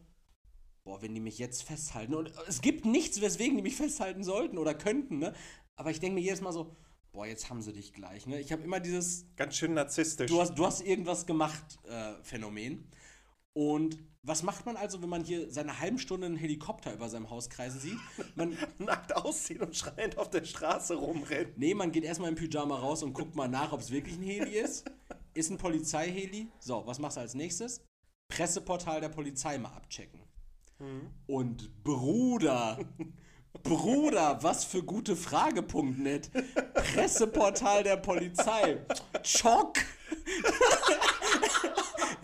[0.84, 2.14] boah, wenn die mich jetzt festhalten.
[2.14, 5.34] Und es gibt nichts, weswegen die mich festhalten sollten oder könnten, ne?
[5.76, 6.74] Aber ich denke mir jedes Mal so,
[7.12, 8.40] boah, jetzt haben sie dich gleich, ne?
[8.40, 10.30] Ich habe immer dieses, Ganz schön narzisstisch.
[10.30, 12.88] du hast, du hast irgendwas gemacht, äh, Phänomen.
[13.54, 17.28] Und was macht man also, wenn man hier seine halben Stunde einen Helikopter über seinem
[17.30, 17.98] Haus kreisen sieht?
[18.36, 21.52] Man, nackt ausziehen und schreiend auf der Straße rumrennen.
[21.56, 24.22] nee, man geht erstmal im Pyjama raus und guckt mal nach, ob es wirklich ein
[24.22, 24.90] Heli ist.
[25.34, 26.48] Ist ein Polizeiheli.
[26.60, 27.80] So, was machst du als nächstes?
[28.28, 30.20] Presseportal der Polizei mal abchecken.
[31.26, 32.78] Und Bruder,
[33.62, 36.30] Bruder, was für gute Frage.net.
[36.94, 38.78] Presseportal der Polizei.
[39.22, 39.78] Schock.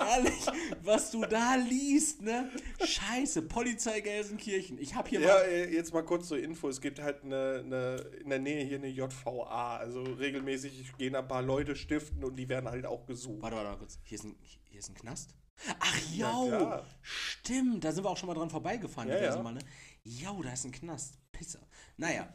[0.01, 0.47] Ehrlich,
[0.83, 2.49] was du da liest, ne?
[2.83, 4.79] Scheiße, Polizei Gelsenkirchen.
[4.79, 5.43] Ich hab hier Ja, mal.
[5.43, 6.69] äh, jetzt mal kurz zur Info.
[6.69, 9.77] Es gibt halt eine, eine, in der Nähe hier eine JVA.
[9.77, 13.43] Also regelmäßig gehen ein paar Leute stiften und die werden halt auch gesucht.
[13.43, 13.99] Warte, warte mal kurz.
[14.05, 14.37] Hier ist ein,
[14.71, 15.35] hier ist ein Knast.
[15.81, 17.85] Ach, Ja, stimmt.
[17.85, 19.43] Da sind wir auch schon mal dran vorbeigefahren, Ja, ja.
[19.43, 19.61] Mal, ne?
[20.09, 21.19] Jau, da ist ein Knast.
[21.33, 21.61] Pisser.
[21.97, 22.33] Naja.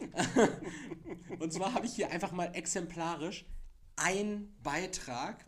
[1.40, 3.46] Und zwar habe ich hier einfach mal exemplarisch
[3.96, 5.46] einen Beitrag.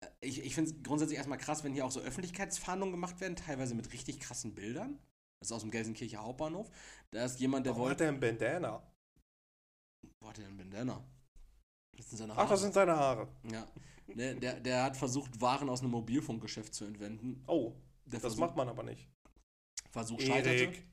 [0.00, 3.36] Äh, Ich, ich finde es grundsätzlich erstmal krass, wenn hier auch so Öffentlichkeitsfahndungen gemacht werden,
[3.36, 4.98] teilweise mit richtig krassen Bildern.
[5.40, 6.70] Das ist aus dem Gelsenkircher Hauptbahnhof.
[7.10, 8.04] Da ist jemand, der Warum hat wollte.
[8.04, 8.82] der einen Bandana?
[10.20, 11.04] Wo hat der denn Bandana?
[11.96, 12.46] Das sind seine Haare.
[12.46, 13.28] Ach, das sind seine Haare.
[13.52, 13.66] Ja.
[14.08, 17.42] Der, der, der hat versucht, Waren aus einem Mobilfunkgeschäft zu entwenden.
[17.46, 17.72] Oh,
[18.04, 19.08] Der das Versuch, macht man aber nicht.
[19.90, 20.64] Versuch scheiterte.
[20.64, 20.84] Erik,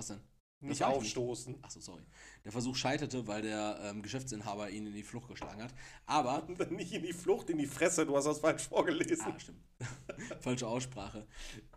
[0.00, 0.20] Was denn?
[0.62, 0.96] nicht ich nicht.
[0.96, 1.56] aufstoßen.
[1.64, 2.02] Achso, sorry.
[2.44, 5.72] Der Versuch scheiterte, weil der ähm, Geschäftsinhaber ihn in die Flucht geschlagen hat.
[6.04, 6.46] Aber.
[6.70, 8.04] Nicht in die Flucht, in die Fresse.
[8.04, 9.24] Du hast das falsch vorgelesen.
[9.26, 9.62] Ah, stimmt.
[10.40, 11.26] Falsche Aussprache.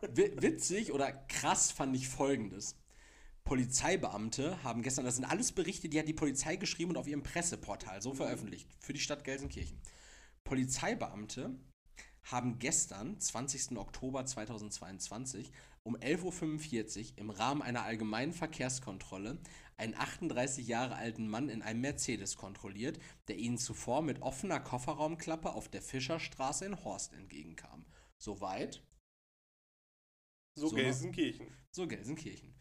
[0.02, 2.76] Wi- Witzig oder krass fand ich folgendes.
[3.46, 7.24] Polizeibeamte haben gestern, das sind alles Berichte, die hat die Polizei geschrieben und auf ihrem
[7.24, 9.80] Presseportal so veröffentlicht, für die Stadt Gelsenkirchen.
[10.44, 11.56] Polizeibeamte
[12.24, 13.78] haben gestern, 20.
[13.78, 15.52] Oktober 2022,
[15.84, 19.38] um 11.45 Uhr im Rahmen einer allgemeinen Verkehrskontrolle
[19.78, 25.52] einen 38 Jahre alten Mann in einem Mercedes kontrolliert, der ihnen zuvor mit offener Kofferraumklappe
[25.52, 27.86] auf der Fischerstraße in Horst entgegenkam.
[28.18, 28.84] Soweit.
[30.56, 31.48] So, So, Gelsenkirchen.
[31.72, 32.56] So Gelsenkirchen.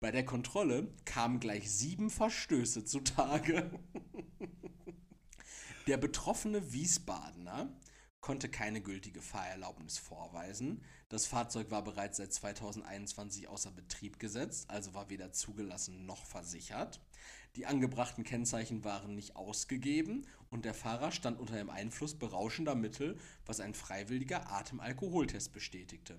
[0.00, 3.70] Bei der Kontrolle kamen gleich sieben Verstöße zutage.
[5.86, 7.76] Der betroffene Wiesbadener
[8.20, 10.84] konnte keine gültige Fahrerlaubnis vorweisen.
[11.10, 17.00] Das Fahrzeug war bereits seit 2021 außer Betrieb gesetzt, also war weder zugelassen noch versichert.
[17.56, 23.18] Die angebrachten Kennzeichen waren nicht ausgegeben und der Fahrer stand unter dem Einfluss berauschender Mittel,
[23.44, 26.16] was ein freiwilliger Atemalkoholtest bestätigte.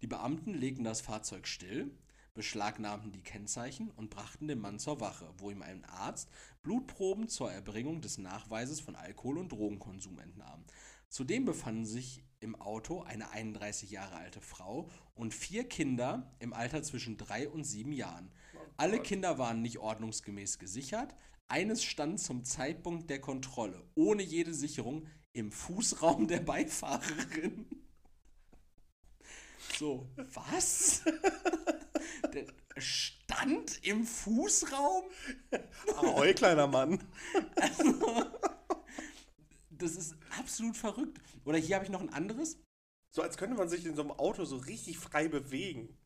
[0.00, 1.90] Die Beamten legten das Fahrzeug still,
[2.34, 6.30] beschlagnahmten die Kennzeichen und brachten den Mann zur Wache, wo ihm ein Arzt
[6.62, 10.64] Blutproben zur Erbringung des Nachweises von Alkohol- und Drogenkonsum entnahm.
[11.10, 16.84] Zudem befanden sich im Auto eine 31 Jahre alte Frau und vier Kinder im Alter
[16.84, 18.30] zwischen drei und sieben Jahren.
[18.76, 19.06] Alle Gott.
[19.06, 21.16] Kinder waren nicht ordnungsgemäß gesichert.
[21.48, 27.66] Eines stand zum Zeitpunkt der Kontrolle ohne jede Sicherung im Fußraum der Beifahrerin.
[29.76, 31.02] So, was?
[32.32, 32.46] Der
[32.76, 35.04] stand im Fußraum?
[35.96, 37.02] Ahoi, kleiner Mann.
[39.80, 41.20] Das ist absolut verrückt.
[41.44, 42.58] Oder hier habe ich noch ein anderes.
[43.10, 45.96] So als könnte man sich in so einem Auto so richtig frei bewegen.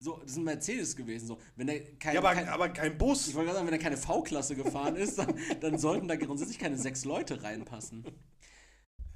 [0.00, 1.26] So, das ist ein Mercedes gewesen.
[1.26, 3.26] So, wenn der kein, Ja, aber kein, aber kein Bus.
[3.26, 6.58] ich wollte gerade sagen, wenn er keine V-Klasse gefahren ist, dann, dann sollten da grundsätzlich
[6.58, 8.04] keine sechs Leute reinpassen.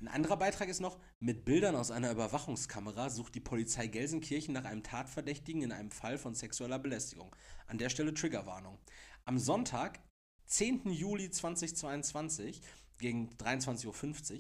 [0.01, 4.64] Ein anderer Beitrag ist noch, mit Bildern aus einer Überwachungskamera sucht die Polizei Gelsenkirchen nach
[4.64, 7.35] einem Tatverdächtigen in einem Fall von sexueller Belästigung.
[7.68, 8.80] An der Stelle Triggerwarnung.
[9.24, 10.01] Am Sonntag,
[10.47, 10.91] 10.
[10.91, 12.61] Juli 2022,
[13.03, 13.86] gegen 23.50
[14.32, 14.38] Uhr,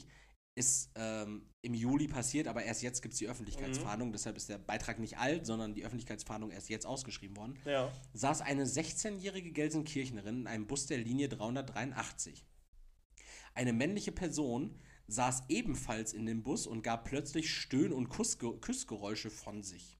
[0.54, 4.58] ist ähm, im Juli passiert, aber erst jetzt gibt es die Öffentlichkeitsfahndung, deshalb ist der
[4.58, 7.90] Beitrag nicht alt, sondern die Öffentlichkeitsfahndung erst jetzt ausgeschrieben worden Ja.
[8.12, 12.44] saß eine 16-jährige Gelsenkirchnerin in einem Bus der Linie 383.
[13.54, 19.30] Eine männliche Person saß ebenfalls in dem Bus und gab plötzlich Stöhn- und Kussge Küssgeräusche
[19.30, 19.98] von sich.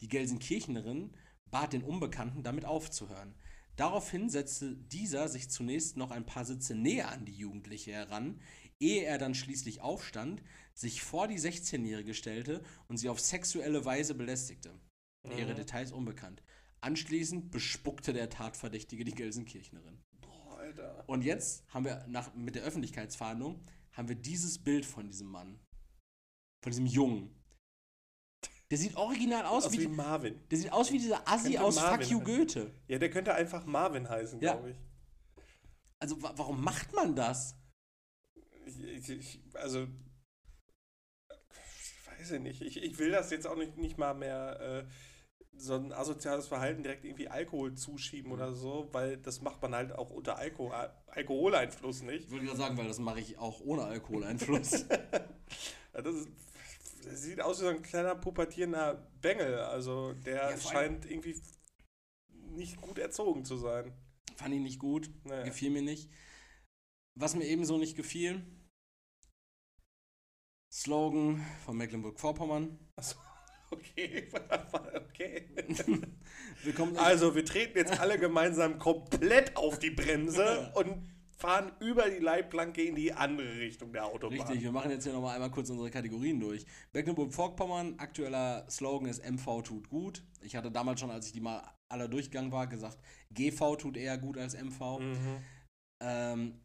[0.00, 3.34] Die Gelsenkirchnerin bat den Unbekannten damit aufzuhören.
[3.76, 8.40] Daraufhin setzte dieser sich zunächst noch ein paar Sitze näher an die Jugendliche heran,
[8.78, 10.42] ehe er dann schließlich aufstand,
[10.74, 14.72] sich vor die 16-Jährige stellte und sie auf sexuelle Weise belästigte.
[15.36, 16.42] Ihre Details unbekannt.
[16.80, 20.02] Anschließend bespuckte der Tatverdächtige die Gelsenkirchnerin.
[20.20, 21.04] Boah, Alter.
[21.06, 25.58] Und jetzt haben wir nach, mit der Öffentlichkeitsfahndung haben wir dieses Bild von diesem Mann.
[26.62, 27.34] Von diesem Jungen.
[28.74, 30.40] Der sieht original aus, Aus wie, wie Marvin.
[30.50, 32.20] der sieht aus wie dieser Assi aus Marvin Fuck You.
[32.20, 32.72] Goethe.
[32.88, 34.54] Ja, der könnte einfach Marvin heißen, Ja.
[34.54, 34.76] glaube ich.
[36.00, 37.54] Also wa warum macht man das?
[38.66, 39.40] Ich, ich, ich.
[39.54, 39.86] Also.
[41.30, 42.62] Ich weiß ja nicht.
[42.62, 44.60] Ich, ich will das jetzt auch nicht, nicht mal mehr.
[44.60, 44.84] Äh,
[45.56, 48.34] so ein asoziales Verhalten direkt irgendwie Alkohol zuschieben Mhm.
[48.38, 50.72] oder so, weil das macht man halt auch unter Alko
[51.06, 52.24] Alkoholeinfluss nicht.
[52.24, 54.84] Ich würde gerade sagen, weil das mache ich auch ohne Alkoholeinfluss.
[55.92, 56.28] Das, ist,
[57.04, 59.58] sieht aus wie so ein kleiner pubertierender Bengel.
[59.58, 61.40] Also der Ja, scheint irgendwie
[62.30, 63.92] nicht gut erzogen zu sein.
[64.36, 65.10] Fand ich nicht gut.
[65.24, 65.44] Naja.
[65.44, 66.10] Gefiel mir nicht.
[67.16, 68.44] Was mir ebenso nicht gefiel.
[70.72, 72.78] Slogan von Mecklenburg-Vorpommern.
[73.70, 74.28] Okay,
[74.94, 75.48] okay.
[76.62, 76.96] Willkommen.
[76.96, 81.02] Also, wir treten jetzt alle gemeinsam komplett auf die Bremse und
[81.44, 84.38] fahren über die Leitplanke in die andere Richtung der Autobahn.
[84.40, 86.64] Richtig, wir machen jetzt hier nochmal einmal kurz unsere Kategorien durch.
[86.92, 90.22] Mecklenburg-Vorpommern, aktueller Slogan ist MV tut gut.
[90.40, 92.98] Ich hatte damals schon, als ich die mal alle durchgegangen war, gesagt,
[93.30, 94.98] GV tut eher gut als MV.
[95.00, 95.36] Mhm.
[96.02, 96.60] Ähm,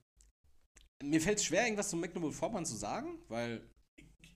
[1.03, 3.61] mir fällt es schwer, irgendwas zu Mecklenburg-Vorpommern zu sagen, weil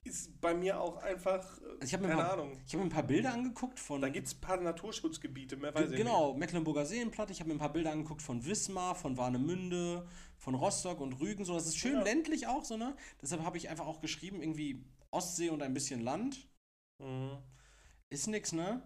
[0.04, 2.58] Ist bei mir auch einfach, äh, also ich habe mir, paar- Ahnung.
[2.66, 4.02] ich hab mir ein paar Bilder angeguckt von.
[4.02, 7.32] Da gibt es ein paar Naturschutzgebiete, mehr weiß ich genau, Mecklenburger Seenplatte.
[7.32, 10.06] Ich habe mir ein paar Bilder angeguckt von Wismar, von Warnemünde,
[10.44, 11.44] von Rostock und Rügen.
[11.46, 12.02] So, das ist schön Ja.
[12.02, 12.94] ländlich auch, so, ne?
[13.22, 16.46] Deshalb habe ich einfach auch geschrieben, irgendwie Ostsee und ein bisschen Land.
[16.98, 17.38] Mhm.
[18.10, 18.82] Ist nix, ne?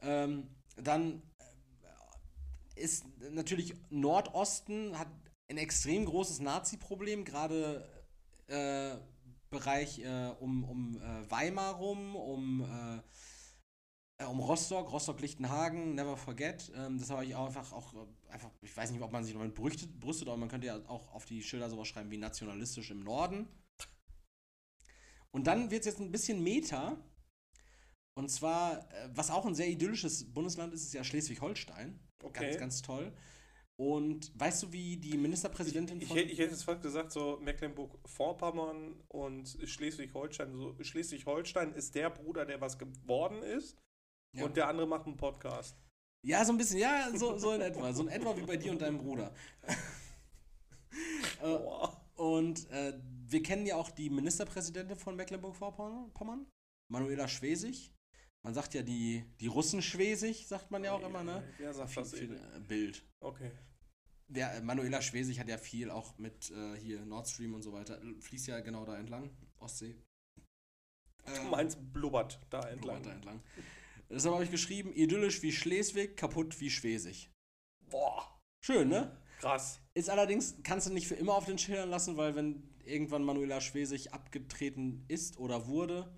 [0.00, 1.22] Ähm, dann
[2.76, 5.08] äh, ist natürlich Nordosten hat
[5.50, 7.86] ein extrem großes Nazi-Problem, gerade
[8.46, 8.96] äh,
[9.50, 13.02] Bereich äh, um, um äh, Weimar rum, um, äh,
[14.26, 16.72] um Rostock, Rostock-Lichtenhagen, never forget.
[16.74, 19.32] Ähm, das habe ich auch einfach auch äh, einfach, ich weiß nicht, ob man sich
[19.34, 22.90] damit brüstet, brüstet, aber man könnte ja auch auf die Schilder sowas schreiben wie nationalistisch
[22.90, 23.48] im Norden.
[25.30, 26.96] Und dann wird es jetzt ein bisschen Meta.
[28.16, 32.00] Und zwar, äh, was auch ein sehr idyllisches Bundesland ist, ist ja Schleswig-Holstein.
[32.24, 32.46] Okay.
[32.46, 33.12] Ganz, ganz toll.
[33.80, 36.16] Und weißt du, wie die Ministerpräsidentin Ich, von.
[36.16, 40.52] hätte- ich hätte jetzt fast gesagt, so Mecklenburg-Vorpommern und Schleswig-Holstein.
[40.56, 43.76] So, Schleswig-Holstein ist der Bruder, der was geworden ist.
[44.36, 44.44] Ja.
[44.44, 45.76] Und der andere macht einen Podcast.
[46.26, 47.92] Ja, so ein bisschen, ja, so, so in etwa.
[47.92, 49.32] So in etwa wie bei dir und deinem Bruder.
[51.42, 51.58] äh,
[52.16, 56.46] und äh, wir kennen ja auch die Ministerpräsidentin von Mecklenburg-Vorpommern,
[56.90, 57.92] Manuela Schwesig.
[58.44, 61.42] Man sagt ja die, die Russen Schwesig, sagt man ja auch immer, ne?
[61.58, 63.04] Wer sagt Viel, das viel, äh, Bild.
[63.20, 63.50] Okay.
[64.28, 67.72] Der äh, Manuela Schwesig hat ja viel auch mit äh, hier Nord Stream und so
[67.72, 68.00] weiter.
[68.20, 69.96] Fließt ja genau da entlang, Ostsee.
[71.24, 73.02] Du Äh, meinst blubbert da entlang.
[73.02, 73.42] da entlang.
[74.10, 77.30] Deshalb habe ich geschrieben, idyllisch wie Schleswig, kaputt wie Schwesig.
[77.90, 79.16] Boah, Schön, ne?
[79.40, 79.80] krass.
[79.94, 83.60] Ist allerdings, kannst du nicht für immer auf den Schildern lassen, weil wenn irgendwann Manuela
[83.60, 86.10] Schwesig abgetreten ist oder wurde,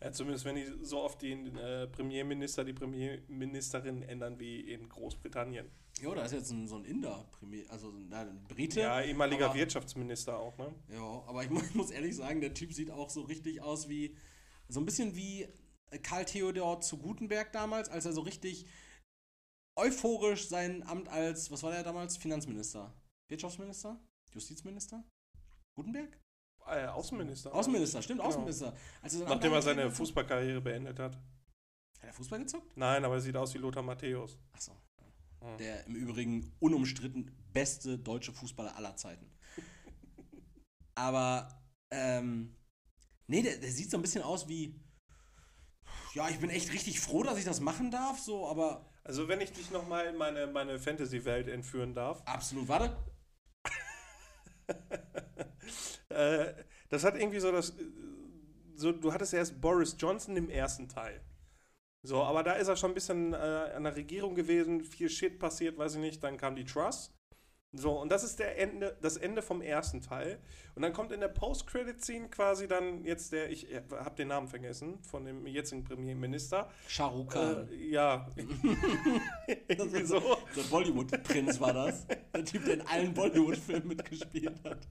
[0.00, 5.70] Ja, zumindest wenn die so oft den äh, Premierminister, die Premierministerin ändern wie in Großbritannien.
[6.02, 8.80] ja, da ist jetzt ein, so ein Inder, Premier, also so ein, Brite.
[8.80, 10.74] Ja, ehemaliger aber- Wirtschaftsminister auch, ne?
[10.92, 14.16] Ja, aber ich mu- muss ehrlich sagen, der Typ sieht auch so richtig aus wie,
[14.68, 15.46] so ein bisschen wie
[16.02, 18.66] Karl Theodor zu Gutenberg damals, als er so richtig
[19.76, 22.16] euphorisch sein Amt als, was war der damals?
[22.16, 22.92] Finanzminister?
[23.28, 23.98] Wirtschaftsminister?
[24.32, 25.04] Justizminister?
[25.76, 26.18] Gutenberg?
[26.66, 27.54] Äh, Außenminister.
[27.54, 28.28] Außenminister, stimmt, Genau.
[28.28, 28.74] Außenminister.
[29.02, 31.14] Als er sein Amt Nachdem er seine Fußballkarriere beendet hat.
[31.14, 32.76] Hat er Fußball gezockt?
[32.76, 34.38] Nein, aber er sieht aus wie Lothar Matthäus.
[34.52, 34.72] Achso.
[35.40, 35.58] Hm.
[35.58, 39.30] Der im Übrigen unumstritten beste deutsche Fußballer aller Zeiten.
[40.94, 41.48] Aber,
[41.90, 42.54] ähm,
[43.26, 44.80] nee, der, der sieht so ein bisschen aus wie,
[46.14, 49.40] ja, ich bin echt richtig froh, dass ich das machen darf, so, aber Also wenn
[49.40, 52.22] ich dich nochmal in meine, meine Fantasy-Welt entführen darf.
[52.24, 52.96] absolut, warte.
[56.08, 56.54] äh,
[56.88, 57.74] das hat irgendwie so das.
[58.76, 61.20] So, du hattest erst Boris Johnson im ersten Teil.
[62.02, 65.38] So, aber da ist er schon ein bisschen äh, an der Regierung gewesen, viel Shit
[65.38, 66.22] passiert, weiß ich nicht.
[66.22, 67.14] Dann kam die Trust.
[67.76, 70.38] So, und das ist der Ende, das Ende vom ersten Teil.
[70.76, 74.46] Und dann kommt in der Post-Credit-Scene quasi dann jetzt der, ich äh, habe den Namen
[74.46, 76.70] vergessen, von dem jetzigen Premierminister.
[76.86, 77.68] Shah Rukh Khan.
[77.68, 78.30] Äh, ja.
[79.68, 80.20] Irgendwie so.
[80.56, 82.06] Der Bollywood-Prinz war das.
[82.32, 84.86] Der Typ, der in allen Bollywood-Filmen mitgespielt hat.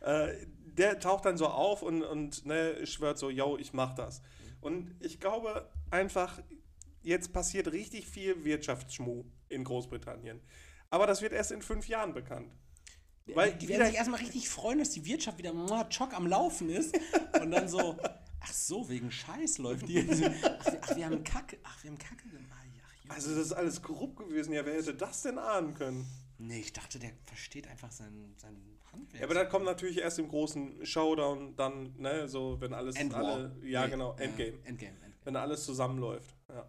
[0.00, 0.46] Äh,
[0.76, 4.22] der taucht dann so auf und, und ne, schwört so, yo, ich mach das.
[4.60, 6.40] Und ich glaube einfach,
[7.02, 10.40] jetzt passiert richtig viel Wirtschaftsschmuh in Großbritannien.
[10.90, 12.52] Aber das wird erst in fünf Jahren bekannt.
[13.26, 16.68] Weil die werden sich erstmal richtig freuen, dass die Wirtschaft wieder muah, chock am Laufen
[16.68, 16.98] ist.
[17.40, 17.96] Und dann so,
[18.40, 20.00] ach so, wegen Scheiß läuft die.
[20.10, 21.58] Ach, wir- ach, wir haben Kacke.
[21.62, 22.46] Ach, wir haben Kacke gemacht.
[23.08, 23.14] Ach.
[23.14, 24.52] Also das ist alles korrupt gewesen.
[24.52, 26.06] Ja, wer hätte das denn ahnen können?
[26.38, 28.56] nee, ich dachte, der versteht einfach sein, sein
[28.92, 29.20] Handwerk.
[29.20, 33.24] Ja, aber das kommt natürlich erst im großen Showdown, dann, ne, so, wenn alles, Endwar.
[33.24, 34.48] alle, ja Nee, genau, äh, Endgame.
[34.64, 35.14] Endgame, Endgame.
[35.24, 36.34] Wenn alles zusammenläuft.
[36.48, 36.66] Ja.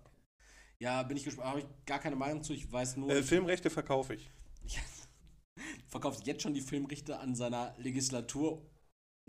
[0.82, 1.48] Ja, bin ich gespannt.
[1.48, 2.54] Habe ich gar keine Meinung zu.
[2.54, 4.32] Ich weiß nur, Äh, Filmrechte verkaufe ich.
[5.88, 8.68] verkauft jetzt schon die Filmrichter an seiner Legislatur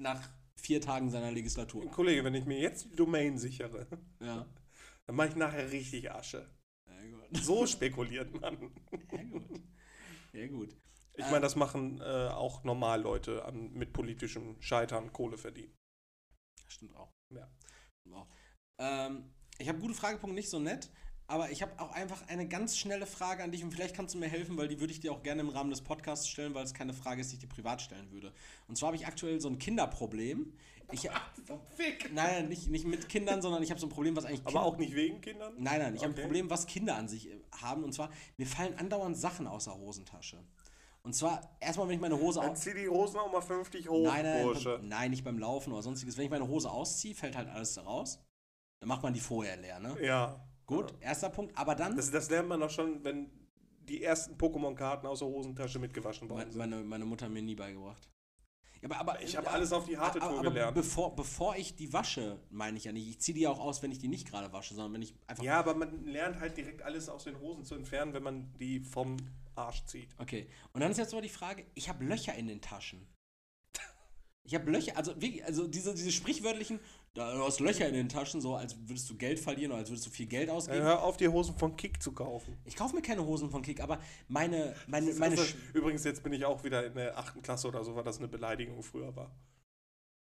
[0.00, 1.90] nach vier Tagen seiner Legislatur.
[1.90, 3.86] Kollege, wenn ich mir jetzt die Domain sichere,
[4.20, 4.46] Ja.
[5.06, 6.48] dann mache ich nachher richtig Asche.
[6.88, 7.40] Ja.
[7.42, 8.72] So spekuliert man.
[9.12, 9.60] Ja, gut.
[10.32, 10.76] Ja, gut.
[11.14, 15.76] Ich meine, das machen äh, auch Normalleute an, mit politischem Scheitern Kohle verdienen.
[16.68, 17.10] Stimmt auch.
[17.34, 17.50] Ja.
[18.00, 18.28] Stimmt auch.
[18.78, 20.90] Ähm, ich habe gute Fragepunkte nicht so nett,
[21.32, 24.18] aber ich habe auch einfach eine ganz schnelle Frage an dich und vielleicht kannst du
[24.18, 26.64] mir helfen, weil die würde ich dir auch gerne im Rahmen des Podcasts stellen, weil
[26.64, 28.32] es keine Frage ist, die ich dir privat stellen würde.
[28.68, 30.52] Und zwar habe ich aktuell so ein Kinderproblem.
[30.92, 31.08] Ich,
[31.46, 32.12] So Fick.
[32.12, 34.62] nein, nicht, nicht mit Kindern, sondern ich habe so ein Problem, was eigentlich Aber Kinder-
[34.66, 35.54] auch nicht wegen Kindern?
[35.56, 36.22] Nein, nein, ich habe ein Okay.
[36.22, 37.82] Problem, was Kinder an sich äh, haben.
[37.82, 40.38] Und zwar, mir fallen andauernd Sachen aus der Hosentasche.
[41.02, 42.60] Und zwar, erstmal, wenn ich meine Hose Dann aus.
[42.60, 44.76] zieh die Hosen auch mal vernünftig hoch, Nein, nein, Bursche.
[44.80, 46.16] nein, nein, nicht beim Laufen oder sonstiges.
[46.18, 48.20] Wenn ich meine Hose ausziehe, fällt halt alles da raus.
[48.80, 49.96] Dann macht man die vorher leer, ne?
[50.04, 50.44] Ja.
[50.66, 51.56] Gut, erster Punkt.
[51.56, 51.96] Aber dann.
[51.96, 53.30] Das, das lernt man doch schon, wenn
[53.88, 56.58] die ersten Pokémon-Karten aus der Hosentasche mitgewaschen worden meine, sind.
[56.58, 58.08] meine, meine Mutter hat mir nie beigebracht.
[58.80, 60.74] Ja, aber, aber, Ich habe alles auf die harte Tour aber gelernt.
[60.74, 63.08] Bevor, bevor ich die wasche, meine ich ja nicht.
[63.08, 65.44] Ich ziehe die auch aus, wenn ich die nicht gerade wasche, sondern wenn ich einfach.
[65.44, 68.80] Ja, aber man lernt halt direkt alles aus den Hosen zu entfernen, wenn man die
[68.80, 69.16] vom
[69.54, 70.08] Arsch zieht.
[70.18, 70.48] Okay.
[70.72, 73.06] Und dann ist jetzt aber die Frage, ich habe Löcher in den Taschen.
[74.44, 76.80] Ich habe Löcher, also wirklich, also diese, diese sprichwörtlichen,
[77.14, 79.90] da, du hast Löcher in den Taschen, so als würdest du Geld verlieren oder als
[79.90, 80.82] würdest du viel Geld Äh, ausgeben.
[80.82, 82.56] hör auf, die Hosen von Kick zu kaufen.
[82.64, 86.32] Ich kaufe mir keine Hosen von Kick, aber meine, meine, meine, Das Übrigens, jetzt bin
[86.32, 89.30] ich auch wieder in der achten Klasse oder so, weil das eine Beleidigung früher war.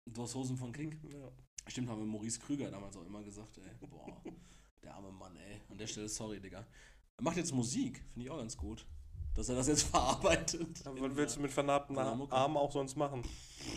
[0.06, 0.98] du hast Hosen von Kick?
[1.12, 1.32] Ja.
[1.68, 3.88] Stimmt, haben wir Maurice Krüger damals auch immer gesagt, ey.
[3.88, 4.22] Boah,
[4.84, 5.62] der arme Mann, ei.
[5.72, 6.60] An der Stelle, sorry, Digga.
[7.18, 8.86] Er macht jetzt Musik, finde ich auch ganz gut.
[9.34, 10.86] Dass er das jetzt verarbeitet.
[10.86, 12.16] Aber was willst du mit vernarbten Ja.
[12.30, 13.24] Armen auch sonst machen?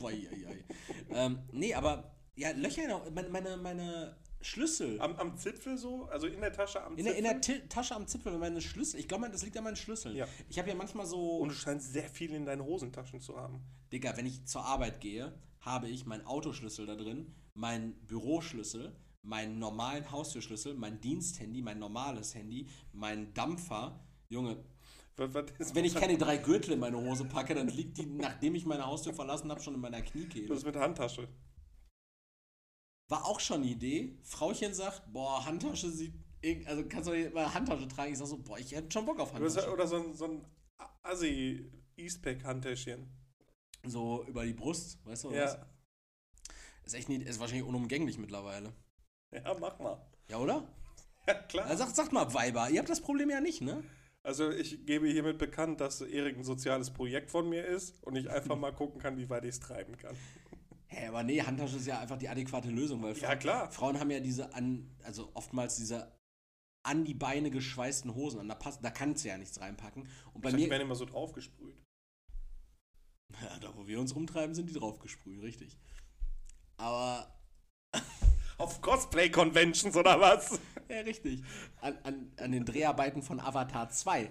[0.05, 0.65] Ei, ei, ei.
[1.09, 5.01] ähm, nee, aber ja, Löcher in der, meine, meine, meine Schlüssel.
[5.01, 6.05] Am, am Zipfel so?
[6.05, 7.55] Also in der Tasche am in der, Zipfel?
[7.55, 9.01] in der Tasche am Zipfel, meine Schlüssel.
[9.01, 10.17] Ich glaube, das liegt an meinen Schlüsseln.
[10.17, 10.27] Ja.
[10.49, 11.39] Ich habe ja manchmal so.
[11.39, 13.61] Und du scheinst sehr viel in deinen Hosentaschen zu haben.
[13.93, 19.59] Digga, wenn ich zur Arbeit gehe, habe ich meinen Autoschlüssel da drin, meinen Büroschlüssel, meinen
[19.59, 23.99] normalen Haustürschlüssel, mein Diensthandy, mein normales Handy, meinen Dampfer.
[24.29, 24.59] Junge,
[25.17, 28.87] wenn ich keine drei Gürtel in meine Hose packe, dann liegt die, nachdem ich meine
[28.87, 30.55] Haustür verlassen habe, schon in meiner Kniekehle.
[30.55, 31.29] ist mit der Handtasche?
[33.09, 34.19] War auch schon eine Idee.
[34.23, 36.15] Frauchen sagt, boah, Handtasche sieht.
[36.67, 38.13] Also kannst du nicht mal Handtasche tragen.
[38.13, 39.73] Ich sag so, boah, ich hätte schon Bock auf Handtasche.
[39.73, 40.45] oder so ein, so ein
[41.03, 43.09] Assi-Eastpack-Handtäschchen.
[43.87, 45.55] So über die Brust, weißt du was?
[45.55, 45.67] Ja.
[46.85, 48.73] Ist echt nicht, ist wahrscheinlich unumgänglich mittlerweile.
[49.33, 50.01] ja, mach mal.
[50.31, 50.69] Ja, oder?
[51.27, 51.67] Ja, klar.
[51.67, 53.85] Also sagt, sagt mal, Weiber, ihr habt das Problem ja nicht, ne?
[54.23, 58.31] Also ich gebe hiermit bekannt, dass Erik ein soziales Projekt von mir ist und ich
[58.31, 60.17] einfach mal gucken kann, wie weit ich es treiben kann.
[60.99, 63.71] Hä, aber nee, Handtasche ist ja einfach die adäquate Lösung, weil Ja, klar.
[63.71, 66.13] Frauen haben ja diese an, also oftmals diese
[66.83, 68.49] an die Beine geschweißten Hosen an.
[68.49, 70.09] Da, passt, da kannst du ja nichts reinpacken.
[70.33, 71.77] Und bei Ich dachte, die mir, werden immer so draufgesprüht.
[73.43, 75.79] ja, da wo wir uns rumtreiben, sind die draufgesprüht, richtig.
[76.79, 77.33] Aber,
[78.59, 80.59] Auf Cosplay-Conventions oder was?
[80.89, 81.45] ja, richtig.
[81.81, 84.31] An, an, an den Dreharbeiten von Avatar 2.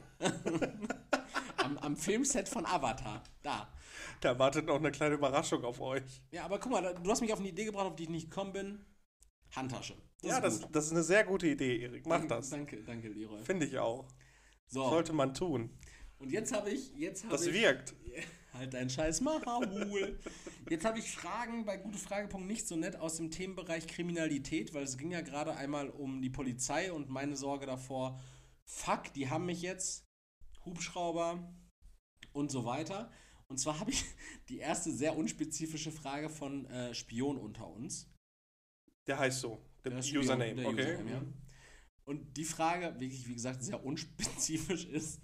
[1.57, 3.23] am, am Filmset von Avatar.
[3.41, 3.69] Da.
[4.21, 6.21] Da wartet noch eine kleine Überraschung auf euch.
[6.31, 8.29] Ja, aber guck mal, du hast mich auf eine Idee gebracht, auf die ich nicht
[8.29, 8.85] gekommen bin.
[9.55, 9.95] Handtasche.
[10.23, 12.05] ja, ist das, das ist eine sehr gute Idee, Erik.
[12.05, 12.49] Mach Danke- das.
[12.49, 13.41] Danke, danke, Leroy.
[13.43, 14.07] Finde ich auch.
[14.67, 15.69] So, Sollte man tun.
[16.19, 17.95] und jetzt habe ich, jetzt habe Das ich, wirkt.
[18.53, 20.19] halt dein scheiß Maul.
[20.69, 24.83] Jetzt habe ich Fragen bei gute Frage.net nicht so nett aus dem Themenbereich Kriminalität, weil
[24.83, 28.19] es ging ja gerade einmal um die Polizei und meine Sorge davor,
[28.65, 30.03] fuck, die haben mich jetzt,
[30.65, 31.53] Hubschrauber
[32.33, 33.09] und so weiter.
[33.49, 34.03] Und zwar habe ich
[34.49, 38.07] die erste sehr unspezifische Frage von äh, Spion unter uns.
[39.07, 39.61] Der heißt so.
[39.83, 40.55] Der, Der Spion, Username.
[40.55, 40.93] der okay.
[40.93, 41.23] Username, ja.
[42.05, 45.21] Und die Frage, wirklich, wie gesagt, sehr unspezifisch ist,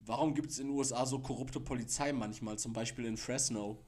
[0.00, 3.84] warum gibt es in den USA so korrupte Polizei manchmal, zum Beispiel in Fresno?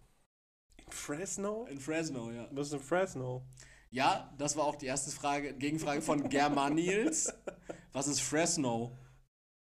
[0.77, 1.67] In Fresno?
[1.67, 2.49] In Fresno, ja.
[2.53, 3.47] Was ist in Fresno?
[3.91, 7.33] Ja, das war auch die erste Frage, Gegenfrage von Germanils.
[7.93, 8.99] Was ist Fresno?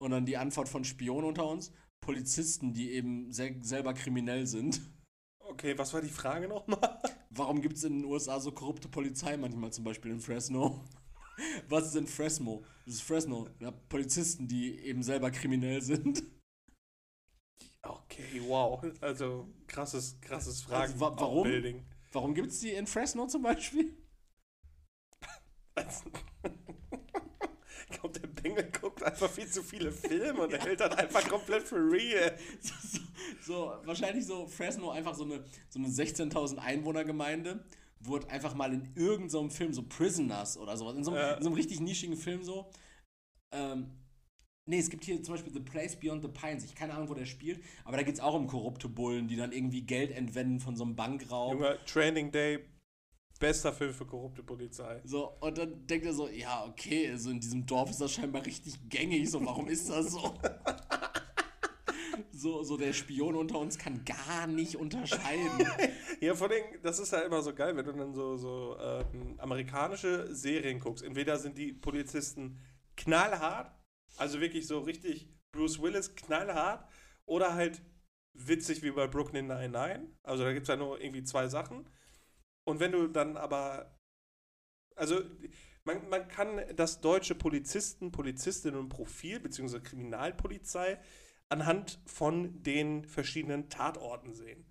[0.01, 1.73] Und dann die Antwort von Spion unter uns.
[2.15, 4.81] Polizisten, die eben sel selber kriminell sind.
[5.39, 7.01] Okay, was war die Frage nochmal?
[7.31, 10.85] Warum gibt es in den USA so korrupte Polizei manchmal, zum Beispiel in Fresno?
[11.69, 12.65] Was ist in Fresno?
[12.85, 13.49] Das ist Fresno.
[13.61, 16.23] Ja, Polizisten, die eben selber kriminell sind.
[17.83, 18.85] Okay, wow.
[19.01, 20.93] Also krasses, krasses Fragen.
[20.93, 21.45] Also, wa- warum?
[21.45, 21.87] Building.
[22.13, 23.97] Warum gibt es die in Fresno zum Beispiel?
[27.91, 31.27] Ich glaube, der Bengel guckt einfach viel zu viele Filme und er hält das einfach
[31.29, 32.37] komplett für real.
[32.61, 33.01] so,
[33.43, 37.65] so, wahrscheinlich so Fresno einfach so eine, so eine 16.000 Einwohner-Gemeinde,
[38.01, 41.33] wurde einfach mal in irgendeinem Film, so Prisoners oder sowas, in so, einem- Ja.
[41.35, 42.71] in so einem richtig nischigen Film so.
[43.53, 43.91] Ähm,
[44.67, 46.65] nee, es gibt hier zum Beispiel The Place Beyond the Pines.
[46.65, 49.37] Ich keine Ahnung, wo der spielt, aber da geht es auch um korrupte Bullen, die
[49.37, 51.53] dann irgendwie Geld entwenden von so einem Bankraub.
[51.55, 52.61] Junge, Training Day,
[53.41, 55.01] bester Film für korrupte Polizei.
[55.05, 58.47] So, und dann denkt er so, ja, okay, also in diesem Dorf ist das scheinbar
[58.47, 60.39] richtig gängig, so, warum ist das so?
[62.33, 65.67] so, so der Spion unter uns kann gar nicht unterscheiden.
[66.23, 69.37] Ja, vor allem, das ist ja immer so geil, wenn du dann so, so ähm,
[69.39, 71.03] amerikanische Serien guckst.
[71.03, 72.59] Entweder sind die Polizisten
[72.95, 73.73] knallhart,
[74.19, 76.87] also wirklich so richtig Bruce Willis knallhart,
[77.25, 77.81] oder halt
[78.35, 80.11] witzig wie bei Brooklyn Nine-Nine.
[80.23, 81.89] Also da gibt es ja nur irgendwie zwei Sachen.
[82.71, 83.99] Und wenn du dann aber,
[84.97, 85.21] also
[85.85, 90.99] man, man kann das deutsche Polizisten, Polizistinnen-Profil beziehungsweise Kriminalpolizei
[91.49, 94.65] anhand von den verschiedenen Tatorten sehen.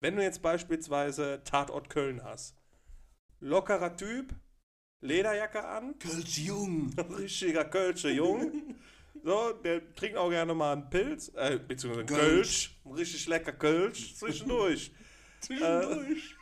[0.00, 2.60] Wenn du jetzt beispielsweise Tatort Köln hast,
[3.40, 4.34] lockerer Typ,
[5.00, 6.92] Lederjacke an, Kölsch Jung.
[7.18, 8.74] richtiger Kölsche Jung,
[9.22, 12.76] so, der trinkt auch gerne mal einen Pilz, äh, beziehungsweise Kölsch.
[12.82, 14.92] Kölsch, richtig lecker Kölsch zwischendurch.
[15.40, 16.36] Zwischendurch.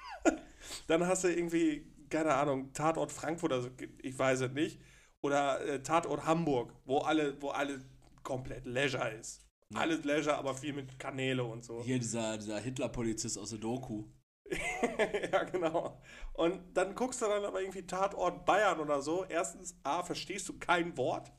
[0.87, 3.71] Dann hast du irgendwie, keine Ahnung, Tatort Frankfurt, also
[4.03, 4.81] ich weiß es nicht,
[5.21, 7.81] oder äh, Tatort Hamburg, wo alle, wo alle
[8.23, 9.47] komplett Leisure ist.
[9.75, 11.83] Alles Leisure, aber viel mit Kanäle und so.
[11.83, 14.05] Hier dieser, dieser Hitler-Polizist aus der Doku.
[15.33, 16.01] ja, genau.
[16.35, 19.25] Und dann guckst du dann aber irgendwie Tatort Bayern oder so.
[19.25, 21.33] Erstens, A, verstehst du kein Wort.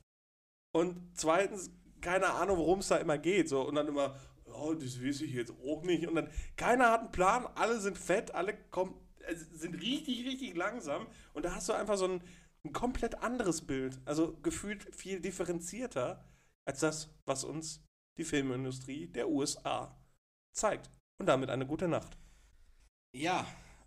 [0.71, 3.49] Und zweitens, keine Ahnung, worum es da immer geht.
[3.49, 3.67] So.
[3.67, 4.15] Und dann immer,
[4.45, 6.07] oh, das weiß ich jetzt auch nicht.
[6.07, 8.95] Und dann, keiner hat einen Plan, alle sind fett, alle kommen,
[9.53, 11.07] sind richtig, richtig langsam.
[11.33, 12.21] Und da hast du einfach so ein,
[12.65, 13.99] ein komplett anderes Bild.
[14.05, 16.23] Also gefühlt viel differenzierter
[16.65, 17.83] als das, was uns
[18.17, 19.95] die Filmindustrie der USA
[20.53, 20.89] zeigt.
[21.19, 22.17] Und damit eine gute Nacht.
[23.15, 23.45] Ja,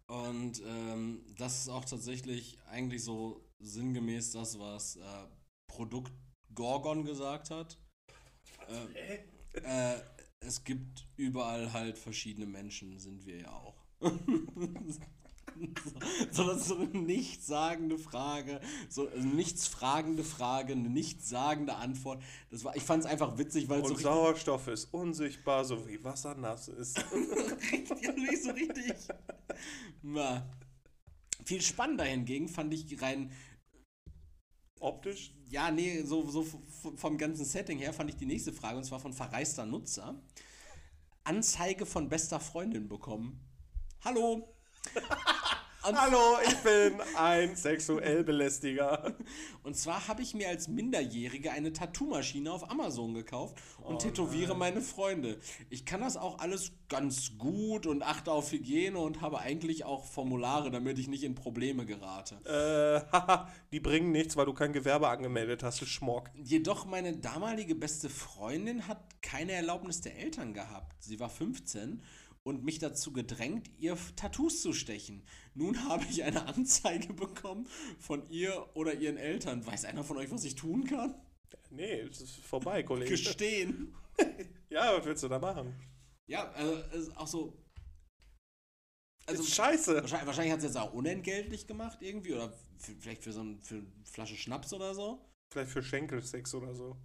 [0.09, 5.03] Und ähm, das ist auch tatsächlich eigentlich so sinngemäß das, was äh,
[5.67, 6.13] Produkt
[6.55, 7.79] Gorgon gesagt hat.
[8.69, 9.19] Äh,
[9.61, 10.01] äh,
[10.41, 13.85] es gibt überall halt verschiedene Menschen, sind wir ja auch.
[16.31, 22.23] so, das ist so eine nichtssagende Frage, so eine nichtsfragende Frage, eine nichtssagende Antwort.
[22.51, 26.03] Das war, ich fand es einfach witzig, weil Und so Sauerstoff ist unsichtbar, so wie
[26.03, 26.99] Wasser nass ist.
[27.73, 28.95] richtig, ja, nicht so richtig.
[30.03, 30.49] Na.
[31.45, 33.31] Viel spannender hingegen fand ich rein,
[34.81, 35.33] Optisch?
[35.49, 36.45] ja, nee, so, so
[36.97, 40.21] vom ganzen Setting her fand ich die nächste Frage, und zwar von verreister Nutzer.
[41.25, 43.41] Anzeige von bester Freundin bekommen.
[44.05, 44.49] Hallo.
[45.87, 49.15] Und, Hallo, ich bin ein sexuell Belästiger.
[49.63, 54.57] und zwar habe ich mir als Minderjährige eine Tattoo-Maschine auf Amazon gekauft und Oh tätowiere
[54.57, 55.39] meine Freunde.
[55.71, 60.05] Ich kann das auch alles ganz gut und achte auf Hygiene und habe eigentlich auch
[60.05, 62.35] Formulare, damit ich nicht in Probleme gerate.
[62.45, 66.31] Äh, haha, die bringen nichts, weil du kein Gewerbe angemeldet hast, du Schmock.
[66.35, 71.01] Jedoch meine damalige beste Freundin hat keine Erlaubnis der Eltern gehabt.
[71.01, 72.03] Sie war 15
[72.47, 75.27] und mich dazu gedrängt, ihr Tattoos zu stechen.
[75.55, 77.67] Nun habe ich eine Anzeige bekommen
[77.99, 79.67] von ihr oder ihren Eltern.
[79.67, 81.21] Weiß einer von euch, was ich tun kann?
[81.71, 83.11] Nee, es ist vorbei, Kollege.
[83.11, 83.95] Gestehen.
[84.69, 85.79] Ja, was willst du da machen?
[86.27, 87.57] Ja, also auch so.
[89.27, 89.95] Also ist scheiße.
[89.95, 92.53] wahrscheinlich, wahrscheinlich hat sie jetzt auch unentgeltlich gemacht irgendwie oder
[93.01, 95.25] vielleicht für so ein, für eine Flasche Schnaps oder so.
[95.53, 96.97] Vielleicht für Schenkelsex oder so.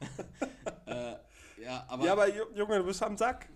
[0.86, 1.16] Äh,
[1.62, 3.48] ja, aber, ja, aber Ju- Junge, du bist am Sack.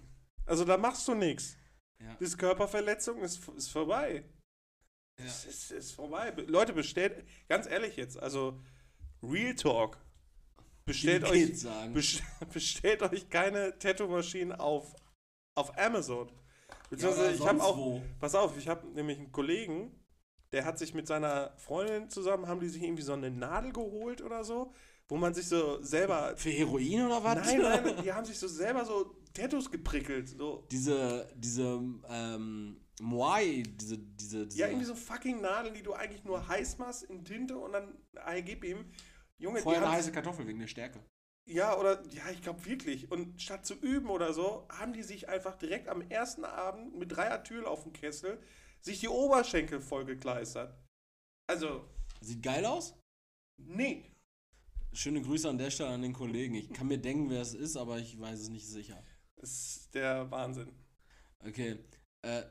[0.46, 1.56] Also da machst du nichts.
[2.00, 2.12] Ja.
[2.18, 4.24] Das ist Körperverletzung ist, ist vorbei.
[5.18, 5.24] Ja.
[5.24, 6.30] Es ist, ist vorbei.
[6.30, 8.60] Be- Leute, bestellt, ganz ehrlich jetzt, also
[9.22, 9.98] Real Talk.
[10.84, 11.64] Bestellt euch,
[12.52, 14.94] bestellt euch keine Tattoo-Maschinen auf,
[15.56, 16.30] auf Amazon.
[16.90, 18.02] Beziehungsweise oder ich habe auch, wo.
[18.20, 19.98] pass auf, ich habe nämlich einen Kollegen,
[20.52, 24.22] der hat sich mit seiner Freundin zusammen, haben die sich irgendwie so eine Nadel geholt
[24.22, 24.72] oder so,
[25.08, 27.46] wo man sich so selber Für Heroin oder was?
[27.46, 30.28] Nein, nein, die haben sich so selber so Tattoos geprickelt.
[30.28, 30.66] So.
[30.70, 36.24] diese, diese, ähm, Moai, diese, diese, diese Ja, irgendwie so fucking Nadeln, die du eigentlich
[36.24, 38.90] nur heiß machst in Tinte und dann ah, gib ihm.
[39.38, 41.00] Junge, vorher eine heiße Kartoffel wegen der Stärke.
[41.48, 43.10] Ja, oder, ja, ich glaube wirklich.
[43.10, 47.14] Und statt zu üben oder so, haben die sich einfach direkt am ersten Abend mit
[47.14, 48.40] Dreier-Tül auf dem Kessel
[48.80, 50.74] sich die Oberschenkel vollgekleistert.
[51.48, 51.88] Also,
[52.20, 52.98] Sieht geil aus.
[53.58, 54.10] nee.
[54.96, 56.54] Schöne Grüße an der Stelle an den Kollegen.
[56.54, 59.04] Ich kann mir denken, wer es ist, aber ich weiß es nicht sicher.
[59.36, 60.72] Das ist der Wahnsinn.
[61.40, 61.78] Okay.
[62.22, 62.44] Äh,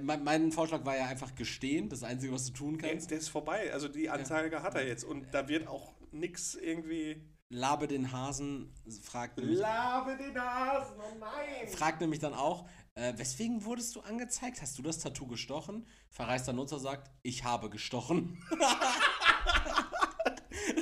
[0.00, 3.12] mein, mein Vorschlag war ja einfach gestehen, das Einzige, was du tun kannst.
[3.12, 3.72] der ist vorbei.
[3.72, 5.04] Also die Anzeige hat er jetzt.
[5.04, 7.24] Und da wird auch nix irgendwie.
[7.48, 11.68] Labe den Hasen, fragt nämlich, Labe den Hasen, oh nein!
[11.68, 14.60] fragt nämlich dann auch, äh, weswegen wurdest du angezeigt?
[14.60, 15.86] Hast du das Tattoo gestochen?
[16.10, 18.44] Verreister Nutzer sagt, ich habe gestochen.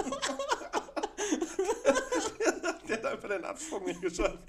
[3.23, 4.43] Einfach den Absprung nicht geschafft.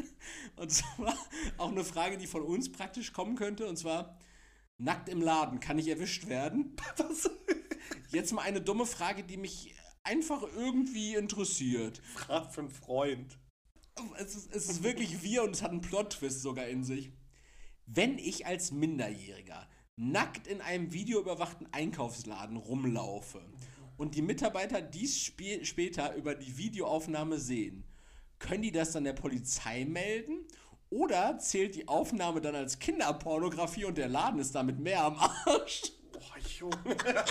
[0.57, 1.17] Und zwar
[1.59, 3.69] auch eine Frage, die von uns praktisch kommen könnte.
[3.69, 4.19] Und zwar,
[4.79, 6.75] nackt im Laden, kann ich erwischt werden?
[6.97, 7.31] Was?
[8.11, 12.03] Jetzt mal eine dumme Frage, die mich einfach irgendwie interessiert.
[12.15, 13.39] Frag für einen Freund.
[14.19, 17.13] Es ist, es ist wirklich wir und es hat einen Plot-Twist sogar in sich.
[17.87, 23.41] Wenn ich als Minderjähriger nackt in einem videoüberwachten Einkaufsladen rumlaufe
[23.97, 27.85] und die Mitarbeiter dies spä später über die Videoaufnahme sehen,
[28.45, 30.47] können die das dann der Polizei melden?
[30.91, 35.93] Oder zählt die Aufnahme dann als Kinderpornografie und der Laden ist damit mehr am Arsch?
[36.13, 36.77] Boah, Junge.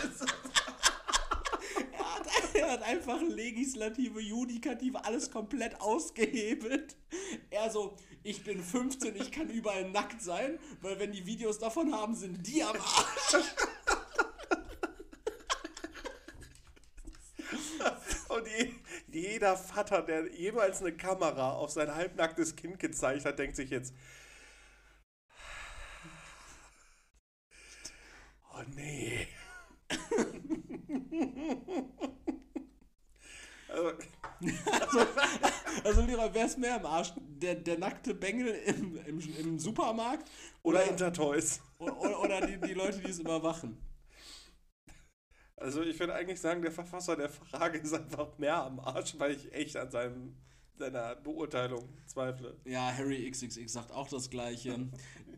[1.97, 6.95] Hat, er hat einfach Legislative, Judikative, alles komplett ausgehebelt.
[7.49, 11.93] Er so, ich bin 15, ich kann überall nackt sein, weil wenn die Videos davon
[11.93, 13.45] haben, sind die am Arsch.
[18.29, 18.73] und je,
[19.23, 23.93] jeder Vater, der jemals eine Kamera auf sein halbnacktes Kind gezeigt hat, denkt sich jetzt.
[28.53, 29.27] Oh nee.
[33.69, 33.91] also,
[35.83, 37.13] Also Lehrer, wer ist mehr am Arsch?
[37.17, 40.29] Der, der nackte Bengel im, im, im Supermarkt
[40.61, 41.61] oder Intertoys.
[41.79, 43.77] oder, oder die, die Leute, die es überwachen?
[45.63, 49.31] Also ich würde eigentlich sagen, der Verfasser der Frage ist einfach mehr am Arsch, weil
[49.31, 50.35] ich echt an seinem,
[50.75, 52.57] seiner Beurteilung zweifle.
[52.65, 54.89] Ja, Harry XXX sagt auch das Gleiche.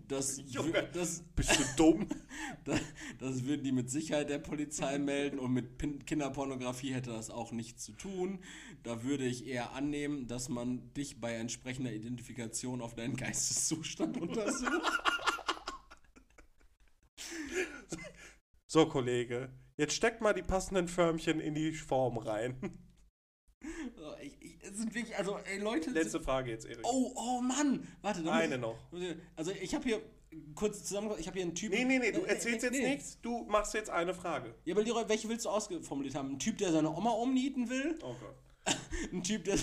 [0.07, 2.09] Das, Junge, das, Bist du dumm?
[2.65, 2.81] das,
[3.19, 7.51] das würden die mit Sicherheit der Polizei melden und mit Pin Kinderpornografie hätte das auch
[7.51, 8.39] nichts zu tun.
[8.81, 14.91] Da würde ich eher annehmen, dass man dich bei entsprechender Identifikation auf deinen Geisteszustand untersucht.
[18.65, 22.79] So, Kollege, jetzt steck mal die passenden Förmchen in die Form rein.
[23.95, 25.91] So, ich, ich, sind wirklich, also, ey, Leute.
[25.91, 26.85] Letzte Frage jetzt, Erik.
[26.85, 27.87] oh, oh Mann!
[28.01, 28.77] Warte, muss- Eine noch.
[29.35, 30.01] Also, ich habe hier,
[30.53, 31.77] kurz zusammengefasst, ich habe hier einen Typen.
[31.77, 32.89] Nee, nee, nee, du Äh, erzählst äh, jetzt nee.
[32.89, 34.55] nichts, du machst jetzt eine Frage.
[34.65, 36.31] Ja, aber Leroy, welche willst du ausgeformuliert haben?
[36.31, 37.97] Ein Typ, der seine Oma umnieten will?
[38.03, 38.35] Oh Gott.
[39.13, 39.59] Ein Typ, der,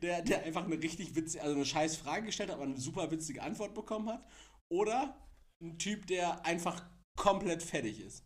[0.00, 3.10] der, der einfach eine richtig witzige, also eine scheiß Frage gestellt hat, aber eine super
[3.10, 4.24] witzige Antwort bekommen hat?
[4.70, 5.14] Oder
[5.60, 6.82] ein Typ, der einfach
[7.16, 8.24] komplett fertig ist?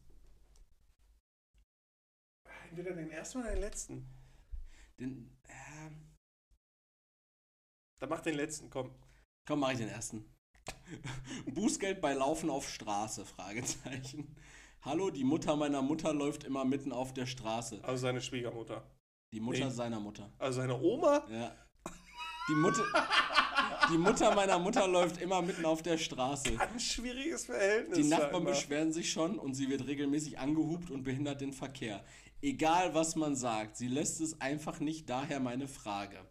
[2.70, 4.06] Entweder den ersten oder den letzten.
[4.98, 6.06] Den, ähm,
[7.98, 8.94] Dann mach den letzten, komm.
[9.46, 10.24] komm, mach ich den ersten.
[11.46, 13.24] Bußgeld bei Laufen auf Straße?
[13.24, 14.36] Fragezeichen.
[14.82, 17.82] Hallo, die Mutter meiner Mutter läuft immer mitten auf der Straße.
[17.82, 18.88] Also seine Schwiegermutter.
[19.32, 19.70] Die Mutter Nee.
[19.70, 20.32] seiner Mutter.
[20.38, 21.26] Also seine Oma?
[21.28, 21.54] Ja.
[22.48, 22.82] Die Mutter,
[23.92, 26.58] die Mutter meiner Mutter läuft immer mitten auf der Straße.
[26.58, 27.98] Ein schwieriges Verhältnis.
[27.98, 32.02] Die Nachbarn beschweren sich schon und sie wird regelmäßig angehupt und behindert den Verkehr.
[32.42, 35.10] Egal was man sagt, sie lässt es einfach nicht.
[35.10, 36.26] Daher meine Frage.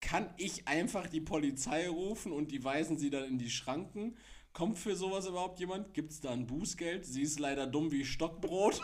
[0.00, 4.16] Kann ich einfach die Polizei rufen und die weisen sie dann in die Schranken?
[4.52, 5.92] Kommt für sowas überhaupt jemand?
[5.94, 7.04] Gibt es da ein Bußgeld?
[7.04, 8.80] Sie ist leider dumm wie Stockbrot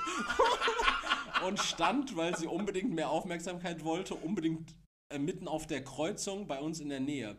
[1.47, 4.74] und stand, weil sie unbedingt mehr Aufmerksamkeit wollte, unbedingt
[5.09, 7.36] äh, mitten auf der Kreuzung bei uns in der Nähe.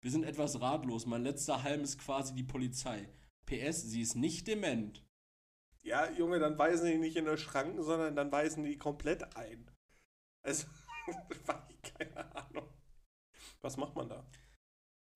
[0.00, 1.06] Wir sind etwas ratlos.
[1.06, 3.08] Mein letzter Halm ist quasi die Polizei.
[3.46, 5.05] PS, sie ist nicht dement.
[5.86, 9.70] Ja, Junge, dann weisen die nicht in der Schranken, sondern dann weisen die komplett ein.
[10.44, 10.66] Also,
[11.96, 12.68] keine Ahnung.
[13.60, 14.26] Was macht man da?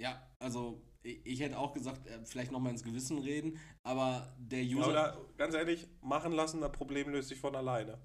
[0.01, 4.89] Ja, also ich, hätte auch gesagt, äh, vielleicht nochmal ins Gewissen reden, aber der User,
[4.89, 7.99] Oder ganz ehrlich, machen lassen, das Problem löst sich von alleine.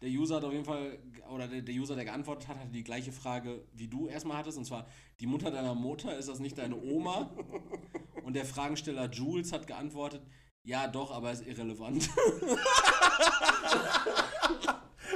[0.00, 0.98] der User hat auf jeden Fall,
[1.30, 4.58] oder der, der User, der geantwortet hat, hatte die gleiche Frage, wie du erstmal hattest,
[4.58, 4.88] und zwar,
[5.20, 7.30] die Mutter deiner Mutter, ist das nicht deine Oma?
[8.24, 10.22] Und der Fragensteller Jules hat geantwortet,
[10.64, 12.08] ja doch, aber ist irrelevant.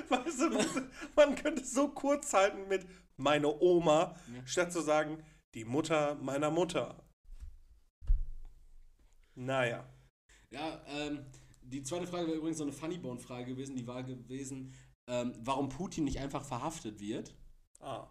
[0.09, 0.51] Weißt du,
[1.16, 2.86] man könnte es so kurz halten mit
[3.16, 4.47] meine Oma, Ja.
[4.47, 5.23] statt zu sagen,
[5.55, 7.02] die Mutter meiner Mutter.
[9.35, 9.89] Naja.
[10.51, 11.24] Ja, ähm,
[11.62, 14.74] die zweite Frage wäre übrigens so eine Funnybone-Frage gewesen, die war gewesen,
[15.09, 17.35] ähm, warum Putin nicht einfach verhaftet wird
[17.81, 18.09] Ah.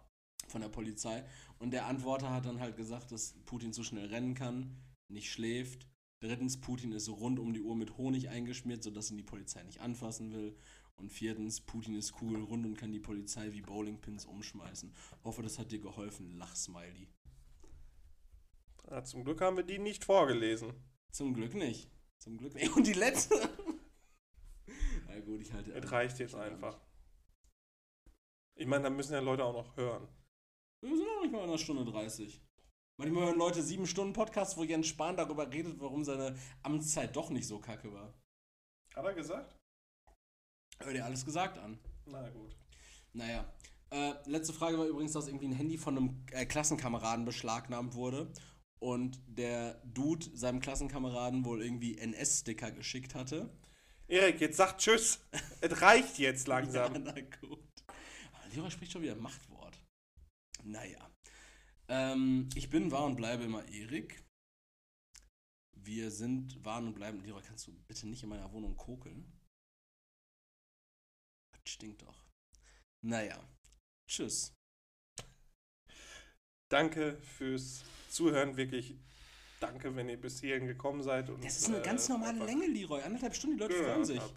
[0.48, 1.24] von der Polizei.
[1.58, 4.76] Und der Antworter hat dann halt gesagt, dass Putin zu schnell rennen kann,
[5.08, 5.88] nicht schläft.
[6.20, 9.80] Drittens, Putin ist rund um die Uhr mit Honig eingeschmiert, sodass ihn die Polizei nicht
[9.80, 10.56] anfassen will.
[10.96, 14.94] Und viertens, Putin ist kugelrund und kann die Polizei wie Bowlingpins umschmeißen.
[15.24, 16.38] Hoffe, das hat dir geholfen.
[16.38, 17.08] Lach-Smiley.
[18.84, 20.72] Ah, zum Glück haben wir die nicht vorgelesen.
[21.10, 21.90] Zum Glück nicht.
[22.18, 22.70] Zum Glück nicht.
[22.76, 23.34] Und die letzte.
[25.06, 25.72] Na gut, ich halte.
[25.72, 26.80] Es reicht jetzt einfach.
[28.54, 30.08] Ich meine, da müssen ja Leute auch noch hören.
[30.80, 32.40] Wir sind noch nicht mal in einer Stunde 30.
[32.98, 37.28] Manchmal hören Leute sieben Stunden Podcasts, wo Jens Spahn darüber redet, warum seine Amtszeit doch
[37.28, 38.14] nicht so kacke war.
[38.94, 39.54] Hat er gesagt?
[40.78, 41.78] Hör dir alles gesagt an.
[42.06, 42.56] Na gut.
[43.12, 43.52] Naja.
[43.90, 48.32] Äh, letzte Frage war übrigens, dass irgendwie ein Handy von einem äh, Klassenkameraden beschlagnahmt wurde
[48.78, 53.50] und der Dude seinem Klassenkameraden wohl irgendwie NS-Sticker geschickt hatte.
[54.08, 55.20] Erik, jetzt sag Tschüss.
[55.60, 57.02] es reicht jetzt Ja, langsam.
[57.04, 57.58] na gut.
[58.58, 59.78] Aber spricht schon wieder Machtwort.
[60.64, 61.10] Naja.
[61.88, 64.24] Ähm, ich bin, war und bleibe immer Erik.
[65.72, 67.20] Wir sind, waren und bleiben.
[67.20, 69.32] Leroy, kannst du bitte nicht in meiner Wohnung kokeln?
[71.52, 72.26] Das stinkt doch.
[73.02, 73.38] Naja.
[74.08, 74.52] Tschüss.
[76.68, 78.96] Danke fürs Zuhören, wirklich.
[79.60, 81.30] Danke, wenn ihr bis hierhin gekommen seid.
[81.30, 83.02] Und, Das ist eine äh, ganz normale Länge, Leroy.
[83.02, 84.20] Anderthalb Stunden, die Leute freuen sich.
[84.20, 84.34] habt.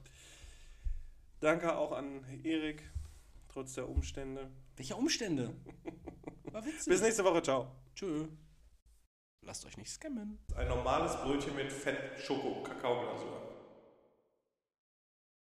[1.39, 2.83] Danke auch an Erik,
[3.47, 4.51] trotz der Umstände.
[4.75, 5.55] Welche Umstände?
[6.51, 6.85] War witzig.
[6.87, 7.67] Bis nächste Woche, ciao.
[7.95, 8.27] Tschö.
[9.41, 10.39] Lasst euch nicht scammen.
[10.55, 13.48] Ein normales Brötchen mit Fett, Schoko, Kakaoglasur.